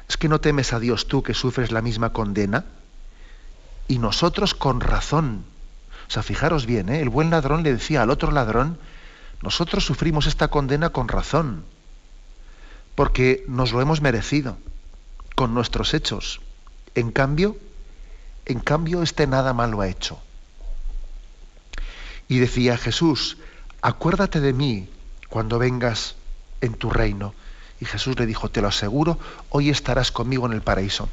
¿es 0.08 0.16
que 0.16 0.28
no 0.28 0.40
temes 0.40 0.72
a 0.72 0.80
Dios 0.80 1.06
tú 1.06 1.22
que 1.22 1.34
sufres 1.34 1.70
la 1.70 1.82
misma 1.82 2.12
condena? 2.12 2.64
Y 3.88 3.98
nosotros 3.98 4.54
con 4.54 4.80
razón. 4.80 5.44
O 6.08 6.10
sea, 6.10 6.22
fijaros 6.22 6.66
bien, 6.66 6.88
¿eh? 6.88 7.00
el 7.00 7.08
buen 7.08 7.30
ladrón 7.30 7.62
le 7.62 7.72
decía 7.72 8.02
al 8.02 8.10
otro 8.10 8.32
ladrón, 8.32 8.78
nosotros 9.42 9.84
sufrimos 9.84 10.26
esta 10.26 10.48
condena 10.48 10.90
con 10.90 11.08
razón, 11.08 11.64
porque 12.94 13.44
nos 13.48 13.72
lo 13.72 13.80
hemos 13.80 14.00
merecido 14.00 14.56
con 15.34 15.54
nuestros 15.54 15.94
hechos. 15.94 16.40
En 16.94 17.10
cambio, 17.10 17.56
en 18.46 18.60
cambio, 18.60 19.02
este 19.02 19.26
nada 19.26 19.52
malo 19.52 19.80
ha 19.80 19.88
hecho. 19.88 20.18
Y 22.28 22.38
decía 22.38 22.76
Jesús, 22.76 23.38
acuérdate 23.80 24.40
de 24.40 24.52
mí 24.52 24.88
cuando 25.28 25.58
vengas 25.58 26.16
en 26.60 26.74
tu 26.74 26.90
reino. 26.90 27.34
Y 27.80 27.84
Jesús 27.84 28.16
le 28.18 28.26
dijo, 28.26 28.48
te 28.48 28.62
lo 28.62 28.68
aseguro, 28.68 29.18
hoy 29.50 29.70
estarás 29.70 30.12
conmigo 30.12 30.46
en 30.46 30.52
el 30.52 30.62
paraíso. 30.62 31.08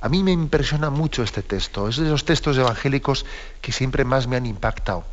A 0.00 0.08
mí 0.08 0.22
me 0.22 0.30
impresiona 0.30 0.88
mucho 0.88 1.22
este 1.22 1.42
texto, 1.42 1.88
es 1.88 1.96
de 1.96 2.08
los 2.08 2.24
textos 2.24 2.56
evangélicos 2.56 3.26
que 3.60 3.72
siempre 3.72 4.04
más 4.04 4.28
me 4.28 4.36
han 4.36 4.46
impactado. 4.46 5.04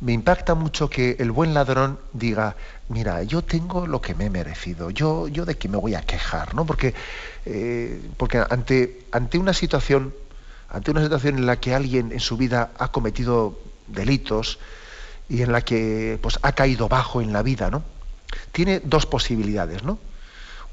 Me 0.00 0.12
impacta 0.12 0.54
mucho 0.54 0.88
que 0.88 1.16
el 1.18 1.32
buen 1.32 1.54
ladrón 1.54 1.98
diga, 2.12 2.54
mira, 2.88 3.22
yo 3.24 3.42
tengo 3.42 3.86
lo 3.86 4.00
que 4.00 4.14
me 4.14 4.26
he 4.26 4.30
merecido, 4.30 4.90
yo, 4.90 5.26
yo 5.26 5.44
de 5.44 5.56
qué 5.56 5.68
me 5.68 5.76
voy 5.76 5.94
a 5.96 6.02
quejar, 6.02 6.54
¿no? 6.54 6.64
Porque, 6.64 6.94
eh, 7.46 8.00
porque 8.16 8.42
ante, 8.48 9.06
ante 9.10 9.38
una 9.38 9.52
situación, 9.52 10.14
ante 10.68 10.92
una 10.92 11.02
situación 11.02 11.38
en 11.38 11.46
la 11.46 11.58
que 11.58 11.74
alguien 11.74 12.12
en 12.12 12.20
su 12.20 12.36
vida 12.36 12.70
ha 12.78 12.92
cometido 12.92 13.58
delitos 13.88 14.60
y 15.28 15.42
en 15.42 15.50
la 15.50 15.62
que 15.62 16.18
pues, 16.22 16.38
ha 16.42 16.52
caído 16.52 16.88
bajo 16.88 17.20
en 17.20 17.32
la 17.32 17.42
vida, 17.42 17.70
¿no? 17.70 17.82
Tiene 18.52 18.80
dos 18.80 19.06
posibilidades, 19.06 19.82
¿no? 19.82 19.98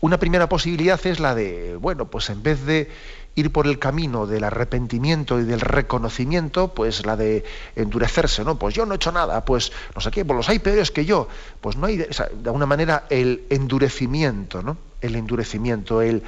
Una 0.01 0.19
primera 0.19 0.47
posibilidad 0.47 1.03
es 1.05 1.19
la 1.19 1.33
de, 1.33 1.77
bueno, 1.77 2.05
pues 2.05 2.29
en 2.29 2.43
vez 2.43 2.63
de 2.65 2.91
ir 3.35 3.51
por 3.51 3.67
el 3.67 3.79
camino 3.79 4.25
del 4.25 4.45
arrepentimiento 4.45 5.39
y 5.39 5.43
del 5.43 5.59
reconocimiento, 5.59 6.73
pues 6.73 7.05
la 7.05 7.17
de 7.17 7.43
endurecerse, 7.75 8.43
¿no? 8.43 8.57
Pues 8.57 8.73
yo 8.73 8.85
no 8.85 8.93
he 8.93 8.95
hecho 8.95 9.11
nada, 9.11 9.43
pues 9.43 9.71
no 9.93 10.01
sé 10.01 10.09
qué, 10.09 10.23
pues 10.23 10.37
los 10.37 10.49
hay 10.49 10.59
peores 10.59 10.89
que 10.89 11.05
yo. 11.05 11.27
Pues 11.59 11.75
no 11.75 11.87
hay, 11.87 11.97
de, 11.97 12.07
alguna 12.45 12.65
manera, 12.65 13.05
el 13.09 13.43
endurecimiento, 13.49 14.63
¿no? 14.63 14.77
El 15.01 15.15
endurecimiento, 15.15 16.01
el, 16.01 16.23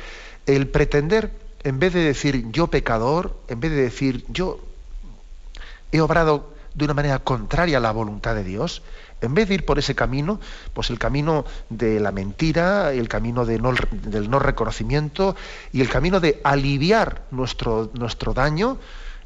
el 0.46 0.68
pretender, 0.68 1.32
en 1.64 1.80
vez 1.80 1.94
de 1.94 2.02
decir 2.02 2.52
yo 2.52 2.68
pecador, 2.68 3.38
en 3.48 3.62
vez 3.62 3.72
de 3.72 3.82
decir 3.82 4.26
yo 4.28 4.60
he 5.92 6.02
obrado 6.02 6.54
de 6.74 6.86
una 6.86 6.94
manera 6.94 7.20
contraria 7.20 7.78
a 7.78 7.82
la 7.82 7.92
voluntad 7.92 8.36
de 8.36 8.44
Dios, 8.44 8.84
en 9.22 9.34
vez 9.34 9.50
de 9.50 9.56
ir 9.56 9.66
por 9.66 9.80
ese 9.80 9.96
camino, 9.96 10.40
pues 10.74 10.90
el 10.90 11.00
camino 11.00 11.46
de 11.70 12.00
la 12.00 12.12
mentira, 12.12 12.94
el 12.94 13.08
camino 13.08 13.46
de 13.46 13.58
del 13.92 14.30
no 14.30 14.40
reconocimiento 14.40 15.36
y 15.74 15.82
el 15.82 15.90
camino 15.90 16.20
de 16.20 16.40
aliviar 16.44 17.24
nuestro, 17.32 17.90
nuestro 17.94 18.34
daño, 18.34 18.78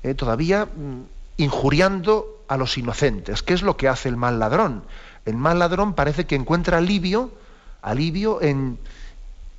eh, 0.04 0.14
todavía 0.14 0.66
mm, 0.66 1.02
injuriando 1.38 2.44
a 2.48 2.58
los 2.58 2.78
inocentes, 2.78 3.44
que 3.44 3.54
es 3.54 3.62
lo 3.62 3.78
que 3.78 3.88
hace 3.88 4.10
el 4.10 4.18
mal 4.18 4.40
ladrón. 4.40 4.84
El 5.26 5.36
mal 5.36 5.60
ladrón 5.60 5.94
parece 5.94 6.26
que 6.26 6.36
encuentra 6.36 6.78
alivio, 6.78 7.32
alivio 7.82 8.42
en 8.42 8.80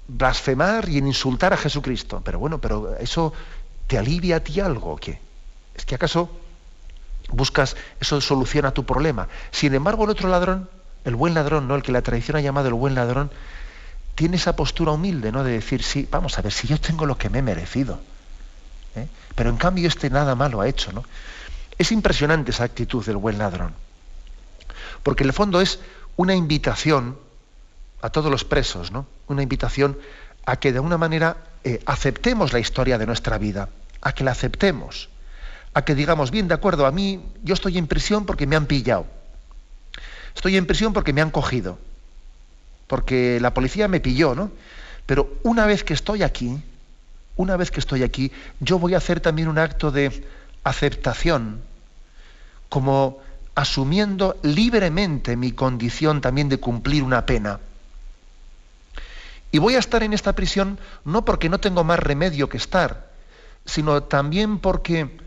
blasfemar 0.09 0.89
y 0.89 0.99
en 0.99 1.07
insultar 1.07 1.53
a 1.53 1.57
Jesucristo. 1.57 2.21
Pero 2.25 2.39
bueno, 2.39 2.59
pero 2.59 2.97
eso 2.97 3.33
te 3.87 3.99
alivia 3.99 4.37
a 4.37 4.41
ti 4.41 4.61
algo, 4.61 4.97
¿qué? 4.97 5.21
¿Es 5.75 5.87
que 5.87 5.95
acaso 5.95 6.31
buscas, 7.31 7.77
eso 8.01 8.21
soluciona 8.21 8.73
tu 8.73 8.85
problema. 8.85 9.29
Sin 9.51 9.75
embargo, 9.75 10.05
el 10.05 10.11
otro 10.11 10.29
ladrón, 10.29 10.69
el 11.05 11.17
buen 11.17 11.35
ladrón, 11.35 11.69
¿no? 11.69 11.75
el 11.75 11.83
que 11.83 11.93
la 11.93 12.03
tradición 12.03 12.37
ha 12.37 12.41
llamado 12.41 12.69
el 12.69 12.75
buen 12.75 12.95
ladrón, 12.95 13.31
tiene 14.15 14.37
esa 14.37 14.55
postura 14.57 14.93
humilde, 14.93 15.33
¿no? 15.33 15.43
De 15.43 15.53
decir, 15.53 15.83
sí, 15.83 16.07
vamos 16.11 16.39
a 16.39 16.43
ver, 16.43 16.53
si 16.53 16.69
yo 16.69 16.79
tengo 16.79 17.07
lo 17.07 17.17
que 17.17 17.31
me 17.31 17.39
he 17.39 17.43
merecido. 17.43 17.99
¿eh? 18.95 19.09
Pero 19.35 19.51
en 19.51 19.57
cambio 19.57 19.89
este 19.89 20.11
nada 20.11 20.35
malo 20.35 20.61
ha 20.61 20.69
hecho, 20.69 20.93
¿no? 20.93 21.03
Es 21.79 21.93
impresionante 21.93 22.51
esa 22.51 22.65
actitud 22.65 23.05
del 23.05 23.17
buen 23.17 23.39
ladrón. 23.39 23.75
Porque 25.03 25.25
en 25.25 25.31
el 25.31 25.33
fondo 25.33 25.61
es 25.61 25.81
una 26.17 26.35
invitación 26.35 27.19
a 28.03 28.11
todos 28.11 28.31
los 28.31 28.45
presos, 28.45 28.93
¿no? 28.93 29.07
Una 29.29 29.43
invitación 29.43 29.99
a 30.45 30.57
que 30.57 30.73
de 30.73 30.79
alguna 30.79 30.99
manera 30.99 31.39
eh, 31.65 31.81
aceptemos 31.87 32.53
la 32.53 32.59
historia 32.59 32.99
de 32.99 33.07
nuestra 33.07 33.39
vida, 33.39 33.71
a 34.03 34.13
que 34.13 34.25
la 34.25 34.33
aceptemos 34.33 35.09
a 35.75 35.83
que 35.85 35.95
digamos, 35.95 36.31
bien, 36.31 36.49
de 36.49 36.55
acuerdo, 36.55 36.87
a 36.87 36.93
mí 36.93 37.25
yo 37.43 37.55
estoy 37.55 37.79
en 37.79 37.87
prisión 37.87 38.27
porque 38.27 38.47
me 38.47 38.57
han 38.57 38.67
pillado. 38.67 39.07
Estoy 40.35 40.57
en 40.57 40.67
prisión 40.67 40.93
porque 40.93 41.13
me 41.13 41.21
han 41.21 41.31
cogido. 41.31 41.79
Porque 42.87 43.39
la 43.41 43.55
policía 43.55 43.89
me 43.89 44.01
pilló, 44.01 44.35
¿no? 44.35 44.51
Pero 45.07 45.35
una 45.43 45.67
vez 45.67 45.85
que 45.85 45.95
estoy 45.95 46.23
aquí, 46.23 46.63
una 47.37 47.57
vez 47.57 47.71
que 47.71 47.81
estoy 47.81 48.03
aquí, 48.03 48.33
yo 48.61 48.79
voy 48.79 48.95
a 48.95 48.99
hacer 48.99 49.21
también 49.21 49.49
un 49.49 49.59
acto 49.59 49.91
de 49.91 50.25
aceptación, 50.65 51.63
como 52.69 53.19
asumiendo 53.55 54.37
libremente 54.43 55.37
mi 55.37 55.53
condición 55.53 56.21
también 56.21 56.49
de 56.49 56.59
cumplir 56.59 57.03
una 57.03 57.27
pena. 57.27 57.61
Y 59.51 59.59
voy 59.59 59.75
a 59.75 59.79
estar 59.79 60.03
en 60.03 60.15
esta 60.15 60.33
prisión 60.35 60.79
no 61.05 61.25
porque 61.25 61.51
no 61.51 61.61
tengo 61.61 61.85
más 61.85 61.99
remedio 61.99 62.49
que 62.49 62.57
estar, 62.57 63.11
sino 63.67 64.03
también 64.05 64.59
porque 64.59 65.19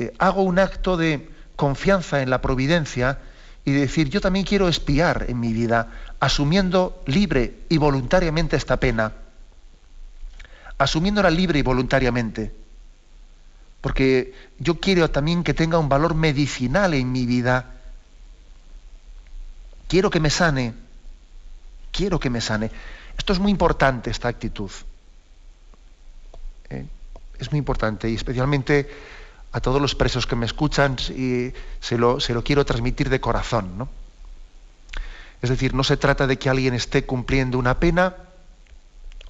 eh, 0.00 0.14
hago 0.18 0.42
un 0.42 0.58
acto 0.58 0.96
de 0.96 1.28
confianza 1.56 2.22
en 2.22 2.30
la 2.30 2.40
providencia 2.40 3.18
y 3.66 3.72
decir, 3.72 4.08
yo 4.08 4.22
también 4.22 4.46
quiero 4.46 4.66
espiar 4.66 5.26
en 5.28 5.38
mi 5.38 5.52
vida, 5.52 5.88
asumiendo 6.18 7.02
libre 7.04 7.58
y 7.68 7.76
voluntariamente 7.76 8.56
esta 8.56 8.78
pena, 8.78 9.12
asumiéndola 10.78 11.28
libre 11.28 11.58
y 11.58 11.62
voluntariamente, 11.62 12.50
porque 13.82 14.32
yo 14.58 14.80
quiero 14.80 15.10
también 15.10 15.44
que 15.44 15.52
tenga 15.52 15.78
un 15.78 15.90
valor 15.90 16.14
medicinal 16.14 16.94
en 16.94 17.12
mi 17.12 17.26
vida, 17.26 17.66
quiero 19.86 20.08
que 20.08 20.20
me 20.20 20.30
sane, 20.30 20.72
quiero 21.92 22.18
que 22.18 22.30
me 22.30 22.40
sane. 22.40 22.70
Esto 23.18 23.34
es 23.34 23.38
muy 23.38 23.50
importante, 23.52 24.08
esta 24.08 24.28
actitud. 24.28 24.70
¿Eh? 26.70 26.86
Es 27.38 27.50
muy 27.50 27.58
importante 27.58 28.08
y 28.08 28.14
especialmente 28.14 28.88
a 29.52 29.60
todos 29.60 29.80
los 29.80 29.94
presos 29.94 30.26
que 30.26 30.36
me 30.36 30.46
escuchan 30.46 30.96
y 31.16 31.52
se 31.80 31.98
lo, 31.98 32.20
se 32.20 32.34
lo 32.34 32.44
quiero 32.44 32.64
transmitir 32.64 33.08
de 33.08 33.20
corazón. 33.20 33.78
¿no? 33.78 33.88
Es 35.42 35.50
decir, 35.50 35.74
no 35.74 35.84
se 35.84 35.96
trata 35.96 36.26
de 36.26 36.38
que 36.38 36.48
alguien 36.48 36.74
esté 36.74 37.04
cumpliendo 37.04 37.58
una 37.58 37.80
pena, 37.80 38.16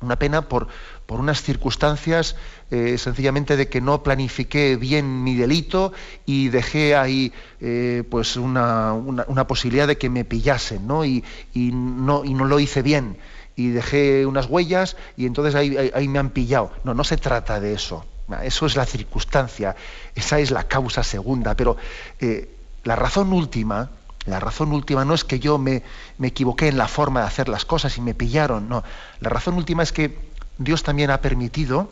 una 0.01 0.16
pena 0.16 0.49
por, 0.49 0.68
por 1.07 1.21
unas 1.21 1.43
circunstancias 1.43 2.37
eh, 2.71 2.99
sencillamente 2.99 3.57
de 3.57 3.68
que 3.68 3.81
no 3.81 4.03
planifiqué 4.03 4.77
bien 4.77 5.23
mi 5.23 5.37
delito 5.37 5.93
y 6.27 6.49
dejé 6.49 6.97
ahí 6.97 7.33
eh, 7.61 8.05
pues 8.11 8.37
una, 8.37 8.93
una, 8.93 9.47
posibilidad 9.47 9.87
de 9.87 9.99
que 9.99 10.09
me 10.09 10.25
pillasen 10.25 10.87
¿no? 10.87 11.05
Y, 11.05 11.25
y, 11.53 11.71
no, 11.73 12.25
y 12.25 12.35
no 12.35 12.45
lo 12.45 12.61
hice 12.61 12.83
bien 12.83 13.18
y 13.57 13.68
dejé 13.68 14.25
unas 14.25 14.47
huellas 14.47 14.97
y 15.16 15.27
entonces 15.27 15.55
ahí, 15.55 15.91
ahí 15.93 16.09
me 16.09 16.18
han 16.18 16.31
pillado. 16.31 16.73
No, 16.83 16.95
no 16.95 17.05
se 17.05 17.18
trata 17.18 17.61
de 17.61 17.75
eso. 17.75 18.07
Eso 18.45 18.66
es 18.66 18.76
la 18.76 18.87
circunstancia, 18.87 19.76
esa 20.14 20.39
es 20.39 20.51
la 20.51 20.64
causa 20.64 21.03
segunda, 21.03 21.55
pero 21.55 21.76
eh, 22.20 22.55
la 22.85 22.97
razón 22.97 23.33
última, 23.33 23.91
la 24.26 24.41
razón 24.41 24.72
última 24.72 25.05
no 25.05 25.14
es 25.14 25.24
que 25.24 25.41
yo 25.41 25.59
me, 25.59 25.83
me, 26.18 26.28
equivoqué 26.28 26.68
en 26.68 26.78
la 26.78 26.89
forma 26.89 27.20
de 27.20 27.26
hacer 27.26 27.49
las 27.49 27.64
cosas 27.64 27.97
y 27.99 28.01
me 28.01 28.14
pillaron, 28.14 28.68
no. 28.68 28.85
La 29.20 29.31
razón 29.31 29.55
última 29.55 29.83
es 29.83 29.93
que 29.93 30.18
Dios 30.59 30.83
también 30.83 31.11
ha 31.11 31.20
permitido 31.20 31.91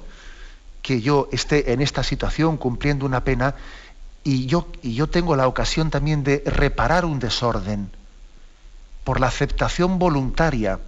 que 0.82 1.00
yo 1.00 1.28
esté 1.32 1.72
en 1.72 1.80
esta 1.80 2.02
situación 2.02 2.56
cumpliendo 2.56 3.04
una 3.04 3.24
pena 3.24 3.54
y 4.24 4.46
yo, 4.46 4.68
y 4.82 4.94
yo 4.94 5.08
tengo 5.08 5.36
la 5.36 5.48
ocasión 5.48 5.90
también 5.90 6.22
de 6.22 6.42
reparar 6.46 7.04
un 7.04 7.18
desorden 7.18 7.90
por 9.04 9.20
la 9.20 9.28
aceptación 9.28 9.98
voluntaria 9.98 10.80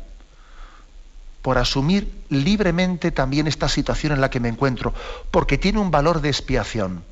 por 1.42 1.58
asumir 1.58 2.24
libremente 2.28 3.10
también 3.10 3.46
esta 3.46 3.68
situación 3.68 4.12
en 4.12 4.20
la 4.20 4.30
que 4.30 4.40
me 4.40 4.48
encuentro, 4.48 4.92
porque 5.30 5.58
tiene 5.58 5.78
un 5.78 5.90
valor 5.90 6.20
de 6.20 6.28
expiación. 6.28 7.02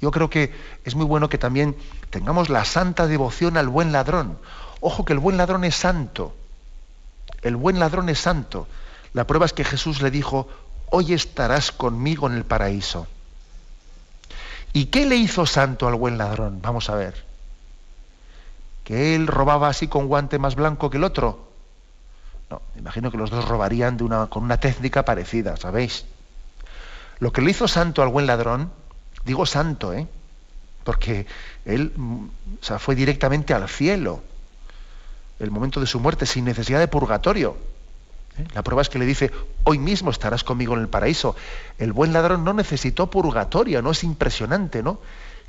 Yo 0.00 0.10
creo 0.10 0.28
que 0.28 0.52
es 0.84 0.96
muy 0.96 1.06
bueno 1.06 1.28
que 1.28 1.38
también 1.38 1.76
tengamos 2.10 2.48
la 2.48 2.64
santa 2.64 3.06
devoción 3.06 3.56
al 3.56 3.68
buen 3.68 3.92
ladrón. 3.92 4.36
Ojo 4.80 5.04
que 5.04 5.12
el 5.12 5.20
buen 5.20 5.36
ladrón 5.36 5.62
es 5.62 5.76
santo. 5.76 6.34
El 7.42 7.54
buen 7.54 7.78
ladrón 7.78 8.08
es 8.08 8.18
santo. 8.18 8.66
La 9.12 9.28
prueba 9.28 9.46
es 9.46 9.52
que 9.52 9.64
Jesús 9.64 10.02
le 10.02 10.10
dijo, 10.10 10.48
hoy 10.90 11.12
estarás 11.12 11.70
conmigo 11.70 12.26
en 12.26 12.34
el 12.34 12.44
paraíso. 12.44 13.06
¿Y 14.72 14.86
qué 14.86 15.06
le 15.06 15.16
hizo 15.16 15.46
santo 15.46 15.86
al 15.86 15.94
buen 15.94 16.18
ladrón? 16.18 16.60
Vamos 16.62 16.90
a 16.90 16.96
ver. 16.96 17.24
¿Que 18.82 19.14
él 19.14 19.28
robaba 19.28 19.68
así 19.68 19.86
con 19.86 20.08
guante 20.08 20.40
más 20.40 20.56
blanco 20.56 20.90
que 20.90 20.96
el 20.96 21.04
otro? 21.04 21.51
No, 22.52 22.60
imagino 22.76 23.10
que 23.10 23.16
los 23.16 23.30
dos 23.30 23.48
robarían 23.48 23.96
de 23.96 24.04
una, 24.04 24.26
con 24.26 24.42
una 24.42 24.58
técnica 24.60 25.06
parecida, 25.06 25.56
¿sabéis? 25.56 26.04
Lo 27.18 27.32
que 27.32 27.40
le 27.40 27.50
hizo 27.50 27.66
santo 27.66 28.02
al 28.02 28.08
buen 28.08 28.26
ladrón, 28.26 28.70
digo 29.24 29.46
santo, 29.46 29.94
¿eh? 29.94 30.06
porque 30.84 31.26
él 31.64 31.94
mm, 31.96 32.26
o 32.70 32.78
fue 32.78 32.94
directamente 32.94 33.54
al 33.54 33.66
cielo, 33.70 34.22
el 35.38 35.50
momento 35.50 35.80
de 35.80 35.86
su 35.86 35.98
muerte, 35.98 36.26
sin 36.26 36.44
necesidad 36.44 36.78
de 36.78 36.88
purgatorio. 36.88 37.56
¿eh? 38.36 38.46
La 38.52 38.62
prueba 38.62 38.82
es 38.82 38.90
que 38.90 38.98
le 38.98 39.06
dice, 39.06 39.30
hoy 39.64 39.78
mismo 39.78 40.10
estarás 40.10 40.44
conmigo 40.44 40.74
en 40.74 40.80
el 40.82 40.88
paraíso. 40.88 41.34
El 41.78 41.94
buen 41.94 42.12
ladrón 42.12 42.44
no 42.44 42.52
necesitó 42.52 43.08
purgatorio, 43.08 43.80
¿no? 43.80 43.92
Es 43.92 44.04
impresionante, 44.04 44.82
¿no? 44.82 45.00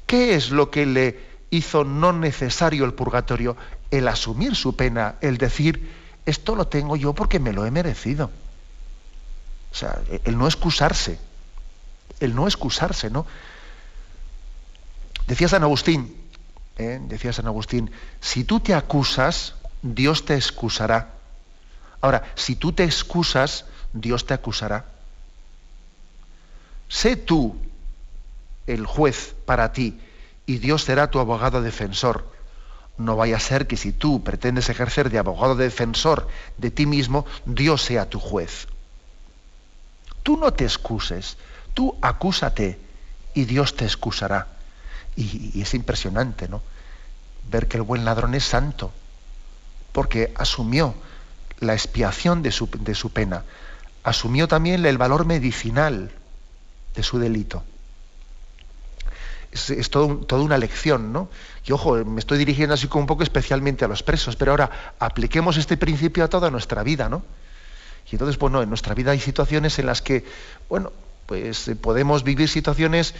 ¿Qué 0.08 0.36
es 0.36 0.51
lo 0.51 0.72
que 0.72 0.86
le 0.86 1.20
hizo 1.49 1.84
no 1.84 2.14
necesario 2.14 2.86
el 2.86 2.93
purgatorio? 2.93 3.58
El 3.91 4.08
asumir 4.08 4.56
su 4.56 4.78
pena, 4.78 5.16
el 5.20 5.38
decir, 5.38 6.03
esto 6.26 6.55
lo 6.55 6.67
tengo 6.67 6.95
yo 6.95 7.13
porque 7.13 7.39
me 7.39 7.53
lo 7.53 7.65
he 7.65 7.71
merecido. 7.71 8.32
O 9.71 9.76
sea, 9.76 9.99
el 10.24 10.38
no 10.38 10.45
excusarse, 10.47 11.19
el 12.19 12.36
no 12.36 12.47
excusarse, 12.47 13.09
¿no? 13.09 13.26
Decía 15.28 15.47
San 15.47 15.63
Agustín, 15.63 16.15
¿eh? 16.78 16.99
decía 17.01 17.34
San 17.34 17.47
Agustín, 17.47 17.91
si 18.21 18.43
tú 18.43 18.59
te 18.59 18.74
acusas, 18.74 19.55
Dios 19.82 20.26
te 20.26 20.36
excusará. 20.36 21.13
Ahora, 22.01 22.32
si 22.36 22.55
tú 22.55 22.74
te 22.74 22.84
excusas, 22.84 23.65
Dios 23.93 24.26
te 24.26 24.34
acusará. 24.34 24.86
Sé 26.89 27.15
tú 27.15 27.55
el 28.67 28.86
juez 28.86 29.36
para 29.45 29.74
ti 29.74 29.99
y 30.45 30.57
Dios 30.57 30.84
será 30.84 31.09
tu 31.09 31.19
abogado 31.19 31.61
defensor. 31.61 32.33
No 32.98 33.16
vaya 33.16 33.38
a 33.38 33.39
ser 33.39 33.68
que 33.68 33.78
si 33.78 33.91
tú 33.91 34.24
pretendes 34.24 34.70
ejercer 34.70 35.10
de 35.10 35.18
abogado 35.18 35.56
defensor 35.56 36.28
de 36.58 36.72
ti 36.72 36.86
mismo, 36.86 37.26
Dios 37.46 37.82
sea 37.82 38.10
tu 38.10 38.20
juez. 38.20 38.68
Tú 40.22 40.38
no 40.38 40.54
te 40.54 40.64
excuses, 40.64 41.38
tú 41.74 41.98
acúsate 42.02 42.80
y 43.34 43.46
Dios 43.46 43.76
te 43.76 43.86
excusará. 43.86 44.48
Y, 45.16 45.62
es 45.62 45.74
impresionante, 45.74 46.48
¿no? 46.48 46.62
Ver 47.50 47.68
que 47.68 47.78
el 47.78 47.84
buen 47.84 48.06
ladrón 48.06 48.36
es 48.36 48.46
santo, 48.46 48.91
porque 49.91 50.34
asumió 50.36 50.96
la 51.60 51.74
expiación 51.74 52.41
de 52.41 52.52
su, 52.52 52.68
de 52.68 52.96
su 52.96 53.12
pena, 53.12 53.44
asumió 54.04 54.48
también 54.48 54.86
el 54.86 54.98
valor 54.98 55.26
medicinal 55.26 56.12
de 56.96 57.04
su 57.04 57.20
delito. 57.20 57.64
Es, 59.52 59.89
todo, 59.89 60.18
toda 60.18 60.41
una 60.41 60.58
lección, 60.58 61.14
¿no? 61.14 61.30
Y 61.66 61.72
ojo, 61.72 61.95
me 62.03 62.20
estoy 62.20 62.38
dirigiendo 62.38 62.74
así 62.74 62.88
como 62.88 63.01
un 63.01 63.07
poco 63.07 63.24
especialmente 63.24 63.86
a 63.86 63.88
los 63.88 64.03
presos, 64.03 64.36
pero 64.36 64.51
ahora 64.51 64.70
apliquemos 64.99 65.57
este 65.57 65.78
principio 65.78 66.24
a 66.24 66.28
toda 66.28 66.51
nuestra 66.51 66.84
vida, 66.84 67.07
¿no? 67.07 67.24
Y 68.11 68.16
entonces, 68.16 68.38
bueno, 68.38 68.61
en 68.61 68.70
nuestra 68.70 68.93
vida 68.93 69.11
hay 69.11 69.20
situaciones 69.20 69.80
en 69.80 69.86
las 69.86 70.01
que, 70.01 70.26
bueno, 70.68 70.91
pues 71.26 71.68
eh, 71.70 71.76
podemos 71.76 72.24
vivir 72.24 72.49
situaciones 72.49 73.16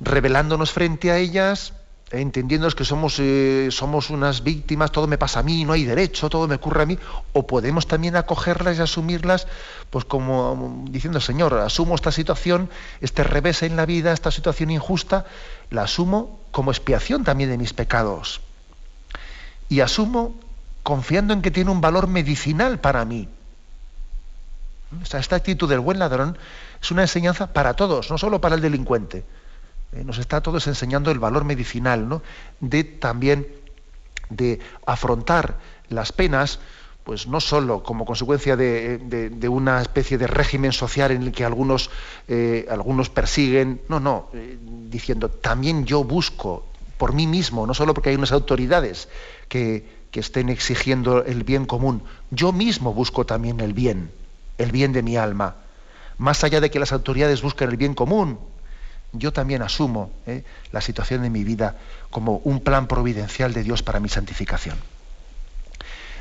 revelándonos 0.00 0.72
frente 0.72 1.12
a 1.12 1.18
ellas, 1.18 1.74
eh, 2.12 2.20
entendiendo 2.20 2.68
que 2.70 2.84
somos, 2.84 3.18
eh, 3.18 3.68
somos 3.70 4.10
unas 4.10 4.42
víctimas, 4.42 4.92
todo 4.92 5.06
me 5.06 5.16
pasa 5.16 5.40
a 5.40 5.42
mí, 5.42 5.64
no 5.64 5.72
hay 5.72 5.84
derecho, 5.84 6.28
todo 6.28 6.46
me 6.46 6.56
ocurre 6.56 6.82
a 6.82 6.86
mí, 6.86 6.98
o 7.32 7.46
podemos 7.46 7.86
también 7.86 8.16
acogerlas 8.16 8.78
y 8.78 8.82
asumirlas, 8.82 9.48
pues 9.88 10.04
como 10.04 10.84
diciendo, 10.90 11.20
Señor, 11.20 11.54
asumo 11.54 11.94
esta 11.94 12.12
situación, 12.12 12.68
este 13.00 13.24
revés 13.24 13.62
en 13.62 13.76
la 13.76 13.86
vida, 13.86 14.12
esta 14.12 14.30
situación 14.30 14.70
injusta, 14.70 15.24
la 15.70 15.84
asumo 15.84 16.38
como 16.50 16.70
expiación 16.70 17.24
también 17.24 17.48
de 17.48 17.56
mis 17.56 17.72
pecados. 17.72 18.42
Y 19.70 19.80
asumo 19.80 20.34
confiando 20.82 21.32
en 21.32 21.40
que 21.40 21.50
tiene 21.50 21.70
un 21.70 21.80
valor 21.80 22.08
medicinal 22.08 22.78
para 22.78 23.06
mí. 23.06 23.28
esta 25.02 25.36
actitud 25.36 25.68
del 25.68 25.80
buen 25.80 25.98
ladrón 25.98 26.36
es 26.82 26.90
una 26.90 27.02
enseñanza 27.02 27.54
para 27.54 27.74
todos, 27.74 28.10
no 28.10 28.18
solo 28.18 28.40
para 28.40 28.56
el 28.56 28.60
delincuente. 28.60 29.24
Eh, 29.92 30.04
nos 30.04 30.18
está 30.18 30.40
todos 30.40 30.66
enseñando 30.66 31.10
el 31.10 31.18
valor 31.18 31.44
medicinal, 31.44 32.08
¿no? 32.08 32.22
De 32.60 32.84
también 32.84 33.46
de 34.30 34.58
afrontar 34.86 35.58
las 35.88 36.12
penas, 36.12 36.58
pues 37.04 37.26
no 37.26 37.40
solo 37.40 37.82
como 37.82 38.04
consecuencia 38.04 38.56
de, 38.56 39.48
una 39.50 39.82
especie 39.82 40.16
de 40.18 40.26
régimen 40.26 40.72
social 40.72 41.10
en 41.10 41.22
el 41.22 41.32
que 41.32 41.44
algunos, 41.44 41.90
eh, 42.28 42.66
algunos 42.70 43.10
persiguen, 43.10 43.82
no, 43.88 44.00
no, 44.00 44.28
eh, 44.32 44.56
diciendo 44.88 45.28
también 45.28 45.84
yo 45.84 46.04
busco 46.04 46.64
por 46.96 47.12
mí 47.12 47.26
mismo, 47.26 47.66
no 47.66 47.74
solo 47.74 47.92
porque 47.92 48.10
hay 48.10 48.16
unas 48.16 48.32
autoridades 48.32 49.08
que, 49.48 49.84
que 50.10 50.20
estén 50.20 50.48
exigiendo 50.48 51.24
el 51.24 51.42
bien 51.42 51.66
común, 51.66 52.02
yo 52.30 52.52
mismo 52.52 52.94
busco 52.94 53.26
también 53.26 53.60
el 53.60 53.74
bien, 53.74 54.10
el 54.58 54.70
bien 54.70 54.92
de 54.92 55.02
mi 55.02 55.16
alma, 55.16 55.56
más 56.18 56.44
allá 56.44 56.60
de 56.60 56.70
que 56.70 56.78
las 56.78 56.92
autoridades 56.92 57.42
busquen 57.42 57.70
el 57.70 57.76
bien 57.76 57.94
común, 57.94 58.38
yo 59.12 59.32
también 59.32 59.62
asumo 59.62 60.10
eh, 60.26 60.42
la 60.72 60.80
situación 60.80 61.22
de 61.22 61.30
mi 61.30 61.44
vida 61.44 61.76
como 62.10 62.38
un 62.38 62.58
plan 62.60 62.88
providencial 62.88 63.52
de 63.52 63.62
Dios 63.62 63.82
para 63.82 64.00
mi 64.00 64.08
santificación. 64.08 64.78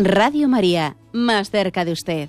Radio 0.00 0.48
María, 0.48 0.94
más 1.12 1.50
cerca 1.50 1.84
de 1.84 1.90
usted. 1.90 2.28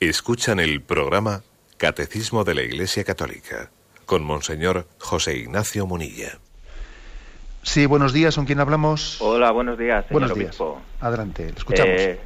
Escuchan 0.00 0.58
el 0.58 0.80
programa 0.80 1.42
Catecismo 1.76 2.44
de 2.44 2.54
la 2.54 2.62
Iglesia 2.62 3.04
Católica 3.04 3.68
con 4.06 4.24
Monseñor 4.24 4.86
José 4.98 5.36
Ignacio 5.36 5.86
Munilla. 5.86 6.38
Sí, 7.62 7.84
buenos 7.84 8.14
días, 8.14 8.36
¿con 8.36 8.46
quién 8.46 8.58
hablamos? 8.58 9.20
Hola, 9.20 9.50
buenos 9.50 9.76
días, 9.76 10.06
señor 10.06 10.20
buenos 10.22 10.38
días. 10.38 10.58
Adelante, 11.00 11.44
le 11.44 11.58
escuchamos. 11.58 11.92
Eh, 12.00 12.20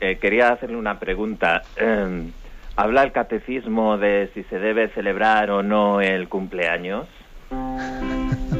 eh, 0.00 0.18
quería 0.18 0.50
hacerle 0.50 0.76
una 0.76 1.00
pregunta. 1.00 1.62
Em, 1.74 2.30
¿Habla 2.76 3.02
el 3.02 3.10
catecismo 3.10 3.98
de 3.98 4.30
si 4.32 4.44
se 4.44 4.60
debe 4.60 4.90
celebrar 4.90 5.50
o 5.50 5.64
no 5.64 6.00
el 6.00 6.28
cumpleaños? 6.28 7.08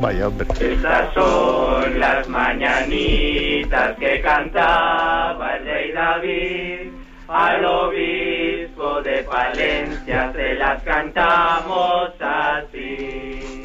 Vaya. 0.00 0.28
Estas 0.60 1.14
son 1.14 1.98
las 1.98 2.28
mañanitas 2.28 3.96
que 3.98 4.20
cantaba 4.20 5.56
el 5.56 5.64
rey 5.64 5.92
David. 5.92 6.92
Al 7.28 7.64
obispo 7.64 9.02
de 9.02 9.22
Palencia 9.24 10.32
se 10.32 10.54
las 10.54 10.82
cantamos 10.82 12.10
así. 12.20 13.62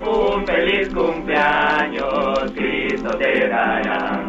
Un 0.00 0.46
feliz 0.46 0.88
cumpleaños 0.94 2.52
Cristo 2.54 3.10
te 3.18 3.48
dará. 3.48 4.22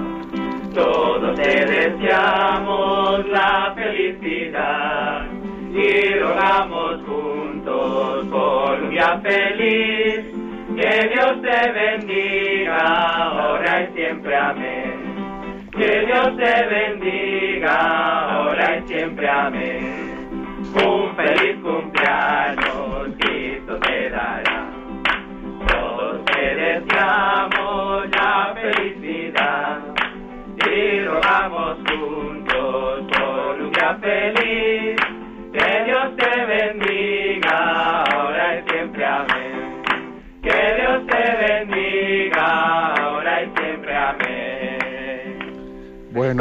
Todos 0.73 1.35
te 1.35 1.65
deseamos 1.65 3.25
la 3.27 3.73
felicidad 3.75 5.25
y 5.71 6.19
rogamos 6.19 7.01
juntos 7.05 8.27
Colombia 8.29 9.19
feliz, 9.21 10.34
que 10.76 11.09
Dios 11.13 11.41
te 11.41 11.71
bendiga, 11.71 12.78
ahora 12.78 13.82
y 13.82 13.93
siempre 13.95 14.36
amén. 14.36 15.69
Que 15.71 16.05
Dios 16.05 16.38
te 16.38 16.65
bendiga, 16.65 17.76
ahora 18.30 18.78
y 18.78 18.88
siempre 18.88 19.30
amén. 19.30 20.63
Un 20.76 21.15
feliz 21.15 21.55
cumpleaños, 21.63 23.15
Cristo 23.19 23.80
te 23.80 24.09
dará. 24.09 24.69
Todos 25.67 26.26
te 26.26 26.55
deseamos 26.55 28.09
la 28.11 28.55
felicidad 28.61 29.80
y 30.69 31.05
rogamos 31.05 31.78
juntos 31.88 33.03
por 33.17 33.61
un 33.61 33.71
día 33.71 33.97
feliz. 34.01 34.74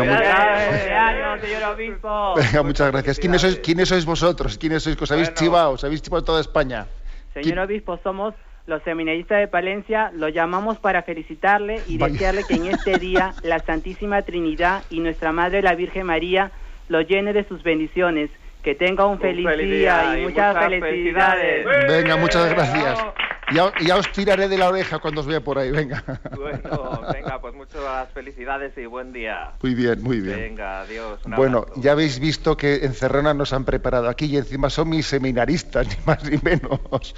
Bueno, 0.02 0.12
muchas- 0.12 0.68
cumpleaños, 0.68 1.40
señor 1.40 1.62
obispo. 1.74 2.34
Venga, 2.36 2.62
muchas 2.62 2.90
gracias. 2.92 3.18
¿Quiénes 3.18 3.40
sois, 3.40 3.56
quiénes 3.60 3.88
sois 3.88 4.04
vosotros? 4.04 4.58
¿Quiénes 4.58 4.82
sois? 4.82 5.00
¿Os 5.00 5.10
habéis 5.12 5.28
Bueno. 5.28 5.38
chivado? 5.40 5.70
¿Os 5.72 5.84
habéis 5.84 6.02
chivado 6.02 6.24
toda 6.24 6.40
España? 6.40 6.86
Señor 7.32 7.58
obispo, 7.60 7.98
somos 8.02 8.34
los 8.66 8.82
seminaristas 8.82 9.38
de 9.40 9.48
Palencia, 9.48 10.10
lo 10.14 10.28
llamamos 10.28 10.78
para 10.78 11.02
felicitarle 11.02 11.82
y 11.86 11.98
Vaya. 11.98 12.12
desearle 12.12 12.44
que 12.48 12.54
en 12.54 12.66
este 12.66 12.98
día 12.98 13.34
la 13.42 13.58
Santísima 13.58 14.22
Trinidad 14.22 14.82
y 14.90 15.00
nuestra 15.00 15.32
Madre 15.32 15.60
la 15.60 15.74
Virgen 15.74 16.06
María 16.06 16.50
lo 16.88 17.00
llene 17.02 17.32
de 17.32 17.44
sus 17.46 17.62
bendiciones. 17.62 18.30
Que 18.62 18.74
tenga 18.74 19.04
un 19.04 19.20
feliz, 19.20 19.46
feliz 19.46 19.70
día 19.70 20.16
y 20.16 20.20
y 20.20 20.22
muchas, 20.24 20.54
muchas 20.54 20.70
felicidades. 20.70 21.64
felicidades. 21.66 21.86
Venga, 22.02 22.16
muchas 22.16 22.46
Eh, 22.50 22.54
gracias. 22.54 23.04
Ya, 23.52 23.72
ya 23.80 23.96
os 23.96 24.10
tiraré 24.12 24.48
de 24.48 24.56
la 24.56 24.68
oreja 24.68 24.98
cuando 24.98 25.20
os 25.20 25.26
vea 25.26 25.40
por 25.40 25.58
ahí, 25.58 25.70
venga. 25.70 26.02
Bueno, 26.36 27.00
venga, 27.12 27.40
pues 27.40 27.54
muchas 27.54 28.08
felicidades 28.12 28.76
y 28.78 28.86
buen 28.86 29.12
día. 29.12 29.52
Muy 29.62 29.74
bien, 29.74 30.02
muy 30.02 30.20
bien. 30.20 30.36
Venga, 30.36 30.80
adiós. 30.80 31.20
Bueno, 31.26 31.66
ya 31.76 31.92
habéis 31.92 32.18
visto 32.18 32.56
que 32.56 32.84
en 32.84 32.94
Cerrona 32.94 33.34
nos 33.34 33.52
han 33.52 33.64
preparado 33.64 34.08
aquí 34.08 34.26
y 34.26 34.36
encima 34.36 34.70
son 34.70 34.88
mis 34.90 35.06
seminaristas, 35.06 35.86
ni 35.88 35.96
más 36.06 36.24
ni 36.24 36.38
menos. 36.42 37.14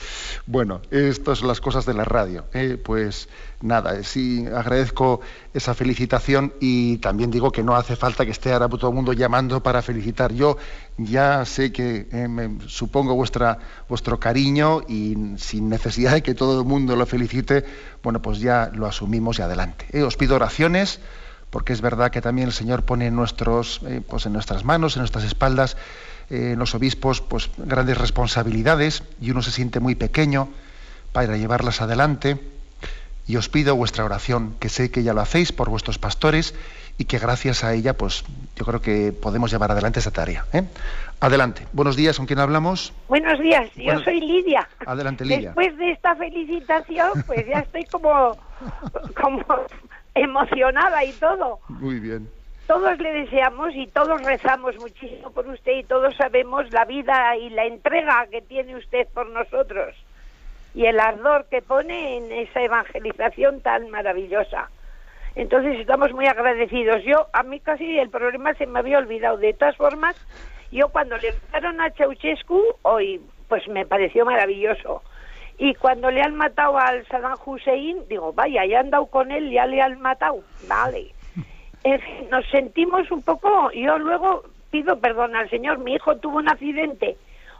Bueno, 0.46 0.80
estas 0.90 1.38
son 1.38 1.48
las 1.48 1.60
cosas 1.60 1.86
de 1.86 1.94
la 1.94 2.04
radio. 2.04 2.44
¿eh? 2.54 2.78
Pues 2.82 3.28
nada, 3.60 4.02
sí 4.02 4.46
agradezco 4.46 5.20
esa 5.56 5.74
felicitación 5.74 6.52
y 6.60 6.98
también 6.98 7.30
digo 7.30 7.50
que 7.50 7.62
no 7.62 7.76
hace 7.76 7.96
falta 7.96 8.26
que 8.26 8.30
esté 8.30 8.52
ahora 8.52 8.68
todo 8.68 8.90
el 8.90 8.94
mundo 8.94 9.14
llamando 9.14 9.62
para 9.62 9.80
felicitar. 9.80 10.32
Yo 10.34 10.58
ya 10.98 11.44
sé 11.46 11.72
que 11.72 12.08
eh, 12.12 12.28
me 12.28 12.58
supongo 12.68 13.14
vuestra, 13.14 13.58
vuestro 13.88 14.20
cariño 14.20 14.82
y 14.86 15.16
sin 15.38 15.70
necesidad 15.70 16.12
de 16.12 16.22
que 16.22 16.34
todo 16.34 16.60
el 16.60 16.66
mundo 16.66 16.94
lo 16.94 17.06
felicite, 17.06 17.64
bueno, 18.02 18.20
pues 18.20 18.40
ya 18.40 18.70
lo 18.74 18.86
asumimos 18.86 19.38
y 19.38 19.42
adelante. 19.42 19.86
¿eh? 19.92 20.02
Os 20.02 20.18
pido 20.18 20.36
oraciones 20.36 21.00
porque 21.48 21.72
es 21.72 21.80
verdad 21.80 22.10
que 22.10 22.20
también 22.20 22.48
el 22.48 22.54
Señor 22.54 22.84
pone 22.84 23.06
en, 23.06 23.16
nuestros, 23.16 23.80
eh, 23.86 24.02
pues 24.06 24.26
en 24.26 24.34
nuestras 24.34 24.64
manos, 24.64 24.96
en 24.96 25.00
nuestras 25.00 25.24
espaldas, 25.24 25.78
en 26.28 26.58
los 26.58 26.74
obispos, 26.74 27.22
pues 27.22 27.50
grandes 27.56 27.96
responsabilidades 27.96 29.04
y 29.22 29.30
uno 29.30 29.40
se 29.40 29.52
siente 29.52 29.80
muy 29.80 29.94
pequeño 29.94 30.48
para 31.12 31.38
llevarlas 31.38 31.80
adelante. 31.80 32.55
Y 33.28 33.36
os 33.36 33.48
pido 33.48 33.74
vuestra 33.74 34.04
oración, 34.04 34.54
que 34.60 34.68
sé 34.68 34.90
que 34.90 35.02
ya 35.02 35.12
lo 35.12 35.20
hacéis 35.20 35.50
por 35.50 35.68
vuestros 35.68 35.98
pastores 35.98 36.54
y 36.96 37.06
que 37.06 37.18
gracias 37.18 37.64
a 37.64 37.74
ella, 37.74 37.94
pues 37.94 38.24
yo 38.54 38.64
creo 38.64 38.80
que 38.80 39.12
podemos 39.12 39.50
llevar 39.50 39.72
adelante 39.72 39.98
esa 39.98 40.12
tarea. 40.12 40.44
¿eh? 40.52 40.62
Adelante. 41.20 41.66
Buenos 41.72 41.96
días, 41.96 42.16
¿con 42.16 42.26
quién 42.26 42.38
hablamos? 42.38 42.92
Buenos 43.08 43.38
días, 43.40 43.68
yo 43.74 43.84
Bueno, 43.84 44.00
soy 44.02 44.20
Lidia. 44.20 44.68
Adelante, 44.86 45.24
Lidia. 45.24 45.52
Después 45.54 45.76
de 45.76 45.90
esta 45.90 46.14
felicitación, 46.14 47.24
pues 47.26 47.46
ya 47.46 47.58
estoy 47.60 47.84
como, 47.86 48.36
como 49.20 49.44
emocionada 50.14 51.04
y 51.04 51.12
todo. 51.12 51.58
Muy 51.68 51.98
bien. 51.98 52.28
Todos 52.68 52.98
le 52.98 53.12
deseamos 53.12 53.74
y 53.74 53.86
todos 53.88 54.22
rezamos 54.22 54.76
muchísimo 54.78 55.30
por 55.30 55.46
usted 55.48 55.72
y 55.78 55.84
todos 55.84 56.16
sabemos 56.16 56.72
la 56.72 56.84
vida 56.84 57.36
y 57.36 57.50
la 57.50 57.64
entrega 57.64 58.26
que 58.30 58.42
tiene 58.42 58.76
usted 58.76 59.06
por 59.14 59.28
nosotros 59.30 59.94
y 60.76 60.84
el 60.84 61.00
ardor 61.00 61.46
que 61.46 61.62
pone 61.62 62.18
en 62.18 62.30
esa 62.30 62.60
evangelización 62.60 63.62
tan 63.62 63.88
maravillosa. 63.88 64.68
Entonces 65.34 65.80
estamos 65.80 66.12
muy 66.12 66.26
agradecidos. 66.26 67.02
Yo, 67.02 67.28
a 67.32 67.42
mí 67.42 67.60
casi 67.60 67.98
el 67.98 68.10
problema 68.10 68.52
se 68.54 68.66
me 68.66 68.80
había 68.80 68.98
olvidado. 68.98 69.38
De 69.38 69.54
todas 69.54 69.74
formas, 69.76 70.14
yo 70.70 70.90
cuando 70.90 71.16
le 71.16 71.32
mataron 71.32 71.80
a 71.80 71.90
Ceausescu, 71.92 72.62
hoy, 72.82 73.22
pues 73.48 73.66
me 73.68 73.86
pareció 73.86 74.26
maravilloso. 74.26 75.02
Y 75.56 75.74
cuando 75.76 76.10
le 76.10 76.20
han 76.20 76.34
matado 76.34 76.76
al 76.78 77.06
Saddam 77.06 77.38
Hussein, 77.42 78.06
digo, 78.10 78.34
vaya, 78.34 78.66
ya 78.66 78.80
han 78.80 78.90
dado 78.90 79.06
con 79.06 79.30
él, 79.32 79.50
ya 79.50 79.64
le 79.64 79.80
han 79.80 79.98
matado. 80.00 80.44
Vale. 80.68 81.12
En 81.84 82.00
fin, 82.00 82.28
nos 82.30 82.44
sentimos 82.48 83.08
un 83.12 83.22
poco, 83.22 83.70
yo 83.70 83.96
luego 83.96 84.42
pido 84.72 84.98
perdón 84.98 85.36
al 85.36 85.48
Señor, 85.48 85.78
mi 85.78 85.94
hijo 85.94 86.16
tuvo 86.16 86.38
un 86.38 86.48
accidente 86.48 87.16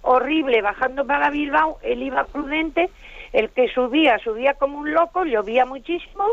horrible 0.07 0.63
bajando 0.63 1.07
para 1.07 1.31
Bilbao, 1.31 1.79
él 1.83 2.03
iba 2.03 2.25
prudente, 2.25 2.89
el 3.33 3.51
que 3.51 3.69
subía, 3.69 4.19
subía 4.19 4.55
como 4.55 4.79
un 4.79 4.93
loco, 4.93 5.25
llovía 5.25 5.67
muchísimo, 5.67 6.25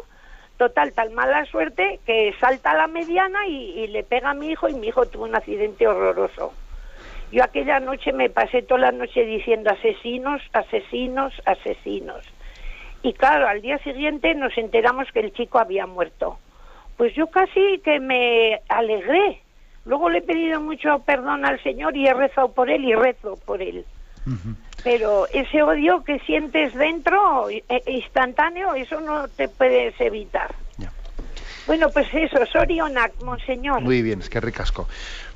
total, 0.57 0.93
tan 0.93 1.13
mala 1.13 1.45
suerte 1.45 1.99
que 2.05 2.33
salta 2.39 2.71
a 2.71 2.75
la 2.75 2.87
mediana 2.87 3.47
y, 3.47 3.79
y 3.79 3.87
le 3.87 4.03
pega 4.03 4.29
a 4.29 4.33
mi 4.33 4.49
hijo 4.51 4.69
y 4.69 4.75
mi 4.75 4.87
hijo 4.87 5.05
tuvo 5.07 5.25
un 5.25 5.35
accidente 5.35 5.87
horroroso. 5.87 6.53
Yo 7.31 7.43
aquella 7.43 7.79
noche 7.79 8.13
me 8.13 8.29
pasé 8.29 8.61
toda 8.61 8.79
la 8.79 8.91
noche 8.91 9.25
diciendo 9.25 9.71
asesinos, 9.71 10.41
asesinos, 10.53 11.33
asesinos. 11.45 12.23
Y 13.01 13.13
claro, 13.13 13.47
al 13.47 13.61
día 13.61 13.79
siguiente 13.79 14.33
nos 14.35 14.57
enteramos 14.57 15.11
que 15.11 15.19
el 15.19 15.33
chico 15.33 15.59
había 15.59 15.85
muerto. 15.85 16.37
Pues 16.95 17.13
yo 17.15 17.27
casi 17.27 17.79
que 17.83 17.99
me 17.99 18.61
alegré. 18.69 19.42
Luego 19.85 20.09
le 20.09 20.19
he 20.19 20.21
pedido 20.21 20.61
mucho 20.61 20.99
perdón 20.99 21.45
al 21.45 21.61
Señor 21.61 21.95
y 21.97 22.07
he 22.07 22.13
rezado 22.13 22.51
por 22.53 22.69
él 22.69 22.85
y 22.85 22.95
rezo 22.95 23.37
por 23.45 23.61
él. 23.61 23.85
Pero 24.83 25.27
ese 25.33 25.61
odio 25.61 26.03
que 26.03 26.19
sientes 26.19 26.73
dentro, 26.73 27.49
eh, 27.49 27.63
instantáneo, 27.87 28.73
eso 28.75 29.01
no 29.01 29.27
te 29.27 29.49
puedes 29.49 29.99
evitar. 29.99 30.55
Bueno, 31.65 31.89
pues 31.89 32.07
eso, 32.13 32.45
Sorionac, 32.45 33.23
monseñor. 33.23 33.81
Muy 33.81 34.01
bien, 34.01 34.19
es 34.19 34.29
que 34.29 34.41
ricasco. 34.41 34.87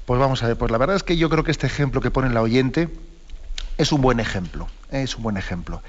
Pues 0.05 0.19
vamos 0.19 0.43
a 0.43 0.47
ver, 0.47 0.57
pues 0.57 0.71
la 0.71 0.77
verdad 0.77 0.97
es 0.97 1.03
que 1.03 1.15
yo 1.15 1.29
creo 1.29 1.43
que 1.43 1.51
este 1.51 1.67
ejemplo 1.67 2.01
que 2.01 2.11
pone 2.11 2.29
la 2.29 2.41
oyente 2.41 2.89
es 3.77 3.91
un 3.91 4.01
buen 4.01 4.19
ejemplo, 4.19 4.67
¿eh? 4.91 5.03
es 5.03 5.15
un 5.15 5.23
buen 5.23 5.37
ejemplo. 5.37 5.81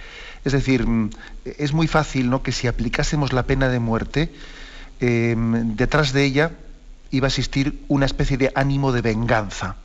Es 0.45 0.53
decir, 0.53 0.87
mm, 0.87 1.11
es 1.45 1.73
muy 1.73 1.89
fácil 1.89 2.31
¿no? 2.31 2.43
que 2.43 2.53
si 2.53 2.69
aplicásemos 2.69 3.33
la 3.33 3.45
pena 3.45 3.69
de 3.69 3.81
muerte, 3.81 4.31
eh, 5.01 5.35
detrás 5.37 6.13
de 6.13 6.25
ella 6.25 6.53
iba 7.11 7.27
a 7.27 7.29
existir 7.29 7.85
una 7.89 8.07
especie 8.07 8.37
de 8.37 8.53
ánimo 8.55 8.93
de 8.93 9.03
venganza. 9.03 9.77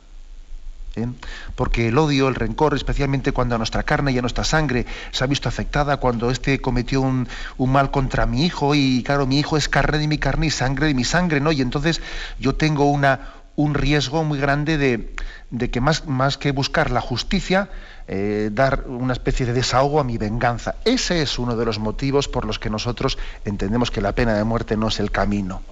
¿eh? 0.96 1.06
Porque 1.54 1.88
el 1.88 1.98
odio, 1.98 2.28
el 2.28 2.34
rencor, 2.34 2.74
especialmente 2.74 3.32
cuando 3.32 3.54
a 3.54 3.58
nuestra 3.58 3.82
carne 3.82 4.12
y 4.12 4.18
a 4.18 4.20
nuestra 4.20 4.44
sangre 4.44 4.86
se 5.10 5.24
ha 5.24 5.26
visto 5.26 5.48
afectada, 5.48 5.96
cuando 5.98 6.30
éste 6.30 6.60
cometió 6.60 7.00
un, 7.00 7.28
mal 7.58 7.90
contra 7.90 8.26
mi 8.26 8.44
hijo, 8.44 8.74
y 8.74 9.02
claro, 9.02 9.26
mi 9.26 9.38
hijo 9.38 9.56
es 9.56 9.68
carne 9.68 9.98
de 9.98 10.08
mi 10.08 10.18
carne 10.18 10.46
y 10.46 10.50
sangre 10.50 10.86
de 10.86 10.94
mi 10.94 11.04
sangre, 11.04 11.40
¿no? 11.40 11.52
Y 11.52 11.60
entonces 11.60 12.00
yo 12.38 12.54
tengo 12.54 12.90
una, 12.90 13.20
un 13.56 13.74
riesgo 13.74 14.24
muy 14.24 14.38
grande 14.38 14.78
de, 14.78 15.14
de 15.50 15.70
que 15.70 15.80
más, 15.80 16.06
más 16.06 16.38
que 16.38 16.52
buscar 16.52 16.90
la 16.90 17.00
justicia, 17.00 17.68
eh, 18.06 18.50
dar 18.52 18.84
una 18.86 19.14
especie 19.14 19.46
de 19.46 19.54
desahogo 19.54 19.98
a 19.98 20.04
mi 20.04 20.18
venganza. 20.18 20.74
Ese 20.84 21.22
es 21.22 21.38
uno 21.38 21.56
de 21.56 21.64
los 21.64 21.78
motivos 21.78 22.28
por 22.28 22.44
los 22.44 22.58
que 22.58 22.68
nosotros 22.68 23.18
entendemos 23.44 23.90
que 23.90 24.02
la 24.02 24.12
pena 24.12 24.34
de 24.34 24.44
muerte 24.44 24.76
no 24.76 24.88
es 24.88 25.00
el 25.00 25.10
camino. 25.10 25.62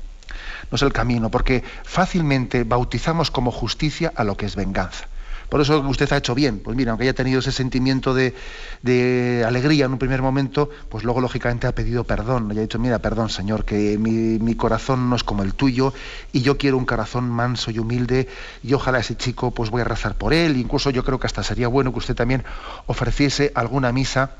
No 0.70 0.76
es 0.76 0.82
el 0.82 0.92
camino, 0.92 1.30
porque 1.30 1.62
fácilmente 1.84 2.64
bautizamos 2.64 3.30
como 3.30 3.50
justicia 3.50 4.12
a 4.14 4.24
lo 4.24 4.36
que 4.36 4.46
es 4.46 4.56
venganza. 4.56 5.06
Por 5.52 5.60
eso 5.60 5.80
usted 5.80 6.10
ha 6.14 6.16
hecho 6.16 6.34
bien. 6.34 6.60
Pues 6.60 6.78
mira, 6.78 6.92
aunque 6.92 7.04
haya 7.04 7.12
tenido 7.12 7.40
ese 7.40 7.52
sentimiento 7.52 8.14
de, 8.14 8.34
de 8.80 9.44
alegría 9.46 9.84
en 9.84 9.92
un 9.92 9.98
primer 9.98 10.22
momento, 10.22 10.70
pues 10.88 11.04
luego 11.04 11.20
lógicamente 11.20 11.66
ha 11.66 11.74
pedido 11.74 12.04
perdón. 12.04 12.50
Y 12.54 12.58
ha 12.58 12.62
dicho, 12.62 12.78
mira, 12.78 13.00
perdón, 13.00 13.28
Señor, 13.28 13.66
que 13.66 13.98
mi, 13.98 14.38
mi 14.38 14.54
corazón 14.54 15.10
no 15.10 15.16
es 15.16 15.22
como 15.24 15.42
el 15.42 15.52
tuyo 15.52 15.92
y 16.32 16.40
yo 16.40 16.56
quiero 16.56 16.78
un 16.78 16.86
corazón 16.86 17.28
manso 17.28 17.70
y 17.70 17.78
humilde 17.78 18.28
y 18.62 18.72
ojalá 18.72 19.00
ese 19.00 19.14
chico, 19.14 19.50
pues 19.50 19.68
voy 19.68 19.82
a 19.82 19.84
rezar 19.84 20.14
por 20.14 20.32
él. 20.32 20.56
Incluso 20.56 20.88
yo 20.88 21.04
creo 21.04 21.20
que 21.20 21.26
hasta 21.26 21.42
sería 21.42 21.68
bueno 21.68 21.92
que 21.92 21.98
usted 21.98 22.14
también 22.14 22.44
ofreciese 22.86 23.52
alguna 23.54 23.92
misa 23.92 24.30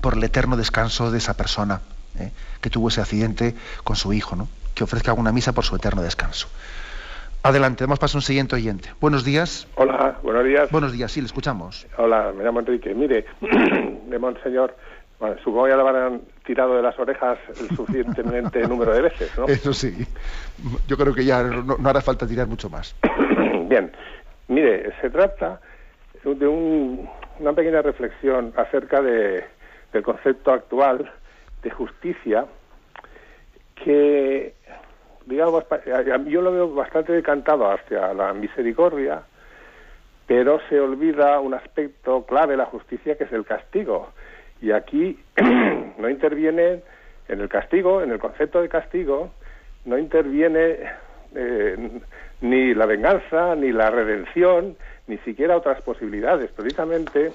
por 0.00 0.14
el 0.14 0.24
eterno 0.24 0.56
descanso 0.56 1.10
de 1.10 1.18
esa 1.18 1.34
persona 1.34 1.82
¿eh? 2.18 2.32
que 2.62 2.70
tuvo 2.70 2.88
ese 2.88 3.02
accidente 3.02 3.54
con 3.84 3.96
su 3.96 4.14
hijo, 4.14 4.34
¿no? 4.34 4.48
Que 4.74 4.84
ofrezca 4.84 5.10
alguna 5.10 5.32
misa 5.32 5.52
por 5.52 5.64
su 5.64 5.76
eterno 5.76 6.02
descanso. 6.02 6.48
Adelante, 7.42 7.84
damos 7.84 7.98
paso 7.98 8.16
a 8.16 8.20
un 8.20 8.22
siguiente 8.22 8.54
oyente. 8.54 8.90
Buenos 9.00 9.24
días. 9.24 9.66
Hola, 9.74 10.18
buenos 10.22 10.44
días. 10.44 10.70
Buenos 10.70 10.92
días, 10.92 11.10
sí, 11.10 11.20
le 11.20 11.26
escuchamos. 11.26 11.86
Hola, 11.96 12.32
me 12.36 12.44
llamo 12.44 12.60
Enrique. 12.60 12.94
Mire, 12.94 13.24
de 13.40 14.18
Monseñor, 14.18 14.76
bueno, 15.18 15.36
supongo 15.42 15.68
ya 15.68 15.76
le 15.76 15.82
habrán 15.82 16.20
tirado 16.46 16.76
de 16.76 16.82
las 16.82 16.96
orejas 16.98 17.38
el 17.60 17.76
suficientemente 17.76 18.60
número 18.68 18.94
de 18.94 19.02
veces, 19.02 19.36
¿no? 19.36 19.46
Eso 19.46 19.72
sí. 19.72 20.06
Yo 20.86 20.96
creo 20.96 21.12
que 21.14 21.24
ya 21.24 21.42
no, 21.42 21.76
no 21.78 21.88
hará 21.88 22.00
falta 22.00 22.26
tirar 22.26 22.46
mucho 22.46 22.70
más. 22.70 22.94
Bien, 23.68 23.90
mire, 24.46 24.92
se 25.00 25.10
trata 25.10 25.60
de 26.24 26.46
un, 26.46 27.08
una 27.40 27.52
pequeña 27.52 27.82
reflexión 27.82 28.52
acerca 28.56 29.02
de, 29.02 29.44
del 29.92 30.02
concepto 30.02 30.52
actual 30.52 31.10
de 31.62 31.70
justicia 31.70 32.46
que, 33.74 34.54
digamos, 35.26 35.64
yo 36.26 36.40
lo 36.42 36.52
veo 36.52 36.74
bastante 36.74 37.12
decantado 37.12 37.70
hacia 37.70 38.12
la 38.14 38.32
misericordia, 38.32 39.22
pero 40.26 40.60
se 40.68 40.80
olvida 40.80 41.40
un 41.40 41.54
aspecto 41.54 42.24
clave 42.24 42.52
de 42.52 42.58
la 42.58 42.66
justicia 42.66 43.16
que 43.16 43.24
es 43.24 43.32
el 43.32 43.44
castigo. 43.44 44.10
Y 44.60 44.70
aquí 44.72 45.18
no 45.98 46.08
interviene 46.08 46.82
en 47.28 47.40
el 47.40 47.48
castigo, 47.48 48.02
en 48.02 48.10
el 48.12 48.18
concepto 48.18 48.62
de 48.62 48.68
castigo, 48.68 49.30
no 49.84 49.98
interviene 49.98 50.78
eh, 51.34 52.00
ni 52.40 52.74
la 52.74 52.86
venganza, 52.86 53.54
ni 53.56 53.72
la 53.72 53.90
redención, 53.90 54.76
ni 55.06 55.18
siquiera 55.18 55.56
otras 55.56 55.82
posibilidades. 55.82 56.50
Precisamente 56.52 57.32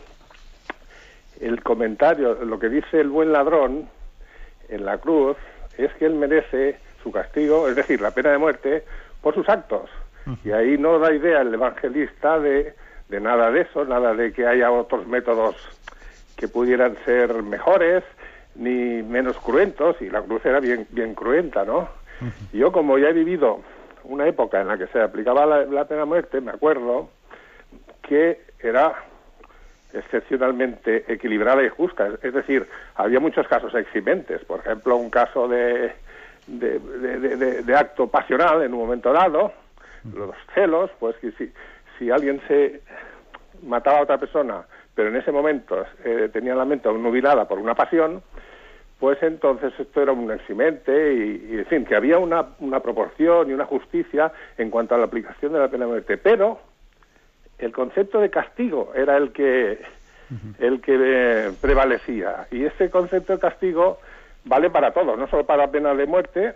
el 1.42 1.62
comentario, 1.62 2.34
lo 2.46 2.60
que 2.60 2.70
dice 2.70 3.00
el 3.00 3.10
buen 3.10 3.32
ladrón 3.32 3.90
en 4.70 4.86
la 4.86 4.98
cruz, 4.98 5.38
es 5.78 5.94
que 5.94 6.06
él 6.06 6.16
merece 6.16 6.78
su 7.08 7.12
castigo, 7.12 7.70
es 7.70 7.76
decir, 7.76 8.02
la 8.02 8.12
pena 8.12 8.32
de 8.32 8.38
muerte, 8.38 8.84
por 9.22 9.34
sus 9.34 9.48
actos. 9.48 9.90
Y 10.44 10.52
ahí 10.52 10.78
no 10.78 11.00
da 11.00 11.14
idea 11.14 11.40
el 11.40 11.54
evangelista 11.54 12.38
de, 12.38 12.74
de 13.08 13.22
nada 13.22 13.50
de 13.50 13.62
eso, 13.62 13.86
nada 13.86 14.14
de 14.14 14.34
que 14.34 14.46
haya 14.46 14.70
otros 14.70 15.08
métodos 15.08 15.56
que 16.36 16.50
pudieran 16.50 16.98
ser 17.06 17.42
mejores 17.44 18.04
ni 18.56 19.04
menos 19.04 19.38
cruentos, 19.38 19.96
y 20.02 20.10
la 20.10 20.22
cruz 20.22 20.46
era 20.46 20.60
bien, 20.60 20.86
bien 20.90 21.14
cruenta, 21.14 21.64
¿no? 21.64 21.88
Yo, 22.52 22.72
como 22.72 22.98
ya 22.98 23.10
he 23.10 23.14
vivido 23.14 23.62
una 24.04 24.28
época 24.28 24.60
en 24.60 24.68
la 24.68 24.78
que 24.78 24.88
se 24.88 25.00
aplicaba 25.00 25.46
la, 25.46 25.86
pena 25.86 26.02
de 26.02 26.06
muerte, 26.06 26.42
me 26.42 26.52
acuerdo 26.52 27.10
que 28.02 28.42
era 28.60 28.96
excepcionalmente 29.94 31.06
equilibrada 31.08 31.64
y 31.64 31.70
justa. 31.70 32.10
Es 32.22 32.34
decir, 32.34 32.68
había 32.96 33.20
muchos 33.20 33.48
casos 33.48 33.74
eximentes. 33.76 34.44
Por 34.46 34.62
ejemplo, 34.62 34.96
un 34.98 35.12
caso 35.12 35.48
de, 35.48 35.94
de, 36.48 37.76
acto 37.76 38.08
pasional 38.08 38.64
en 38.64 38.74
un 38.74 38.80
momento 38.80 39.12
dado, 39.12 39.52
los 40.14 40.36
celos, 40.54 40.90
pues 41.00 41.16
que 41.18 41.32
si, 41.34 41.52
si 41.98 42.10
alguien 42.10 42.42
se 42.48 42.82
mataba 43.64 44.00
a 44.00 44.04
otra 44.04 44.18
persona, 44.18 44.66
pero 44.96 45.10
en 45.10 45.18
ese 45.18 45.32
momento 45.32 45.86
eh, 46.04 46.30
tenía 46.32 46.56
la 46.56 46.66
mente 46.66 46.92
nubilada 46.92 47.48
por 47.48 47.60
una 47.60 47.76
pasión, 47.76 48.22
pues 49.00 49.22
entonces 49.22 49.74
esto 49.78 50.02
era 50.02 50.12
un 50.12 50.32
eximente 50.32 51.14
y, 51.14 51.50
y, 51.52 51.60
en 51.60 51.66
fin, 51.68 51.86
que 51.86 51.96
había 51.96 52.18
una, 52.18 52.48
una, 52.60 52.80
proporción 52.80 53.50
y 53.50 53.54
una 53.54 53.66
justicia 53.66 54.32
en 54.58 54.72
cuanto 54.72 54.96
a 54.96 54.98
la 54.98 55.06
aplicación 55.06 55.54
de 55.54 55.60
la 55.60 55.68
pena 55.68 55.86
de 55.86 55.92
muerte. 55.92 56.18
Pero 56.18 56.60
el 57.60 57.72
concepto 57.72 58.20
de 58.20 58.30
castigo 58.32 58.92
era 58.96 59.18
el 59.18 59.32
que, 59.32 59.80
el 60.60 60.82
que 60.82 60.98
eh, 61.00 61.52
prevalecía. 61.62 62.48
Y 62.50 62.66
ese 62.66 62.90
concepto 62.90 63.34
de 63.34 63.40
castigo 63.40 64.00
vale 64.48 64.70
para 64.70 64.92
todo, 64.92 65.16
no 65.16 65.28
solo 65.28 65.46
para 65.46 65.66
la 65.66 65.72
pena 65.72 65.94
de 65.94 66.06
muerte, 66.06 66.54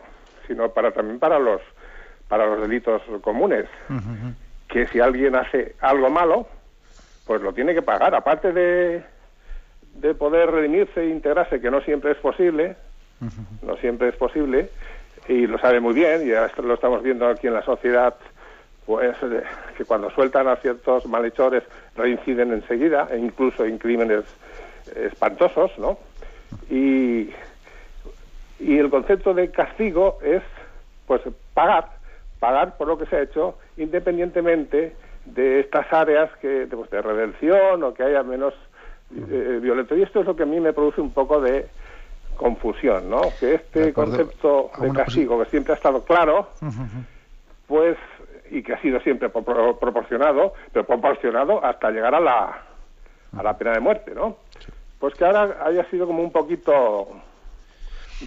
sino 0.48 0.70
para 0.70 0.92
también 0.92 1.20
para 1.20 1.40
los, 1.40 1.62
para 2.28 2.46
los 2.46 2.62
delitos 2.62 3.02
comunes. 3.22 3.66
Que 4.68 4.88
si 4.88 5.00
alguien 5.00 5.36
hace 5.36 5.76
algo 5.82 6.10
malo, 6.10 6.48
pues 7.26 7.42
lo 7.42 7.54
tiene 7.54 7.74
que 7.74 7.82
pagar. 7.82 8.16
Aparte 8.16 8.54
de 8.54 9.04
de 9.96 10.14
poder 10.14 10.52
redimirse 10.52 11.02
e 11.02 11.10
integrarse, 11.10 11.60
que 11.60 11.72
no 11.72 11.82
siempre 11.82 12.12
es 12.12 12.18
posible, 12.18 12.76
no 13.62 13.78
siempre 13.78 14.10
es 14.10 14.16
posible, 14.16 14.70
y 15.28 15.48
lo 15.48 15.58
sabe 15.60 15.80
muy 15.80 15.94
bien, 15.94 16.28
y 16.28 16.32
esto 16.32 16.62
lo 16.62 16.74
estamos 16.74 17.04
viendo 17.04 17.28
aquí 17.28 17.48
en 17.48 17.54
la 17.54 17.64
sociedad, 17.64 18.16
pues 18.86 19.16
que 19.78 19.86
cuando 19.86 20.10
sueltan 20.12 20.48
a 20.48 20.56
ciertos 20.58 21.06
malhechores 21.06 21.64
reinciden 21.96 22.54
enseguida, 22.54 23.08
e 23.12 23.18
incluso 23.18 23.66
en 23.66 23.78
crímenes 23.78 24.24
espantosos, 24.96 25.72
¿no? 25.78 26.00
Y, 26.70 27.30
y 28.62 28.78
el 28.78 28.90
concepto 28.90 29.34
de 29.34 29.50
castigo 29.50 30.20
es, 30.22 30.44
pues, 31.08 31.22
pagar, 31.54 31.90
pagar 32.40 32.78
por 32.78 32.88
lo 32.88 32.98
que 32.98 33.08
se 33.08 33.16
ha 33.16 33.22
hecho, 33.22 33.58
independientemente 33.78 34.96
de 35.26 35.60
estas 35.62 35.92
áreas 35.92 36.30
que, 36.38 36.66
de, 36.68 36.78
pues, 36.78 36.90
de 36.92 37.02
redención 37.02 37.84
o 37.84 37.94
que 37.94 38.04
haya 38.04 38.22
menos 38.24 38.54
eh, 39.16 39.60
violento. 39.62 39.96
Y 39.96 40.04
esto 40.04 40.22
es 40.22 40.26
lo 40.28 40.36
que 40.36 40.44
a 40.44 40.46
mí 40.46 40.60
me 40.60 40.74
produce 40.74 41.02
un 41.02 41.12
poco 41.12 41.42
de 41.42 41.68
confusión, 42.38 43.10
¿no? 43.10 43.22
Que 43.40 43.56
este 43.56 43.94
concepto 43.94 44.72
de 44.80 44.92
castigo, 44.92 45.44
que 45.44 45.50
siempre 45.50 45.74
ha 45.74 45.76
estado 45.76 46.04
claro, 46.04 46.50
pues, 47.68 47.98
y 48.50 48.62
que 48.64 48.74
ha 48.74 48.82
sido 48.82 49.00
siempre 49.00 49.30
proporcionado, 49.30 50.54
pero 50.72 50.86
proporcionado 50.86 51.64
hasta 51.64 51.90
llegar 51.90 52.16
a 52.16 52.20
la, 52.20 52.62
a 53.38 53.44
la 53.44 53.58
pena 53.58 53.72
de 53.72 53.80
muerte, 53.80 54.14
¿no? 54.14 54.38
Pues 55.00 55.16
que 55.16 55.26
ahora 55.26 55.58
haya 55.66 55.84
sido 55.90 56.06
como 56.06 56.22
un 56.22 56.32
poquito 56.32 57.08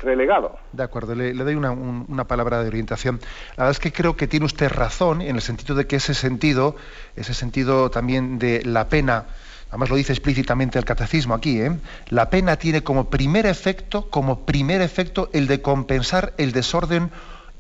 relegado. 0.01 0.59
De 0.73 0.83
acuerdo, 0.83 1.15
le, 1.15 1.33
doy 1.33 1.55
una, 1.55 2.25
palabra 2.25 2.63
de 2.63 2.69
orientación. 2.69 3.21
La 3.57 3.65
verdad 3.65 3.71
es 3.73 3.79
que 3.79 3.93
creo 3.93 4.17
que 4.17 4.27
tiene 4.27 4.47
usted 4.47 4.71
razón 4.71 5.21
en 5.21 5.37
el 5.37 5.43
sentido 5.43 5.75
de 5.75 5.87
que 5.87 5.97
ese 5.97 6.15
sentido, 6.15 6.77
ese 7.17 7.35
sentido 7.35 7.91
también 7.91 8.39
de 8.39 8.63
la 8.65 8.89
pena, 8.89 9.27
además 9.69 9.91
lo 9.91 9.97
dice 9.97 10.13
explícitamente 10.13 10.79
el 10.79 10.85
catecismo 10.85 11.35
aquí, 11.35 11.61
¿eh? 11.61 11.73
la 12.09 12.31
pena 12.31 12.57
tiene 12.57 12.83
como 12.83 13.11
primer 13.11 13.47
efecto, 13.47 14.09
como 14.11 14.45
primer 14.47 14.81
efecto 14.81 15.31
el 15.33 15.47
de 15.47 15.63
compensar 15.63 16.33
el 16.39 16.53
desorden 16.53 17.11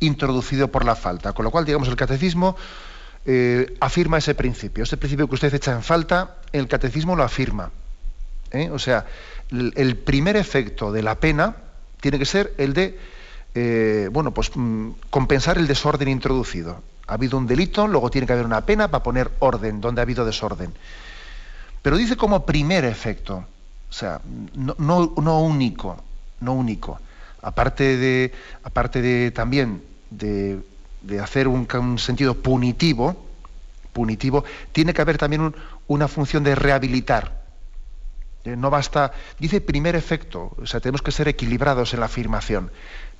introducido 0.00 0.68
por 0.68 0.84
la 0.84 0.96
falta. 0.96 1.32
Con 1.32 1.44
lo 1.44 1.50
cual, 1.50 1.64
digamos, 1.64 1.88
el 1.88 1.96
catecismo 1.96 2.56
eh, 3.26 3.74
afirma 3.80 4.18
ese 4.18 4.34
principio. 4.34 4.84
Ese 4.84 4.96
principio 4.96 5.28
que 5.28 5.34
usted 5.34 5.54
echa 5.54 5.72
en 5.72 5.82
falta, 5.82 6.36
el 6.52 6.68
catecismo 6.68 7.16
lo 7.16 7.22
afirma. 7.22 7.70
¿eh? 8.50 8.70
O 8.70 8.78
sea, 8.78 9.06
el, 9.50 9.96
primer 9.96 10.36
efecto 10.36 10.92
de 10.92 11.02
la 11.02 11.16
pena 11.16 11.56
tiene 12.04 12.18
que 12.18 12.26
ser 12.26 12.52
el 12.58 12.74
de, 12.74 14.10
bueno, 14.12 14.34
pues 14.34 14.50
mm, 14.54 14.90
compensar 15.08 15.56
el 15.56 15.66
desorden 15.66 16.08
introducido. 16.08 16.82
Ha 17.06 17.14
habido 17.14 17.38
un 17.38 17.46
delito, 17.46 17.88
luego 17.88 18.10
tiene 18.10 18.26
que 18.26 18.34
haber 18.34 18.44
una 18.44 18.60
pena 18.66 18.88
para 18.88 19.02
poner 19.02 19.30
orden 19.38 19.80
donde 19.80 20.02
ha 20.02 20.04
habido 20.04 20.26
desorden. 20.26 20.74
Pero 21.80 21.96
dice 21.96 22.18
como 22.18 22.44
primer 22.44 22.84
efecto, 22.84 23.46
o 23.88 23.92
sea, 23.92 24.20
no, 24.52 24.74
no, 25.16 25.40
único, 25.40 25.96
no 26.40 26.52
único. 26.52 27.00
Aparte 27.40 27.96
de, 27.96 28.32
aparte 28.64 29.00
de 29.00 29.30
también 29.30 29.82
de, 30.10 30.60
hacer 31.22 31.48
un, 31.48 31.98
sentido 31.98 32.34
punitivo, 32.34 33.16
punitivo, 33.94 34.44
tiene 34.72 34.92
que 34.92 35.00
haber 35.00 35.16
también 35.16 35.54
una 35.86 36.06
función 36.06 36.44
de 36.44 36.54
rehabilitar. 36.54 37.43
Eh, 38.44 38.56
no 38.56 38.70
basta, 38.70 39.12
dice 39.38 39.60
primer 39.60 39.96
efecto, 39.96 40.54
o 40.60 40.66
sea, 40.66 40.80
tenemos 40.80 41.02
que 41.02 41.12
ser 41.12 41.28
equilibrados 41.28 41.94
en 41.94 42.00
la 42.00 42.06
afirmación. 42.06 42.70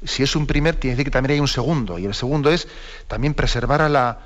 Si 0.05 0.22
es 0.22 0.37
un 0.37 0.47
primer, 0.47 0.77
tiene 0.77 0.93
que 0.93 0.97
decir 0.97 1.05
que 1.07 1.11
también 1.11 1.33
hay 1.33 1.41
un 1.41 1.49
segundo, 1.49 1.99
y 1.99 2.05
el 2.05 2.14
segundo 2.14 2.51
es 2.51 2.68
también 3.09 3.35
preservar 3.35 3.81
a 3.81 3.89
la, 3.89 4.18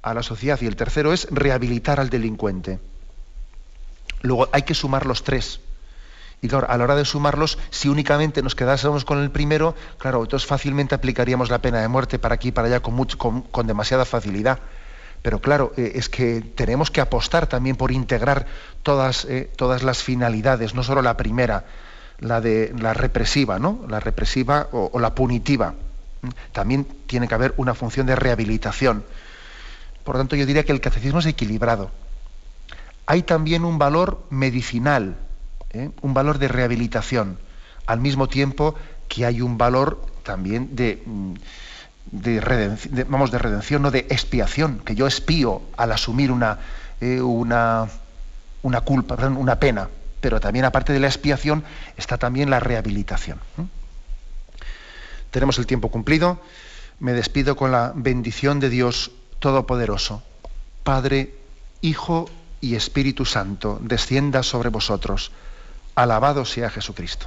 a 0.00 0.14
la 0.14 0.22
sociedad, 0.22 0.58
y 0.62 0.66
el 0.66 0.76
tercero 0.76 1.12
es 1.12 1.28
rehabilitar 1.30 2.00
al 2.00 2.08
delincuente. 2.08 2.78
Luego 4.22 4.48
hay 4.52 4.62
que 4.62 4.74
sumar 4.74 5.06
los 5.06 5.22
tres. 5.22 5.60
Y 6.40 6.48
claro, 6.48 6.70
a 6.70 6.76
la 6.76 6.84
hora 6.84 6.96
de 6.96 7.04
sumarlos, 7.04 7.58
si 7.70 7.88
únicamente 7.88 8.42
nos 8.42 8.54
quedásemos 8.54 9.04
con 9.04 9.20
el 9.20 9.30
primero, 9.30 9.74
claro, 9.98 10.22
entonces 10.22 10.46
fácilmente 10.46 10.94
aplicaríamos 10.94 11.50
la 11.50 11.58
pena 11.58 11.80
de 11.80 11.88
muerte 11.88 12.18
para 12.18 12.36
aquí 12.36 12.48
y 12.48 12.52
para 12.52 12.68
allá 12.68 12.80
con, 12.80 12.96
con, 13.50 13.66
demasiada 13.66 14.04
facilidad. 14.04 14.60
Pero 15.22 15.40
claro, 15.40 15.72
eh, 15.76 15.92
es 15.94 16.08
que 16.08 16.40
tenemos 16.40 16.90
que 16.90 17.00
apostar 17.00 17.46
también 17.46 17.76
por 17.76 17.92
integrar 17.92 18.46
todas, 18.82 19.24
eh, 19.24 19.50
todas 19.56 19.82
las 19.82 20.02
finalidades, 20.02 20.74
no 20.74 20.82
solo 20.82 21.02
la 21.02 21.16
primera, 21.16 21.64
la 22.18 22.40
de 22.40 22.74
la 22.78 22.94
represiva, 22.94 23.58
¿no? 23.58 23.84
La 23.88 24.00
represiva 24.00 24.68
o, 24.72 24.98
la 24.98 25.14
punitiva. 25.14 25.74
También 26.52 26.84
tiene 27.06 27.28
que 27.28 27.34
haber 27.34 27.54
una 27.56 27.74
función 27.74 28.06
de 28.06 28.16
rehabilitación. 28.16 29.04
Por 30.04 30.14
lo 30.14 30.20
tanto, 30.20 30.36
yo 30.36 30.46
diría 30.46 30.64
que 30.64 30.72
el 30.72 30.80
catecismo 30.80 31.20
es 31.20 31.26
equilibrado 31.26 31.90
hay 33.08 33.22
también 33.22 33.64
un 33.64 33.78
valor 33.78 34.22
medicinal, 34.28 35.16
¿eh? 35.70 35.88
un 36.02 36.12
valor 36.12 36.38
de 36.38 36.46
rehabilitación, 36.46 37.38
al 37.86 38.00
mismo 38.00 38.28
tiempo 38.28 38.74
que 39.08 39.24
hay 39.24 39.40
un 39.40 39.56
valor 39.56 40.04
también 40.24 40.76
de, 40.76 41.02
mm, 41.06 41.32
de, 42.10 42.40
redención, 42.40 43.06
vamos, 43.08 43.30
de 43.30 43.38
redención, 43.38 43.82
no 43.82 43.90
de 43.90 44.00
expiación, 44.10 44.80
que 44.84 44.94
yo 44.94 45.06
expío 45.06 45.62
al 45.76 45.92
asumir 45.92 46.30
una, 46.30 46.58
eh, 47.00 47.20
una, 47.20 47.88
una 48.62 48.80
culpa, 48.80 49.14
una 49.26 49.58
pena, 49.58 49.88
pero 50.20 50.40
también 50.40 50.64
aparte 50.64 50.92
de 50.92 51.00
la 51.00 51.06
expiación 51.06 51.64
está 51.96 52.18
también 52.18 52.50
la 52.50 52.60
rehabilitación. 52.60 53.38
Tenemos 55.30 55.58
el 55.58 55.66
tiempo 55.66 55.90
cumplido. 55.90 56.40
Me 57.00 57.12
despido 57.12 57.54
con 57.54 57.70
la 57.70 57.92
bendición 57.94 58.58
de 58.58 58.70
Dios 58.70 59.12
Todopoderoso, 59.38 60.22
Padre, 60.82 61.34
Hijo 61.80 62.28
y 62.60 62.74
Espíritu 62.74 63.24
Santo 63.24 63.78
descienda 63.80 64.42
sobre 64.42 64.68
vosotros. 64.68 65.30
Alabado 65.94 66.44
sea 66.44 66.70
Jesucristo. 66.70 67.26